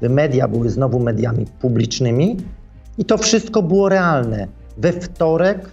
By 0.01 0.09
media 0.09 0.47
były 0.47 0.69
znowu 0.69 0.99
mediami 0.99 1.45
publicznymi 1.61 2.37
i 2.97 3.05
to 3.05 3.17
wszystko 3.17 3.61
było 3.61 3.89
realne. 3.89 4.47
We 4.77 4.93
wtorek 4.93 5.69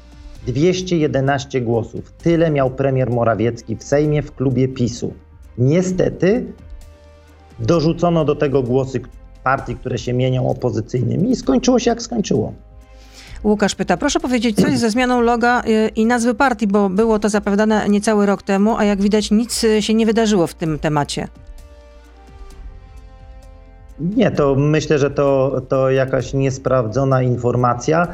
211 0.47 1.61
głosów. 1.61 2.13
Tyle 2.13 2.51
miał 2.51 2.71
premier 2.71 3.11
Morawiecki 3.11 3.77
w 3.77 3.85
Sejmie 3.85 4.23
w 4.23 4.33
klubie 4.33 4.69
PiSu. 4.69 5.15
Niestety 5.59 6.53
dorzucono 7.59 8.25
do 8.25 8.35
tego 8.35 8.63
głosy 8.63 9.01
partii, 9.45 9.77
które 9.77 9.99
się 9.99 10.13
mienią 10.13 10.49
opozycyjnymi 10.49 11.31
i 11.31 11.37
skończyło 11.37 11.79
się 11.79 11.91
jak 11.91 12.03
skończyło. 12.03 12.53
Łukasz 13.45 13.75
pyta, 13.75 13.97
proszę 13.97 14.21
powiedzieć, 14.21 14.57
co 14.57 14.69
jest 14.69 14.81
ze 14.81 14.91
zmianą 14.91 15.21
loga 15.21 15.63
y, 15.63 15.89
i 15.89 16.07
nazwy 16.07 16.35
partii, 16.35 16.67
bo 16.67 16.91
było 16.91 17.19
to 17.19 17.29
zapowiadane 17.29 17.89
niecały 17.89 18.27
rok 18.27 18.43
temu, 18.43 18.77
a 18.77 18.85
jak 18.85 19.03
widać 19.03 19.31
nic 19.31 19.67
się 19.81 19.95
nie 19.95 20.07
wydarzyło 20.07 20.47
w 20.47 20.55
tym 20.55 20.79
temacie. 20.79 21.29
Nie, 24.01 24.31
to 24.31 24.55
myślę, 24.55 24.99
że 24.99 25.11
to, 25.11 25.61
to 25.69 25.91
jakaś 25.91 26.35
niesprawdzona 26.35 27.23
informacja. 27.23 28.09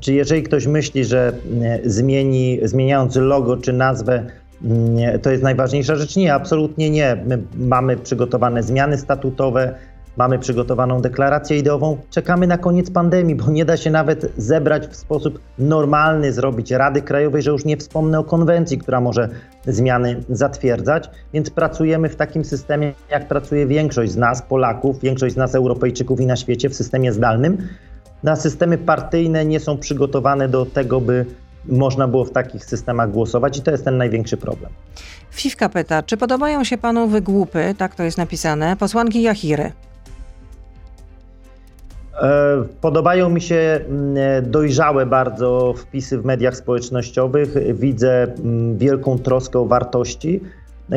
Czy 0.00 0.14
jeżeli 0.14 0.42
ktoś 0.42 0.66
myśli, 0.66 1.04
że 1.04 1.32
e, 1.62 1.90
zmieni, 1.90 2.60
zmieniając 2.62 3.16
logo 3.16 3.56
czy 3.56 3.72
nazwę, 3.72 4.26
nie, 4.62 5.18
to 5.18 5.30
jest 5.30 5.42
najważniejsza 5.42 5.96
rzecz? 5.96 6.16
Nie, 6.16 6.34
absolutnie 6.34 6.90
nie. 6.90 7.16
My 7.26 7.38
mamy 7.56 7.96
przygotowane 7.96 8.62
zmiany 8.62 8.98
statutowe. 8.98 9.74
Mamy 10.16 10.38
przygotowaną 10.38 11.00
deklarację 11.00 11.58
ideową. 11.58 11.98
Czekamy 12.10 12.46
na 12.46 12.58
koniec 12.58 12.90
pandemii, 12.90 13.34
bo 13.34 13.50
nie 13.50 13.64
da 13.64 13.76
się 13.76 13.90
nawet 13.90 14.32
zebrać 14.36 14.86
w 14.86 14.96
sposób 14.96 15.40
normalny, 15.58 16.32
zrobić 16.32 16.70
Rady 16.70 17.02
Krajowej, 17.02 17.42
że 17.42 17.50
już 17.50 17.64
nie 17.64 17.76
wspomnę 17.76 18.18
o 18.18 18.24
konwencji, 18.24 18.78
która 18.78 19.00
może 19.00 19.28
zmiany 19.66 20.22
zatwierdzać. 20.28 21.10
Więc 21.32 21.50
pracujemy 21.50 22.08
w 22.08 22.16
takim 22.16 22.44
systemie, 22.44 22.92
jak 23.10 23.28
pracuje 23.28 23.66
większość 23.66 24.12
z 24.12 24.16
nas, 24.16 24.42
Polaków, 24.42 25.00
większość 25.00 25.34
z 25.34 25.38
nas, 25.38 25.54
Europejczyków 25.54 26.20
i 26.20 26.26
na 26.26 26.36
świecie, 26.36 26.68
w 26.68 26.74
systemie 26.74 27.12
zdalnym. 27.12 27.68
Na 28.22 28.36
systemy 28.36 28.78
partyjne 28.78 29.44
nie 29.44 29.60
są 29.60 29.78
przygotowane 29.78 30.48
do 30.48 30.66
tego, 30.66 31.00
by 31.00 31.26
można 31.68 32.08
było 32.08 32.24
w 32.24 32.30
takich 32.30 32.64
systemach 32.64 33.10
głosować 33.10 33.58
i 33.58 33.62
to 33.62 33.70
jest 33.70 33.84
ten 33.84 33.96
największy 33.96 34.36
problem. 34.36 34.72
Fifka 35.30 35.68
pyta, 35.68 36.02
czy 36.02 36.16
podobają 36.16 36.64
się 36.64 36.78
panu 36.78 37.08
wygłupy, 37.08 37.74
tak 37.78 37.94
to 37.94 38.02
jest 38.02 38.18
napisane, 38.18 38.76
posłanki 38.76 39.22
Jachiry? 39.22 39.72
E, 42.22 42.64
podobają 42.80 43.28
mi 43.28 43.40
się 43.40 43.80
mm, 43.88 44.50
dojrzałe 44.50 45.06
bardzo 45.06 45.74
wpisy 45.76 46.18
w 46.18 46.24
mediach 46.24 46.56
społecznościowych. 46.56 47.76
Widzę 47.78 48.22
mm, 48.22 48.78
wielką 48.78 49.18
troskę 49.18 49.58
o 49.58 49.66
wartości. 49.66 50.40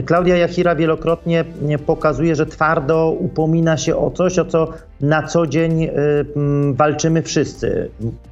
Klaudia 0.06 0.38
Jachira 0.38 0.76
wielokrotnie 0.76 1.46
mm, 1.62 1.80
pokazuje, 1.80 2.36
że 2.36 2.46
twardo 2.46 3.12
upomina 3.20 3.78
się 3.78 3.96
o 3.96 4.12
coś, 4.12 4.40
o 4.40 4.46
co 4.46 4.68
na 5.02 5.24
co 5.28 5.48
dzień 5.48 5.90
walczymy 6.74 7.22
wszyscy: 7.22 7.90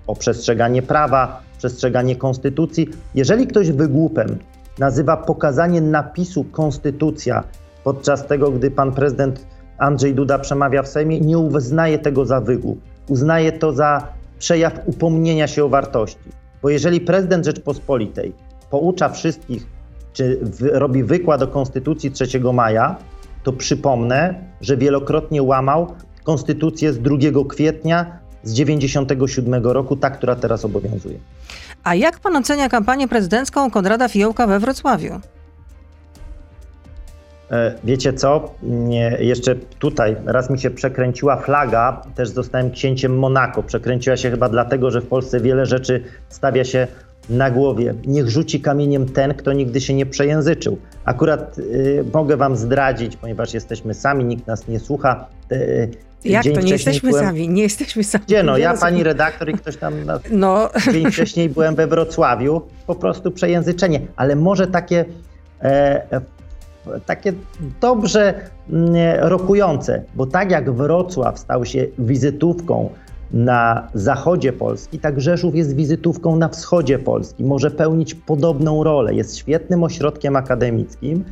o 0.08 0.16
przestrzeganie 0.16 0.82
prawa, 0.82 1.42
przestrzeganie 1.58 2.16
konstytucji. 2.16 2.90
Jeżeli 3.16 3.48
ktoś 3.48 3.72
wygłupem 3.72 4.38
nazywa 4.80 5.18
pokazanie 5.18 5.82
napisu 5.82 6.44
konstytucja 6.44 7.44
podczas 7.84 8.28
tego, 8.28 8.52
gdy 8.52 8.72
pan 8.72 8.92
prezydent 8.92 9.46
Andrzej 9.78 10.16
Duda 10.16 10.40
przemawia 10.40 10.84
w 10.84 10.88
Sejmie, 10.88 11.20
nie 11.20 11.38
uznaje 11.38 12.00
tego 12.00 12.26
za 12.26 12.42
wygłup. 12.42 12.82
Uznaje 13.10 13.52
to 13.52 13.74
za 13.74 14.08
przejaw 14.40 14.74
upomnienia 14.86 15.48
się 15.48 15.66
o 15.66 15.70
wartości. 15.70 16.30
Bo 16.62 16.70
jeżeli 16.70 17.02
prezydent 17.02 17.46
Rzeczpospolitej 17.46 18.34
poucza 18.70 19.10
wszystkich, 19.10 19.68
czy 20.14 20.40
w, 20.42 20.62
robi 20.72 21.04
wykład 21.04 21.42
o 21.42 21.48
Konstytucji 21.48 22.12
3 22.12 22.40
maja, 22.54 22.96
to 23.44 23.54
przypomnę, 23.54 24.36
że 24.62 24.78
wielokrotnie 24.78 25.44
łamał 25.44 25.88
Konstytucję 26.24 26.94
z 26.94 27.00
2 27.00 27.18
kwietnia 27.50 28.20
z 28.44 28.54
97 28.54 29.66
roku, 29.66 29.96
ta, 29.96 30.10
która 30.10 30.36
teraz 30.36 30.66
obowiązuje. 30.66 31.20
A 31.84 31.96
jak 31.96 32.20
pan 32.20 32.36
ocenia 32.36 32.70
kampanię 32.70 33.08
prezydencką 33.08 33.72
Konrada 33.72 34.08
Fiołka 34.08 34.48
we 34.48 34.60
Wrocławiu? 34.60 35.20
E, 37.52 37.74
wiecie 37.84 38.14
co? 38.14 38.56
Jeszcze 39.20 39.56
tutaj 39.56 40.16
raz 40.26 40.50
mi 40.50 40.60
się 40.60 40.70
przekręciła 40.70 41.38
flaga, 41.38 42.02
też 42.16 42.30
zostałem 42.30 42.72
księciem 42.72 43.20
Monako. 43.20 43.64
Przekręciła 43.64 44.18
się 44.18 44.32
chyba 44.32 44.50
dlatego, 44.50 44.92
że 44.92 45.02
w 45.02 45.08
Polsce 45.08 45.40
wiele 45.40 45.66
rzeczy 45.66 46.04
stawia 46.30 46.64
się 46.64 46.88
na 47.30 47.52
głowie. 47.52 47.94
Niech 48.06 48.30
rzuci 48.30 48.62
kamieniem 48.62 49.06
ten, 49.10 49.34
kto 49.34 49.54
nigdy 49.54 49.82
się 49.82 49.94
nie 49.94 50.06
przejęzyczył. 50.06 50.78
Akurat 51.06 51.60
y, 51.60 52.06
mogę 52.14 52.38
wam 52.38 52.56
zdradzić, 52.56 53.18
ponieważ 53.18 53.54
jesteśmy 53.54 53.94
sami, 53.94 54.26
nikt 54.26 54.48
nas 54.48 54.68
nie 54.68 54.80
słucha. 54.80 55.26
Y, 55.52 55.90
Jak 56.26 56.44
to? 56.44 56.62
Nie 56.62 56.72
jesteśmy 56.72 57.10
byłem... 57.10 57.26
sami, 57.26 57.50
nie 57.50 57.62
jesteśmy 57.62 58.04
sami. 58.04 58.24
Gdzie 58.28 58.44
no? 58.44 58.58
Ja, 58.58 58.78
pani 58.78 59.04
redaktor 59.04 59.50
i 59.50 59.54
ktoś 59.54 59.78
tam 59.78 60.06
na... 60.06 60.20
no. 60.32 60.70
dzień 60.94 61.12
wcześniej 61.12 61.50
byłem 61.50 61.76
we 61.76 61.88
Wrocławiu. 61.88 62.62
Po 62.88 62.96
prostu 62.96 63.32
przejęzyczenie. 63.32 64.02
Ale 64.16 64.36
może 64.36 64.68
takie 64.68 65.06
e, 65.62 66.22
takie 67.06 67.34
dobrze 67.82 68.34
mm, 68.70 68.96
rokujące, 69.22 70.04
bo 70.16 70.26
tak 70.26 70.52
jak 70.52 70.72
Wrocław 70.72 71.40
stał 71.40 71.66
się 71.66 71.88
wizytówką 72.00 72.90
na 73.32 73.88
zachodzie 73.94 74.54
Polski, 74.54 75.00
tak 75.00 75.22
Rzeszów 75.22 75.56
jest 75.56 75.76
wizytówką 75.76 76.36
na 76.36 76.50
wschodzie 76.50 77.00
Polski. 77.00 77.44
Może 77.44 77.72
pełnić 77.72 78.16
podobną 78.16 78.84
rolę. 78.84 79.14
Jest 79.14 79.38
świetnym 79.38 79.84
ośrodkiem 79.84 80.36
akademickim 80.36 81.24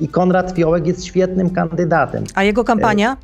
i 0.00 0.08
Konrad 0.08 0.52
Fiołek 0.52 0.86
jest 0.86 1.04
świetnym 1.04 1.50
kandydatem. 1.50 2.24
A 2.34 2.42
jego 2.42 2.64
kampania? 2.64 3.16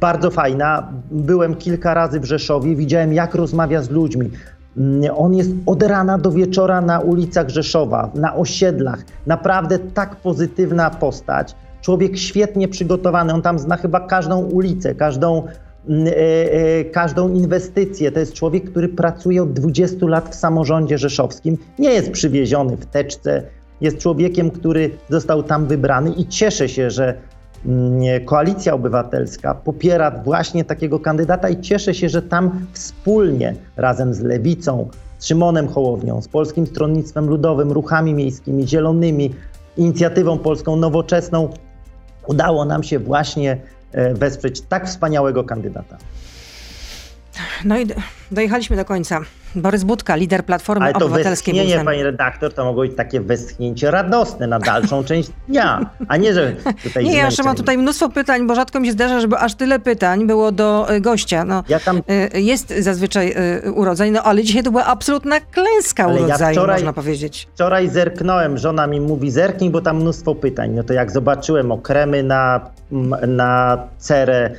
Bardzo 0.00 0.30
fajna. 0.30 0.88
Byłem 1.10 1.54
kilka 1.54 1.94
razy 1.94 2.20
w 2.20 2.24
Rzeszowie, 2.24 2.76
widziałem 2.76 3.12
jak 3.12 3.34
rozmawia 3.34 3.82
z 3.82 3.90
ludźmi. 3.90 4.30
Mm, 4.76 5.10
on 5.16 5.34
jest 5.34 5.50
od 5.66 5.82
rana 5.82 6.18
do 6.18 6.30
wieczora 6.30 6.80
na 6.80 7.00
ulicach 7.00 7.48
Rzeszowa, 7.48 8.10
na 8.14 8.36
osiedlach. 8.36 9.04
Naprawdę 9.26 9.78
tak 9.78 10.16
pozytywna 10.16 10.90
postać. 10.90 11.54
Człowiek 11.80 12.18
świetnie 12.18 12.68
przygotowany. 12.68 13.32
On 13.32 13.42
tam 13.42 13.58
zna 13.58 13.76
chyba 13.76 14.00
każdą 14.00 14.44
ulicę, 14.44 14.94
każdą, 14.94 15.42
mm, 15.88 16.06
e, 16.06 16.12
e, 16.12 16.84
każdą 16.84 17.28
inwestycję. 17.28 18.12
To 18.12 18.20
jest 18.20 18.32
człowiek, 18.32 18.70
który 18.70 18.88
pracuje 18.88 19.42
od 19.42 19.52
20 19.52 20.08
lat 20.08 20.28
w 20.28 20.34
samorządzie 20.34 20.98
rzeszowskim. 20.98 21.58
Nie 21.78 21.90
jest 21.90 22.10
przywieziony 22.10 22.76
w 22.76 22.86
teczce. 22.86 23.42
Jest 23.80 23.98
człowiekiem, 23.98 24.50
który 24.50 24.90
został 25.10 25.42
tam 25.42 25.66
wybrany 25.66 26.10
i 26.10 26.26
cieszę 26.26 26.68
się, 26.68 26.90
że 26.90 27.14
Koalicja 28.24 28.74
Obywatelska 28.74 29.54
popiera 29.54 30.10
właśnie 30.10 30.64
takiego 30.64 31.00
kandydata 31.00 31.48
i 31.48 31.60
cieszę 31.60 31.94
się, 31.94 32.08
że 32.08 32.22
tam 32.22 32.66
wspólnie 32.72 33.54
razem 33.76 34.14
z 34.14 34.20
Lewicą, 34.20 34.88
Szymonem 35.20 35.68
Hołownią, 35.68 36.22
z 36.22 36.28
Polskim 36.28 36.66
Stronnictwem 36.66 37.28
Ludowym, 37.28 37.72
ruchami 37.72 38.14
miejskimi, 38.14 38.68
zielonymi, 38.68 39.34
inicjatywą 39.76 40.38
polską 40.38 40.76
nowoczesną 40.76 41.48
udało 42.26 42.64
nam 42.64 42.82
się 42.82 42.98
właśnie 42.98 43.60
e, 43.92 44.14
wesprzeć 44.14 44.60
tak 44.60 44.86
wspaniałego 44.86 45.44
kandydata. 45.44 45.96
No 47.64 47.78
i 47.78 47.86
dojechaliśmy 48.30 48.76
do 48.76 48.84
końca. 48.84 49.20
Borys 49.54 49.84
Budka, 49.84 50.16
lider 50.16 50.44
Platformy 50.44 50.84
Ale 50.84 50.94
to 50.94 51.06
Obywatelskiej. 51.06 51.54
westchnienie, 51.54 51.84
pani 51.84 52.02
redaktor, 52.02 52.54
to 52.54 52.64
mogło 52.64 52.82
być 52.82 52.96
takie 52.96 53.20
westchnięcie 53.20 53.90
radosne 53.90 54.46
na 54.46 54.58
dalszą 54.58 55.04
część 55.08 55.30
dnia, 55.48 55.90
a 56.08 56.16
nie, 56.16 56.34
że 56.34 56.52
tutaj 56.82 57.04
Nie, 57.04 57.16
ja 57.16 57.24
jeszcze 57.24 57.42
mam 57.42 57.56
tutaj 57.56 57.78
mnóstwo 57.78 58.08
pytań, 58.08 58.46
bo 58.46 58.54
rzadko 58.54 58.80
mi 58.80 58.86
się 58.86 58.92
zdarza, 58.92 59.20
żeby 59.20 59.36
aż 59.36 59.54
tyle 59.54 59.78
pytań 59.78 60.26
było 60.26 60.52
do 60.52 60.94
y, 60.94 61.00
gościa. 61.00 61.44
No, 61.44 61.64
ja 61.68 61.80
tam... 61.80 62.02
Y, 62.34 62.40
jest 62.40 62.74
zazwyczaj 62.78 63.34
y, 63.66 63.72
urodzeń, 63.72 64.12
no 64.12 64.22
ale 64.22 64.42
dzisiaj 64.42 64.62
to 64.62 64.70
była 64.70 64.84
absolutna 64.84 65.40
klęska 65.40 66.04
ale 66.04 66.14
urodzaju, 66.14 66.54
ja 66.54 66.60
wczoraj, 66.60 66.76
można 66.76 66.92
powiedzieć. 66.92 67.48
Wczoraj 67.54 67.88
zerknąłem, 67.88 68.58
żona 68.58 68.86
mi 68.86 69.00
mówi 69.00 69.30
zerknij, 69.30 69.70
bo 69.70 69.80
tam 69.80 69.96
mnóstwo 69.96 70.34
pytań. 70.34 70.70
No 70.70 70.82
to 70.82 70.92
jak 70.92 71.10
zobaczyłem 71.10 71.72
okremy 71.72 72.22
na, 72.22 72.60
na 73.26 73.78
cerę, 73.98 74.50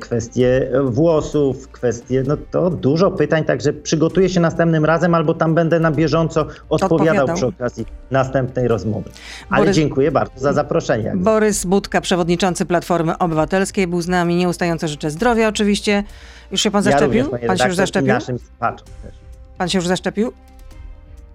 kwestie 0.00 0.70
włosów, 0.84 1.68
kwestie, 1.68 2.24
no 2.26 2.36
to 2.50 2.70
dużo 2.70 3.10
pytań, 3.10 3.44
także 3.44 3.72
przygotuję 3.72 4.28
się 4.28 4.40
następnym 4.40 4.84
razem, 4.84 5.14
albo 5.14 5.34
tam 5.34 5.54
będę 5.54 5.80
na 5.80 5.90
bieżąco 5.90 6.40
odpowiadał, 6.40 7.24
odpowiadał. 7.24 7.36
przy 7.36 7.46
okazji 7.46 7.86
następnej 8.10 8.68
rozmowy. 8.68 9.10
Ale 9.50 9.60
Borys, 9.60 9.76
dziękuję 9.76 10.10
bardzo 10.10 10.40
za 10.40 10.52
zaproszenie. 10.52 11.12
Borys 11.16 11.64
Budka, 11.64 12.00
przewodniczący 12.00 12.66
Platformy 12.66 13.18
Obywatelskiej, 13.18 13.86
był 13.86 14.00
z 14.00 14.08
nami. 14.08 14.36
Nieustająco 14.36 14.88
życzę 14.88 15.10
zdrowia 15.10 15.48
oczywiście. 15.48 16.04
Już 16.50 16.60
się 16.60 16.70
pan 16.70 16.82
zaszczepił? 16.82 17.18
Ja 17.18 17.24
również, 17.24 17.46
pan 17.46 17.58
się 17.58 17.66
już 17.66 17.76
zaszczepił? 17.76 18.08
Naszym 18.08 18.38
też. 18.38 19.14
Pan 19.58 19.68
się 19.68 19.78
już 19.78 19.86
zaszczepił? 19.86 20.32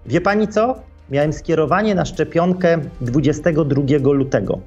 Wie 0.06 0.20
pani 0.20 0.48
co? 0.48 0.74
Miałem 1.10 1.32
skierowanie 1.32 1.94
na 1.94 2.04
szczepionkę 2.04 2.78
22 3.00 4.12
lutego. 4.12 4.58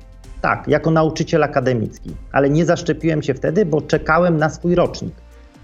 Tak, 0.47 0.67
jako 0.67 0.91
nauczyciel 0.91 1.43
akademicki, 1.43 2.09
ale 2.31 2.49
nie 2.49 2.65
zaszczepiłem 2.65 3.23
się 3.23 3.33
wtedy, 3.33 3.65
bo 3.65 3.81
czekałem 3.81 4.37
na 4.37 4.49
swój 4.49 4.75
rocznik. 4.75 5.13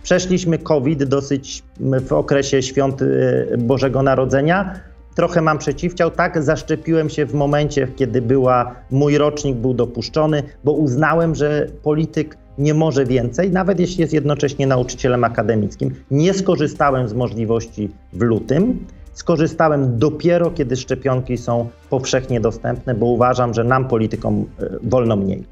Przeszliśmy 0.04 0.58
COVID 0.58 1.04
dosyć 1.04 1.64
w 2.08 2.14
okresie 2.14 2.62
świąt 2.62 3.02
y, 3.02 3.56
Bożego 3.58 4.04
Narodzenia. 4.04 4.80
Trochę 5.16 5.42
mam 5.42 5.58
przeciwciał, 5.58 6.12
tak, 6.12 6.44
zaszczepiłem 6.44 7.10
się 7.10 7.26
w 7.26 7.34
momencie, 7.34 7.88
kiedy 7.96 8.22
była, 8.22 8.76
mój 8.92 9.18
rocznik 9.18 9.56
był 9.56 9.74
dopuszczony, 9.74 10.44
bo 10.64 10.72
uznałem, 10.72 11.36
że 11.36 11.68
polityk 11.84 12.38
nie 12.58 12.74
może 12.74 13.06
więcej, 13.06 13.52
nawet 13.52 13.80
jeśli 13.80 14.02
jest 14.02 14.14
jednocześnie 14.14 14.68
nauczycielem 14.68 15.24
akademickim. 15.24 15.96
Nie 16.12 16.34
skorzystałem 16.34 17.08
z 17.08 17.14
możliwości 17.14 17.90
w 18.14 18.22
lutym. 18.22 18.86
Skorzystałem 19.14 20.00
dopiero, 20.00 20.52
kiedy 20.52 20.76
szczepionki 20.76 21.38
są 21.38 21.70
powszechnie 21.90 22.40
dostępne, 22.40 22.96
bo 22.96 23.06
uważam, 23.06 23.54
że 23.54 23.64
nam, 23.64 23.88
politykom, 23.88 24.46
y, 24.62 24.80
wolno 24.84 25.16
mniej. 25.16 25.44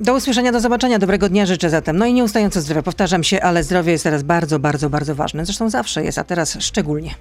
Do 0.00 0.14
usłyszenia, 0.14 0.52
do 0.52 0.60
zobaczenia. 0.60 0.98
Dobrego 0.98 1.28
dnia 1.28 1.46
życzę 1.46 1.70
zatem. 1.70 1.96
No 1.96 2.06
i 2.06 2.12
nieustająco 2.12 2.60
zdrowia. 2.60 2.82
Powtarzam 2.82 3.24
się, 3.24 3.42
ale 3.42 3.64
zdrowie 3.64 3.92
jest 3.92 4.04
teraz 4.04 4.22
bardzo, 4.22 4.58
bardzo, 4.58 4.90
bardzo 4.90 5.14
ważne. 5.14 5.44
Zresztą 5.44 5.70
zawsze 5.70 6.04
jest, 6.04 6.18
a 6.18 6.24
teraz 6.24 6.56
szczególnie. 6.60 7.14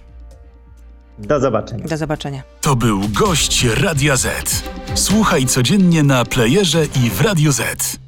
Do 1.20 1.40
zobaczenia. 1.40 1.88
Do 1.88 1.98
zobaczenia. 1.98 2.44
To 2.62 2.76
był 2.76 3.00
gość 3.20 3.66
Radia 3.84 4.16
Z. 4.16 4.64
Słuchaj 4.96 5.46
codziennie 5.46 6.04
na 6.04 6.26
playerze 6.26 6.86
i 6.86 7.10
w 7.10 7.22
Radio 7.22 7.52
Z. 7.52 8.05